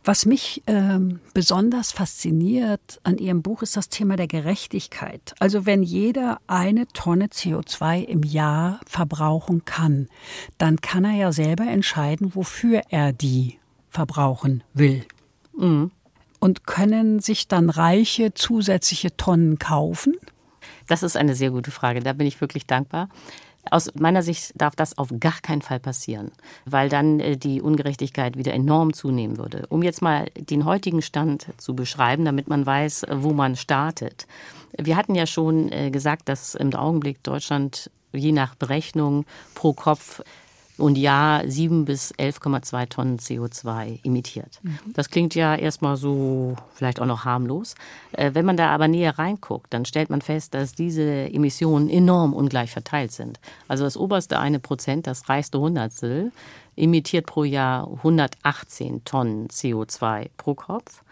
Was 0.03 0.25
mich 0.25 0.61
ähm, 0.67 1.19
besonders 1.33 1.91
fasziniert 1.91 2.99
an 3.03 3.17
Ihrem 3.17 3.41
Buch 3.41 3.63
ist 3.63 3.75
das 3.75 3.89
Thema 3.89 4.17
der 4.17 4.27
Gerechtigkeit. 4.27 5.33
Also 5.39 5.65
wenn 5.65 5.81
jeder 5.81 6.39
eine 6.45 6.87
Tonne 6.89 7.27
CO2 7.27 8.03
im 8.03 8.23
Jahr 8.23 8.79
verbrauchen 8.85 9.65
kann, 9.65 10.09
dann 10.57 10.81
kann 10.81 11.05
er 11.05 11.15
ja 11.15 11.31
selbst 11.31 11.54
selber 11.55 11.71
entscheiden, 11.71 12.35
wofür 12.35 12.81
er 12.89 13.13
die 13.13 13.59
verbrauchen 13.89 14.63
will. 14.73 15.05
Mhm. 15.57 15.91
Und 16.39 16.67
können 16.67 17.19
sich 17.19 17.47
dann 17.47 17.69
Reiche 17.69 18.33
zusätzliche 18.33 19.15
Tonnen 19.15 19.57
kaufen? 19.57 20.15
Das 20.87 21.01
ist 21.01 21.17
eine 21.17 21.33
sehr 21.33 21.51
gute 21.51 21.71
Frage. 21.71 22.01
Da 22.01 22.13
bin 22.13 22.27
ich 22.27 22.41
wirklich 22.41 22.67
dankbar. 22.67 23.09
Aus 23.71 23.89
meiner 23.95 24.21
Sicht 24.21 24.51
darf 24.55 24.75
das 24.75 24.97
auf 24.99 25.09
gar 25.19 25.41
keinen 25.41 25.63
Fall 25.63 25.79
passieren, 25.79 26.31
weil 26.65 26.87
dann 26.87 27.19
äh, 27.19 27.35
die 27.35 27.61
Ungerechtigkeit 27.61 28.37
wieder 28.37 28.53
enorm 28.53 28.93
zunehmen 28.93 29.37
würde. 29.37 29.65
Um 29.69 29.81
jetzt 29.81 30.03
mal 30.03 30.27
den 30.37 30.65
heutigen 30.65 31.01
Stand 31.01 31.47
zu 31.57 31.75
beschreiben, 31.75 32.25
damit 32.25 32.47
man 32.47 32.63
weiß, 32.63 33.07
wo 33.11 33.33
man 33.33 33.55
startet. 33.55 34.27
Wir 34.77 34.95
hatten 34.97 35.15
ja 35.15 35.25
schon 35.25 35.71
äh, 35.71 35.89
gesagt, 35.89 36.29
dass 36.29 36.53
im 36.53 36.75
Augenblick 36.75 37.23
Deutschland 37.23 37.89
je 38.13 38.33
nach 38.33 38.53
Berechnung 38.53 39.25
pro 39.55 39.73
Kopf 39.73 40.21
und 40.77 40.97
Jahr 40.97 41.47
7 41.47 41.85
bis 41.85 42.13
11,2 42.15 42.89
Tonnen 42.89 43.17
CO2 43.17 44.05
emittiert. 44.05 44.59
Mhm. 44.61 44.79
Das 44.93 45.09
klingt 45.09 45.35
ja 45.35 45.55
erstmal 45.55 45.95
so 45.95 46.55
vielleicht 46.73 47.01
auch 47.01 47.05
noch 47.05 47.25
harmlos. 47.25 47.75
Äh, 48.11 48.31
wenn 48.33 48.45
man 48.45 48.57
da 48.57 48.69
aber 48.69 48.87
näher 48.87 49.17
reinguckt, 49.17 49.73
dann 49.73 49.85
stellt 49.85 50.09
man 50.09 50.21
fest, 50.21 50.53
dass 50.53 50.73
diese 50.73 51.03
Emissionen 51.03 51.89
enorm 51.89 52.33
ungleich 52.33 52.71
verteilt 52.71 53.11
sind. 53.11 53.39
Also 53.67 53.83
das 53.83 53.97
oberste 53.97 54.39
eine 54.39 54.59
Prozent, 54.59 55.07
das 55.07 55.29
reichste 55.29 55.59
Hundertstel, 55.59 56.31
emittiert 56.75 57.25
pro 57.25 57.43
Jahr 57.43 57.87
118 57.87 59.05
Tonnen 59.05 59.47
CO2 59.47 60.29
pro 60.37 60.55
Kopf 60.55 61.03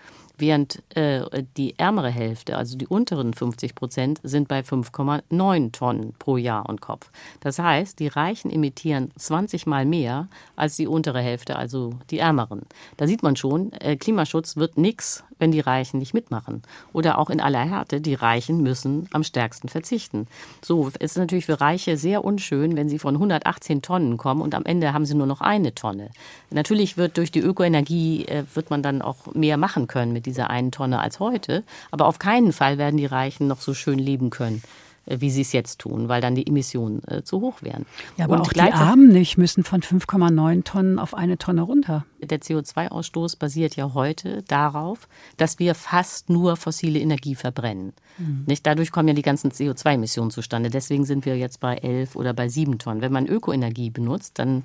während 0.44 0.84
äh, 0.98 1.44
die 1.56 1.80
ärmere 1.80 2.10
Hälfte, 2.10 2.58
also 2.58 2.78
die 2.78 2.86
unteren 2.86 3.34
50 3.34 3.76
Prozent, 3.76 4.20
sind 4.24 4.50
bei 4.50 4.60
5,9 4.60 5.72
Tonnen 5.72 6.14
pro 6.20 6.36
Jahr 6.36 6.68
und 6.68 6.82
Kopf. 6.82 7.12
Das 7.40 7.60
heißt, 7.60 7.98
die 8.00 8.10
Reichen 8.10 8.52
emittieren 8.52 9.12
20 9.18 9.66
Mal 9.68 9.86
mehr 9.86 10.28
als 10.58 10.76
die 10.76 10.88
untere 10.88 11.22
Hälfte, 11.22 11.56
also 11.56 11.94
die 12.10 12.20
ärmeren. 12.20 12.64
Da 12.98 13.08
sieht 13.08 13.24
man 13.24 13.38
schon, 13.38 13.72
äh, 13.80 13.96
Klimaschutz 13.96 14.58
wird 14.58 14.78
nichts, 14.78 15.24
wenn 15.44 15.52
die 15.52 15.60
Reichen 15.60 16.00
nicht 16.00 16.14
mitmachen. 16.14 16.62
Oder 16.94 17.20
auch 17.20 17.30
in 17.30 17.42
aller 17.42 17.60
Härte, 17.60 18.00
die 18.00 18.14
Reichen 18.14 18.64
müssen 18.64 19.10
am 19.12 19.26
stärksten 19.26 19.68
verzichten. 19.68 20.28
So 20.64 20.88
es 20.88 20.96
ist 20.96 21.18
natürlich 21.18 21.48
für 21.48 21.60
Reiche 21.60 21.98
sehr 21.98 22.24
unschön, 22.24 22.78
wenn 22.78 22.88
sie 22.88 22.98
von 22.98 23.16
118 23.16 23.82
Tonnen 23.82 24.16
kommen 24.16 24.42
und 24.42 24.56
am 24.56 24.64
Ende 24.64 24.94
haben 24.94 25.06
sie 25.06 25.16
nur 25.16 25.28
noch 25.28 25.42
eine 25.42 25.76
Tonne. 25.76 26.12
Natürlich 26.50 26.96
wird 26.96 27.18
durch 27.18 27.30
die 27.30 27.42
Ökoenergie 27.42 28.24
äh, 28.26 28.46
wird 28.54 28.70
man 28.70 28.82
dann 28.82 29.02
auch 29.02 29.34
mehr 29.34 29.58
machen 29.58 29.88
können 29.88 30.14
mit 30.14 30.26
dieser 30.26 30.50
einen 30.50 30.72
Tonne 30.72 31.00
als 31.00 31.20
heute. 31.20 31.66
Aber 31.92 32.06
auf 32.06 32.20
keinen 32.20 32.54
Fall 32.54 32.78
werden 32.78 32.96
die 32.96 33.06
Reichen 33.06 33.48
noch 33.48 33.60
so 33.60 33.74
schön 33.74 34.00
leben 34.00 34.30
können 34.30 34.64
äh, 35.06 35.18
wie 35.20 35.30
sie 35.30 35.42
es 35.42 35.52
jetzt 35.52 35.80
tun, 35.80 36.08
weil 36.08 36.22
dann 36.22 36.36
die 36.36 36.48
Emissionen 36.48 37.02
äh, 37.10 37.24
zu 37.24 37.42
hoch 37.42 37.62
wären. 37.62 37.86
Ja, 38.16 38.24
aber 38.26 38.36
und 38.36 38.42
auch 38.44 38.54
die 38.54 38.62
Armen 38.62 39.10
nicht 39.10 39.38
müssen 39.38 39.66
von 39.66 39.82
5,9 39.82 40.64
Tonnen 40.64 41.00
auf 41.00 41.14
eine 41.14 41.38
Tonne 41.38 41.64
runter. 41.64 42.06
Der 42.26 42.40
CO2-Ausstoß 42.40 43.38
basiert 43.38 43.76
ja 43.76 43.94
heute 43.94 44.44
darauf, 44.44 45.08
dass 45.38 45.60
wir 45.60 45.76
fast 45.76 46.30
nur 46.30 46.58
fossile 46.58 47.00
Energie 47.00 47.36
verbrennen. 47.36 47.94
Mhm. 48.18 48.44
Nicht? 48.46 48.66
Dadurch 48.66 48.92
kommen 48.92 49.08
ja 49.08 49.14
die 49.14 49.22
ganzen 49.22 49.52
CO2-Emissionen 49.52 50.32
zustande. 50.32 50.70
Deswegen 50.70 51.06
sind 51.06 51.26
wir 51.26 51.38
jetzt 51.38 51.60
bei 51.60 51.76
11 51.76 52.16
oder 52.16 52.34
bei 52.34 52.50
7 52.50 52.78
Tonnen. 52.80 53.02
Wenn 53.02 53.12
man 53.12 53.28
Ökoenergie 53.28 53.90
benutzt, 53.90 54.40
dann 54.40 54.64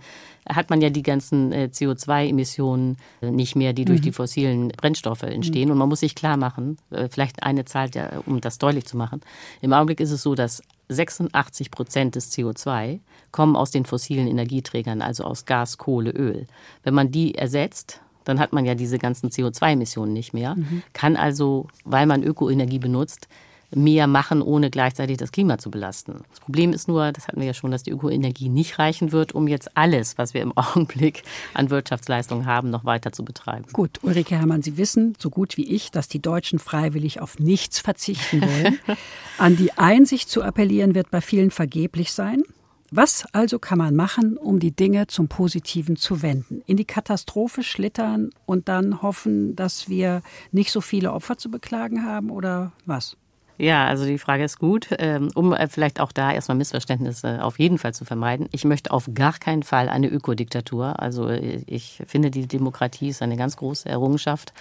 hat 0.48 0.70
man 0.70 0.80
ja 0.80 0.90
die 0.90 1.02
ganzen 1.02 1.52
äh, 1.52 1.68
CO2-Emissionen 1.72 2.96
äh, 3.20 3.30
nicht 3.30 3.56
mehr, 3.56 3.72
die 3.72 3.84
durch 3.84 4.00
mhm. 4.00 4.04
die 4.04 4.12
fossilen 4.12 4.68
Brennstoffe 4.68 5.22
entstehen. 5.22 5.66
Mhm. 5.66 5.72
Und 5.72 5.78
man 5.78 5.88
muss 5.88 6.00
sich 6.00 6.14
klar 6.14 6.36
machen, 6.36 6.78
äh, 6.90 7.08
vielleicht 7.08 7.42
eine 7.42 7.64
Zahl, 7.64 7.90
um 8.26 8.40
das 8.40 8.58
deutlich 8.58 8.86
zu 8.86 8.96
machen. 8.96 9.20
Im 9.60 9.72
Augenblick 9.72 10.00
ist 10.00 10.10
es 10.10 10.22
so, 10.22 10.34
dass 10.34 10.62
86 10.88 11.70
Prozent 11.70 12.14
des 12.14 12.32
CO2 12.32 13.00
kommen 13.30 13.56
aus 13.56 13.70
den 13.70 13.84
fossilen 13.84 14.26
Energieträgern, 14.26 15.02
also 15.02 15.24
aus 15.24 15.44
Gas, 15.44 15.78
Kohle, 15.78 16.10
Öl. 16.10 16.46
Wenn 16.82 16.94
man 16.94 17.10
die 17.10 17.34
ersetzt, 17.34 18.00
dann 18.24 18.40
hat 18.40 18.52
man 18.52 18.64
ja 18.64 18.74
diese 18.74 18.98
ganzen 18.98 19.30
CO2-Emissionen 19.30 20.12
nicht 20.12 20.34
mehr, 20.34 20.54
mhm. 20.54 20.82
kann 20.92 21.16
also, 21.16 21.66
weil 21.84 22.06
man 22.06 22.22
Ökoenergie 22.22 22.78
benutzt, 22.78 23.28
mehr 23.70 24.06
machen, 24.06 24.42
ohne 24.42 24.70
gleichzeitig 24.70 25.18
das 25.18 25.32
Klima 25.32 25.58
zu 25.58 25.70
belasten. 25.70 26.22
Das 26.30 26.40
Problem 26.40 26.72
ist 26.72 26.88
nur, 26.88 27.12
das 27.12 27.28
hatten 27.28 27.40
wir 27.40 27.46
ja 27.46 27.54
schon, 27.54 27.70
dass 27.70 27.82
die 27.82 27.90
Ökoenergie 27.90 28.48
nicht 28.48 28.78
reichen 28.78 29.12
wird, 29.12 29.32
um 29.34 29.46
jetzt 29.46 29.76
alles, 29.76 30.16
was 30.18 30.34
wir 30.34 30.42
im 30.42 30.52
Augenblick 30.56 31.22
an 31.54 31.70
Wirtschaftsleistungen 31.70 32.46
haben, 32.46 32.70
noch 32.70 32.84
weiter 32.84 33.12
zu 33.12 33.24
betreiben. 33.24 33.66
Gut, 33.72 33.98
Ulrike 34.02 34.36
Herrmann, 34.36 34.62
Sie 34.62 34.76
wissen 34.76 35.14
so 35.18 35.30
gut 35.30 35.56
wie 35.56 35.66
ich, 35.66 35.90
dass 35.90 36.08
die 36.08 36.20
Deutschen 36.20 36.58
freiwillig 36.58 37.20
auf 37.20 37.38
nichts 37.38 37.80
verzichten 37.80 38.42
wollen. 38.42 38.78
an 39.38 39.56
die 39.56 39.72
Einsicht 39.72 40.28
zu 40.28 40.42
appellieren 40.42 40.94
wird 40.94 41.10
bei 41.10 41.20
vielen 41.20 41.50
vergeblich 41.50 42.12
sein. 42.12 42.42
Was 42.90 43.26
also 43.34 43.58
kann 43.58 43.76
man 43.76 43.94
machen, 43.94 44.38
um 44.38 44.60
die 44.60 44.70
Dinge 44.70 45.08
zum 45.08 45.28
Positiven 45.28 45.96
zu 45.96 46.22
wenden? 46.22 46.62
In 46.64 46.78
die 46.78 46.86
Katastrophe 46.86 47.62
schlittern 47.62 48.30
und 48.46 48.68
dann 48.68 49.02
hoffen, 49.02 49.54
dass 49.54 49.90
wir 49.90 50.22
nicht 50.52 50.72
so 50.72 50.80
viele 50.80 51.12
Opfer 51.12 51.36
zu 51.36 51.50
beklagen 51.50 52.06
haben 52.06 52.30
oder 52.30 52.72
was? 52.86 53.16
Ja, 53.60 53.86
also 53.88 54.06
die 54.06 54.18
Frage 54.18 54.44
ist 54.44 54.60
gut, 54.60 54.86
ähm, 54.98 55.30
um 55.34 55.52
äh, 55.52 55.66
vielleicht 55.66 55.98
auch 55.98 56.12
da 56.12 56.32
erstmal 56.32 56.56
Missverständnisse 56.56 57.42
auf 57.42 57.58
jeden 57.58 57.78
Fall 57.78 57.92
zu 57.92 58.04
vermeiden. 58.04 58.48
Ich 58.52 58.64
möchte 58.64 58.92
auf 58.92 59.10
gar 59.14 59.32
keinen 59.32 59.64
Fall 59.64 59.88
eine 59.88 60.06
Ökodiktatur. 60.06 61.00
Also 61.00 61.28
äh, 61.28 61.64
ich 61.66 62.00
finde, 62.06 62.30
die 62.30 62.46
Demokratie 62.46 63.08
ist 63.08 63.20
eine 63.20 63.36
ganz 63.36 63.56
große 63.56 63.88
Errungenschaft. 63.88 64.52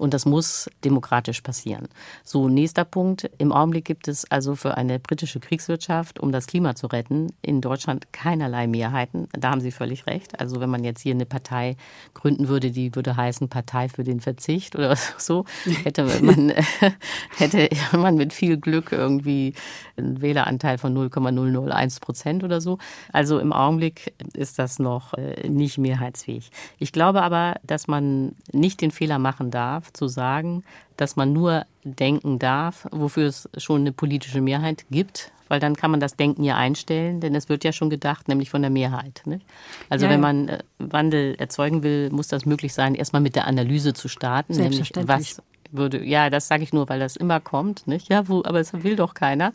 Und 0.00 0.14
das 0.14 0.24
muss 0.24 0.70
demokratisch 0.82 1.42
passieren. 1.42 1.86
So, 2.24 2.48
nächster 2.48 2.86
Punkt. 2.86 3.30
Im 3.36 3.52
Augenblick 3.52 3.84
gibt 3.84 4.08
es 4.08 4.24
also 4.30 4.54
für 4.54 4.78
eine 4.78 4.98
britische 4.98 5.40
Kriegswirtschaft, 5.40 6.18
um 6.20 6.32
das 6.32 6.46
Klima 6.46 6.74
zu 6.74 6.86
retten, 6.86 7.34
in 7.42 7.60
Deutschland 7.60 8.10
keinerlei 8.10 8.66
Mehrheiten. 8.66 9.28
Da 9.32 9.50
haben 9.50 9.60
Sie 9.60 9.70
völlig 9.70 10.06
recht. 10.06 10.40
Also 10.40 10.58
wenn 10.58 10.70
man 10.70 10.84
jetzt 10.84 11.02
hier 11.02 11.12
eine 11.12 11.26
Partei 11.26 11.76
gründen 12.14 12.48
würde, 12.48 12.70
die 12.70 12.94
würde 12.94 13.14
heißen 13.14 13.50
Partei 13.50 13.90
für 13.90 14.02
den 14.02 14.20
Verzicht 14.20 14.74
oder 14.74 14.96
so, 15.18 15.44
hätte 15.84 16.04
man, 16.04 16.54
hätte 17.36 17.68
man 17.92 18.14
mit 18.14 18.32
viel 18.32 18.56
Glück 18.56 18.92
irgendwie 18.92 19.52
einen 19.98 20.22
Wähleranteil 20.22 20.78
von 20.78 20.94
0,001 20.94 22.00
Prozent 22.00 22.42
oder 22.42 22.62
so. 22.62 22.78
Also 23.12 23.38
im 23.38 23.52
Augenblick 23.52 24.14
ist 24.32 24.58
das 24.58 24.78
noch 24.78 25.12
äh, 25.12 25.46
nicht 25.46 25.76
mehrheitsfähig. 25.76 26.50
Ich 26.78 26.92
glaube 26.92 27.20
aber, 27.20 27.56
dass 27.62 27.86
man 27.86 28.34
nicht 28.50 28.80
den 28.80 28.92
Fehler 28.92 29.18
machen 29.18 29.50
darf, 29.50 29.89
zu 29.92 30.08
sagen, 30.08 30.64
dass 30.96 31.16
man 31.16 31.32
nur 31.32 31.64
denken 31.84 32.38
darf, 32.38 32.86
wofür 32.90 33.26
es 33.26 33.48
schon 33.56 33.82
eine 33.82 33.92
politische 33.92 34.40
Mehrheit 34.40 34.84
gibt, 34.90 35.32
weil 35.48 35.58
dann 35.58 35.74
kann 35.74 35.90
man 35.90 35.98
das 35.98 36.14
Denken 36.14 36.44
ja 36.44 36.56
einstellen, 36.56 37.20
denn 37.20 37.34
es 37.34 37.48
wird 37.48 37.64
ja 37.64 37.72
schon 37.72 37.90
gedacht, 37.90 38.28
nämlich 38.28 38.50
von 38.50 38.62
der 38.62 38.70
Mehrheit. 38.70 39.22
Nicht? 39.24 39.44
Also 39.88 40.06
ja, 40.06 40.12
wenn 40.12 40.20
man 40.20 40.48
äh, 40.48 40.58
Wandel 40.78 41.34
erzeugen 41.38 41.82
will, 41.82 42.10
muss 42.10 42.28
das 42.28 42.46
möglich 42.46 42.72
sein, 42.72 42.94
erstmal 42.94 43.20
mit 43.20 43.34
der 43.34 43.46
Analyse 43.46 43.92
zu 43.92 44.08
starten, 44.08 44.54
nämlich 44.54 44.92
was 44.94 45.42
würde, 45.72 46.04
ja, 46.04 46.30
das 46.30 46.48
sage 46.48 46.62
ich 46.62 46.72
nur, 46.72 46.88
weil 46.88 47.00
das 47.00 47.16
immer 47.16 47.40
kommt, 47.40 47.86
nicht? 47.86 48.08
Ja, 48.08 48.28
wo, 48.28 48.42
aber 48.44 48.60
es 48.60 48.72
will 48.72 48.96
doch 48.96 49.14
keiner. 49.14 49.52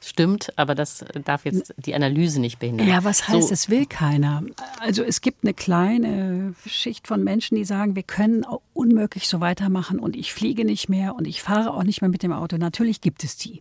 Stimmt, 0.00 0.52
aber 0.56 0.74
das 0.74 1.04
darf 1.24 1.44
jetzt 1.44 1.74
die 1.76 1.94
Analyse 1.94 2.40
nicht 2.40 2.58
behindern. 2.58 2.88
Ja, 2.88 3.04
was 3.04 3.28
heißt, 3.28 3.48
so. 3.48 3.54
es 3.54 3.68
will 3.68 3.86
keiner? 3.86 4.42
Also 4.80 5.02
es 5.02 5.20
gibt 5.20 5.44
eine 5.44 5.54
kleine 5.54 6.54
Schicht 6.66 7.06
von 7.06 7.24
Menschen, 7.24 7.56
die 7.56 7.64
sagen, 7.64 7.96
wir 7.96 8.02
können 8.02 8.44
unmöglich 8.74 9.28
so 9.28 9.40
weitermachen 9.40 9.98
und 9.98 10.16
ich 10.16 10.32
fliege 10.32 10.64
nicht 10.64 10.88
mehr 10.88 11.14
und 11.14 11.26
ich 11.26 11.42
fahre 11.42 11.74
auch 11.74 11.84
nicht 11.84 12.00
mehr 12.00 12.10
mit 12.10 12.22
dem 12.22 12.32
Auto. 12.32 12.56
Natürlich 12.56 13.00
gibt 13.00 13.24
es 13.24 13.36
die. 13.36 13.60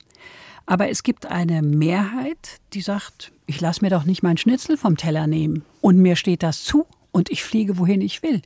Aber 0.66 0.90
es 0.90 1.04
gibt 1.04 1.26
eine 1.26 1.62
Mehrheit, 1.62 2.60
die 2.74 2.82
sagt, 2.82 3.32
ich 3.46 3.62
lasse 3.62 3.84
mir 3.84 3.90
doch 3.90 4.04
nicht 4.04 4.22
meinen 4.22 4.38
Schnitzel 4.38 4.78
vom 4.78 4.98
Teller 4.98 5.26
nehmen 5.26 5.64
und 5.82 5.98
mir 5.98 6.18
steht 6.18 6.44
das 6.44 6.64
zu 6.64 6.86
und 7.12 7.32
ich 7.32 7.44
fliege, 7.44 7.78
wohin 7.78 8.02
ich 8.02 8.22
will. 8.22 8.42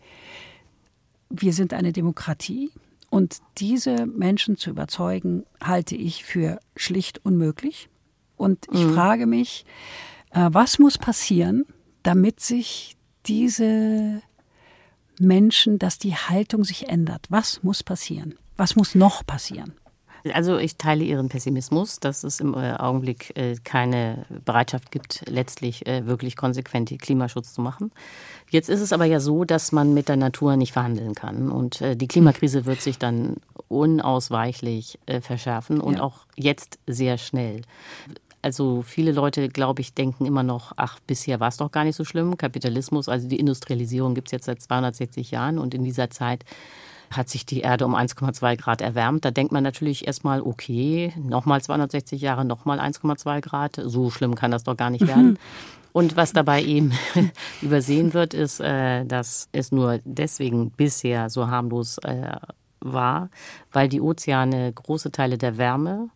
Wir 1.29 1.53
sind 1.53 1.73
eine 1.73 1.91
Demokratie 1.91 2.71
und 3.11 3.41
diese 3.57 4.05
Menschen 4.07 4.55
zu 4.55 4.69
überzeugen, 4.69 5.43
halte 5.61 5.95
ich 5.95 6.23
für 6.23 6.59
schlicht 6.77 7.23
unmöglich. 7.23 7.89
Und 8.37 8.65
ich 8.71 8.85
mhm. 8.85 8.93
frage 8.93 9.27
mich, 9.27 9.65
äh, 10.31 10.47
was 10.51 10.79
muss 10.79 10.97
passieren, 10.97 11.65
damit 12.03 12.39
sich 12.39 12.95
diese 13.25 14.21
Menschen, 15.19 15.77
dass 15.77 15.99
die 15.99 16.15
Haltung 16.15 16.63
sich 16.63 16.87
ändert? 16.87 17.27
Was 17.29 17.61
muss 17.63 17.83
passieren? 17.83 18.35
Was 18.55 18.77
muss 18.77 18.95
noch 18.95 19.25
passieren? 19.25 19.73
Also 20.33 20.57
ich 20.57 20.77
teile 20.77 21.03
Ihren 21.03 21.29
Pessimismus, 21.29 21.99
dass 21.99 22.23
es 22.23 22.39
im 22.39 22.53
äh, 22.53 22.73
Augenblick 22.73 23.35
äh, 23.37 23.55
keine 23.63 24.25
Bereitschaft 24.45 24.91
gibt, 24.91 25.23
letztlich 25.27 25.87
äh, 25.87 26.05
wirklich 26.05 26.35
konsequent 26.35 26.91
Klimaschutz 27.01 27.53
zu 27.53 27.61
machen. 27.61 27.91
Jetzt 28.49 28.69
ist 28.69 28.81
es 28.81 28.93
aber 28.93 29.05
ja 29.05 29.19
so, 29.19 29.45
dass 29.45 29.71
man 29.71 29.93
mit 29.93 30.09
der 30.09 30.17
Natur 30.17 30.57
nicht 30.57 30.73
verhandeln 30.73 31.15
kann. 31.15 31.49
Und 31.49 31.81
die 31.81 32.07
Klimakrise 32.07 32.65
wird 32.65 32.81
sich 32.81 32.97
dann 32.97 33.37
unausweichlich 33.69 34.99
verschärfen 35.21 35.79
und 35.79 35.95
ja. 35.97 36.03
auch 36.03 36.25
jetzt 36.35 36.77
sehr 36.85 37.17
schnell. 37.17 37.61
Also 38.41 38.81
viele 38.81 39.11
Leute, 39.11 39.49
glaube 39.49 39.81
ich, 39.81 39.93
denken 39.93 40.25
immer 40.25 40.43
noch, 40.43 40.73
ach, 40.75 40.99
bisher 41.05 41.39
war 41.39 41.49
es 41.49 41.57
doch 41.57 41.71
gar 41.71 41.83
nicht 41.83 41.95
so 41.95 42.03
schlimm. 42.03 42.37
Kapitalismus, 42.37 43.07
also 43.07 43.27
die 43.27 43.39
Industrialisierung 43.39 44.15
gibt 44.15 44.29
es 44.29 44.31
jetzt 44.31 44.45
seit 44.45 44.61
260 44.61 45.31
Jahren 45.31 45.59
und 45.59 45.73
in 45.73 45.83
dieser 45.83 46.09
Zeit 46.09 46.43
hat 47.11 47.29
sich 47.29 47.45
die 47.45 47.61
Erde 47.61 47.85
um 47.85 47.95
1,2 47.95 48.57
Grad 48.57 48.81
erwärmt. 48.81 49.25
Da 49.25 49.31
denkt 49.31 49.51
man 49.51 49.63
natürlich 49.63 50.07
erstmal, 50.07 50.41
okay, 50.41 51.13
nochmal 51.17 51.61
260 51.61 52.21
Jahre, 52.21 52.45
nochmal 52.45 52.79
1,2 52.79 53.41
Grad. 53.41 53.81
So 53.83 54.09
schlimm 54.09 54.35
kann 54.35 54.51
das 54.51 54.63
doch 54.63 54.77
gar 54.77 54.89
nicht 54.89 55.07
werden. 55.07 55.31
Mhm. 55.31 55.37
Und 55.93 56.15
was 56.15 56.31
dabei 56.31 56.63
eben 56.63 56.93
übersehen 57.61 58.13
wird, 58.13 58.33
ist, 58.33 58.61
äh, 58.61 59.05
dass 59.05 59.49
es 59.51 59.73
nur 59.73 59.99
deswegen 60.05 60.71
bisher 60.71 61.29
so 61.29 61.47
harmlos 61.47 61.97
äh, 61.99 62.37
war, 62.79 63.29
weil 63.71 63.89
die 63.89 64.01
Ozeane 64.01 64.71
große 64.71 65.11
Teile 65.11 65.37
der 65.37 65.57
Wärme 65.57 66.09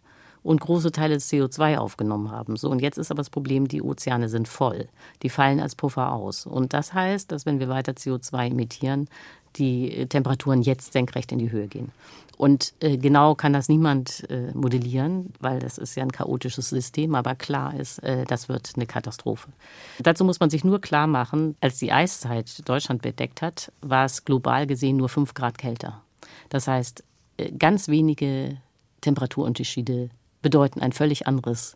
und 0.45 0.61
große 0.61 0.91
Teile 0.91 1.15
des 1.15 1.31
CO2 1.31 1.77
aufgenommen 1.77 2.29
haben. 2.29 2.55
So, 2.55 2.69
und 2.69 2.79
jetzt 2.79 2.99
ist 2.99 3.09
aber 3.09 3.17
das 3.17 3.31
Problem, 3.31 3.67
die 3.67 3.81
Ozeane 3.81 4.29
sind 4.29 4.47
voll. 4.47 4.87
Die 5.23 5.29
fallen 5.29 5.59
als 5.59 5.73
Puffer 5.75 6.13
aus. 6.13 6.45
Und 6.45 6.73
das 6.73 6.93
heißt, 6.93 7.31
dass 7.31 7.47
wenn 7.47 7.59
wir 7.59 7.67
weiter 7.67 7.93
CO2 7.93 8.51
emittieren, 8.51 9.09
die 9.55 10.05
Temperaturen 10.05 10.61
jetzt 10.61 10.93
senkrecht 10.93 11.31
in 11.31 11.39
die 11.39 11.51
Höhe 11.51 11.67
gehen. 11.67 11.91
Und 12.37 12.73
äh, 12.79 12.97
genau 12.97 13.33
kann 13.33 13.53
das 13.53 13.69
niemand 13.69 14.29
äh, 14.29 14.51
modellieren, 14.53 15.33
weil 15.39 15.59
das 15.59 15.79
ist 15.79 15.95
ja 15.95 16.03
ein 16.03 16.11
chaotisches 16.11 16.69
System, 16.69 17.15
aber 17.15 17.33
klar 17.33 17.73
ist, 17.73 18.03
äh, 18.03 18.25
das 18.25 18.47
wird 18.47 18.73
eine 18.75 18.85
Katastrophe. 18.85 19.49
Dazu 19.97 20.25
muss 20.25 20.39
man 20.39 20.51
sich 20.51 20.63
nur 20.63 20.79
klar 20.79 21.07
machen, 21.07 21.55
als 21.59 21.79
die 21.79 21.91
Eiszeit 21.91 22.67
Deutschland 22.69 23.01
bedeckt 23.01 23.41
hat, 23.41 23.71
war 23.81 24.05
es 24.05 24.25
global 24.25 24.67
gesehen 24.67 24.97
nur 24.97 25.09
fünf 25.09 25.33
Grad 25.33 25.57
kälter. 25.57 26.03
Das 26.49 26.67
heißt, 26.67 27.03
äh, 27.37 27.51
ganz 27.53 27.87
wenige 27.87 28.57
Temperaturunterschiede 29.01 30.09
bedeuten 30.45 30.79
ein 30.79 30.91
völlig 30.91 31.25
anderes 31.25 31.75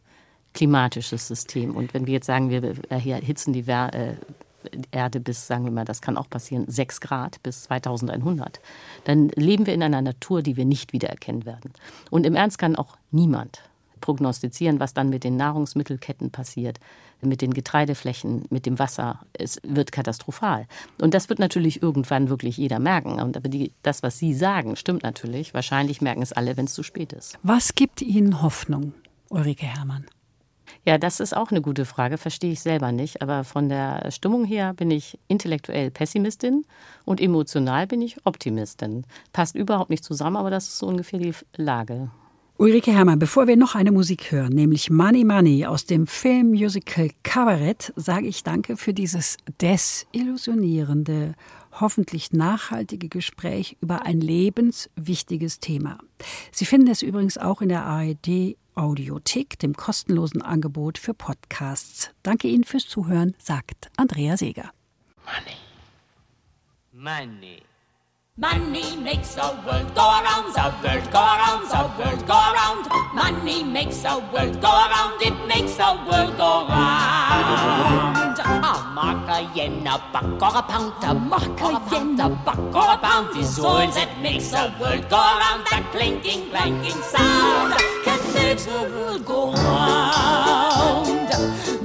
klimatisches 0.54 1.28
System. 1.28 1.76
Und 1.76 1.96
wenn 1.96 2.06
wir 2.06 2.14
jetzt 2.14 2.28
sagen, 2.28 2.52
wir 2.52 2.76
erhitzen 2.90 3.52
die 3.52 3.68
äh, 3.68 4.14
Erde 4.92 5.20
bis, 5.20 5.48
sagen 5.48 5.66
wir 5.66 5.72
mal, 5.72 5.86
das 5.86 6.02
kann 6.02 6.18
auch 6.18 6.30
passieren, 6.30 6.66
6 6.68 7.02
Grad 7.02 7.42
bis 7.42 7.64
2100, 7.64 8.60
dann 9.06 9.30
leben 9.30 9.66
wir 9.66 9.74
in 9.74 9.82
einer 9.82 10.04
Natur, 10.04 10.44
die 10.44 10.56
wir 10.56 10.66
nicht 10.66 10.94
wiedererkennen 10.94 11.48
werden. 11.48 11.74
Und 12.12 12.28
im 12.28 12.36
Ernst 12.36 12.60
kann 12.60 12.76
auch 12.76 12.96
niemand 13.10 13.64
prognostizieren, 14.02 14.80
was 14.80 14.94
dann 14.94 15.10
mit 15.10 15.24
den 15.24 15.36
Nahrungsmittelketten 15.36 16.30
passiert, 16.30 16.80
mit 17.22 17.42
den 17.42 17.54
Getreideflächen, 17.54 18.46
mit 18.50 18.66
dem 18.66 18.80
Wasser. 18.80 19.20
Es 19.34 19.60
wird 19.64 19.92
katastrophal. 19.92 20.68
Und 21.02 21.14
das 21.14 21.30
wird 21.30 21.40
natürlich 21.40 21.82
irgendwann 21.82 22.30
wirklich 22.30 22.58
jeder 22.58 22.80
merken. 22.80 23.20
Und 23.20 23.38
aber 23.38 23.50
die, 23.50 23.72
das, 23.84 24.04
was 24.04 24.18
Sie 24.18 24.34
sagen, 24.34 24.76
stimmt 24.76 25.04
natürlich. 25.04 25.54
Wahrscheinlich 25.54 26.02
merken 26.02 26.22
es 26.22 26.34
alle, 26.34 26.58
wenn 26.58 26.66
es 26.66 26.74
zu 26.74 26.84
spät 26.84 27.14
ist. 27.14 27.38
Was 27.44 27.76
gibt 27.76 28.02
Ihnen 28.02 28.42
Hoffnung, 28.42 28.94
Ulrike 29.30 29.66
Herrmann? 29.66 30.06
Ja, 30.86 30.98
das 30.98 31.20
ist 31.20 31.36
auch 31.36 31.52
eine 31.52 31.62
gute 31.62 31.86
Frage, 31.86 32.18
verstehe 32.18 32.54
ich 32.54 32.62
selber 32.62 32.92
nicht. 32.92 33.22
Aber 33.22 33.44
von 33.44 33.70
der 33.70 34.12
Stimmung 34.12 34.46
her 34.46 34.74
bin 34.74 34.92
ich 34.92 35.20
intellektuell 35.28 35.92
Pessimistin 35.92 36.66
und 37.06 37.20
emotional 37.20 37.86
bin 37.88 38.02
ich 38.02 38.18
Optimistin. 38.26 39.06
Passt 39.34 39.56
überhaupt 39.56 39.90
nicht 39.90 40.04
zusammen, 40.04 40.38
aber 40.38 40.50
das 40.50 40.68
ist 40.68 40.80
so 40.80 40.88
ungefähr 40.88 41.20
die 41.20 41.34
Lage. 41.56 42.12
Ulrike 42.60 42.92
Herrmann, 42.92 43.20
bevor 43.20 43.48
wir 43.48 43.56
noch 43.56 43.74
eine 43.74 43.94
Musik 43.94 44.34
hören, 44.34 44.52
nämlich 44.52 44.90
Money 44.90 45.24
Money 45.24 45.66
aus 45.66 45.86
dem 45.86 46.06
Filmmusical 46.08 47.10
Cabaret, 47.24 47.94
sage 47.96 48.28
ich 48.28 48.44
danke 48.44 48.76
für 48.76 48.94
dieses 48.94 49.38
desillusionierende, 49.62 51.36
hoffentlich 51.80 52.34
nachhaltige 52.34 53.08
Gespräch 53.08 53.78
über 53.80 54.06
ein 54.06 54.20
lebenswichtiges 54.20 55.62
Thema. 55.62 56.00
Sie 56.52 56.66
finden 56.66 56.90
es 56.90 57.02
übrigens 57.02 57.38
auch 57.38 57.62
in 57.62 57.70
der 57.70 57.86
ARD 57.86 58.58
Audiothek, 58.76 59.58
dem 59.60 59.74
kostenlosen 59.74 60.42
Angebot 60.42 60.98
für 60.98 61.14
Podcasts. 61.14 62.12
Danke 62.24 62.50
Ihnen 62.50 62.66
fürs 62.66 62.90
Zuhören, 62.90 63.36
sagt 63.38 63.90
Andrea 63.96 64.36
Seeger. 64.36 64.70
Money. 65.24 65.56
Money. 66.92 67.69
Money 68.40 68.96
makes 68.96 69.36
the 69.36 69.42
world 69.68 69.94
go 69.94 70.02
around, 70.02 70.54
the 70.54 70.74
world 70.82 71.12
go 71.12 71.20
around, 71.20 71.68
the 71.68 71.84
world 72.00 72.26
go 72.26 72.34
around. 72.34 72.88
Money 73.14 73.66
makes 73.66 73.98
the 73.98 74.18
world 74.32 74.62
go 74.62 74.70
around, 74.70 75.22
it 75.22 75.36
makes 75.46 75.76
the 75.76 76.00
world 76.08 76.38
go 76.38 76.66
round. 76.70 78.40
A 78.40 78.92
mark, 78.96 79.28
a 79.28 79.54
yen, 79.54 79.86
a 79.86 80.02
buck, 80.14 80.42
or 80.42 80.58
a 80.58 80.62
pound, 80.62 80.94
a 81.04 81.14
mark, 81.14 81.60
a 81.60 81.82
yen, 81.92 82.18
a 82.18 82.30
buck, 82.30 82.58
or 82.74 82.94
a 82.94 82.98
pound 82.98 83.38
is 83.38 83.60
all 83.60 83.86
that 83.92 84.22
makes 84.22 84.52
the 84.52 84.74
world 84.80 85.10
go 85.10 85.18
around. 85.18 85.66
That 85.70 85.90
clinking, 85.92 86.50
clanking 86.50 87.02
sound 87.12 87.74
that 88.06 88.22
makes 88.34 88.64
the 88.64 88.90
world 88.90 89.26
go 89.26 89.52
round. 89.52 90.59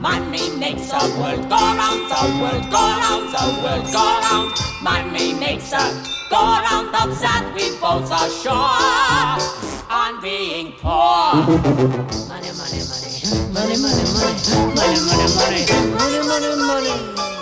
Money 0.00 0.56
makes 0.56 0.86
the 0.90 1.16
world 1.18 1.48
go 1.48 1.56
round, 1.56 2.08
the 2.08 2.38
world 2.40 2.70
go 2.70 2.78
round, 2.78 3.34
the 3.34 3.62
world 3.62 3.92
go 3.92 4.20
round. 4.22 4.52
Money 4.80 5.34
makes 5.34 5.72
a 5.72 5.90
go 6.30 6.38
round 6.38 6.94
of 6.94 7.18
that 7.20 7.50
we 7.52 7.74
both 7.80 8.08
are 8.12 8.30
sure 8.30 8.54
on 9.90 10.20
being 10.22 10.72
poor. 10.78 11.34
Money, 12.28 12.52
money, 12.54 12.78
money, 12.86 13.10
money, 13.50 13.50
money, 13.50 13.76
money, 13.76 14.06
money, 14.06 14.36
money, 14.38 14.86
money, 14.88 15.66
money, 15.98 16.28
money, 16.28 16.56
money. 16.56 17.14
money. 17.16 17.37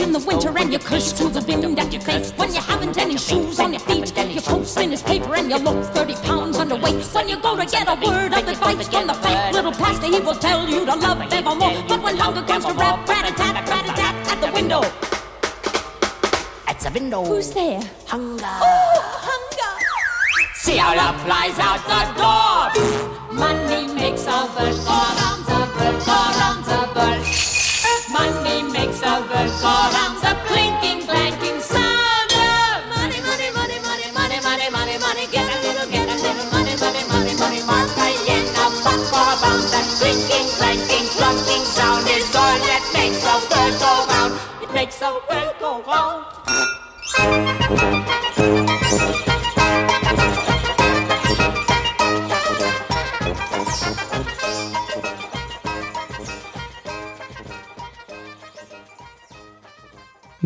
In 0.00 0.12
the 0.12 0.18
winter 0.20 0.56
and 0.56 0.72
you 0.72 0.78
curse 0.78 1.12
to 1.12 1.28
the 1.28 1.40
wind 1.42 1.78
at 1.78 1.92
your 1.92 2.00
face. 2.00 2.32
When 2.32 2.52
you 2.54 2.60
haven't 2.60 2.96
any 2.96 3.16
shoes 3.18 3.60
on 3.60 3.72
your 3.72 3.80
feet, 3.80 4.12
you 4.34 4.40
post 4.40 4.78
in 4.78 4.90
his 4.90 5.02
paper 5.02 5.34
and 5.34 5.50
you 5.50 5.58
look 5.58 5.84
30 5.94 6.14
pounds 6.26 6.56
underweight. 6.56 7.14
When 7.14 7.28
you 7.28 7.36
go 7.40 7.56
to 7.56 7.66
get 7.66 7.86
a 7.88 7.94
word 7.94 8.32
of 8.32 8.48
advice 8.48 8.88
from 8.88 9.06
the 9.06 9.14
fat 9.14 9.52
little 9.52 9.72
pastor, 9.72 10.06
he 10.06 10.20
will 10.20 10.34
tell 10.34 10.68
you 10.68 10.86
to 10.86 10.94
love 10.96 11.20
evermore. 11.32 11.84
But 11.88 12.02
when 12.02 12.16
hunger 12.16 12.42
comes 12.42 12.64
to 12.64 12.72
rap, 12.72 13.08
rat 13.08 13.30
a 13.30 13.34
tat, 13.34 13.68
rat 13.68 13.84
a 13.84 13.92
tat 14.00 14.14
at 14.32 14.40
the 14.40 14.52
window. 14.52 14.82
At 16.66 16.80
the 16.80 16.90
window. 16.98 17.24
Who's 17.24 17.50
there? 17.52 17.80
Hunger. 18.06 18.44
Oh, 18.44 19.00
hunger. 19.28 19.72
See 20.54 20.76
how 20.76 20.96
love 20.96 21.20
flies 21.22 21.58
out 21.58 21.82
the 21.84 22.20
door. 22.20 22.29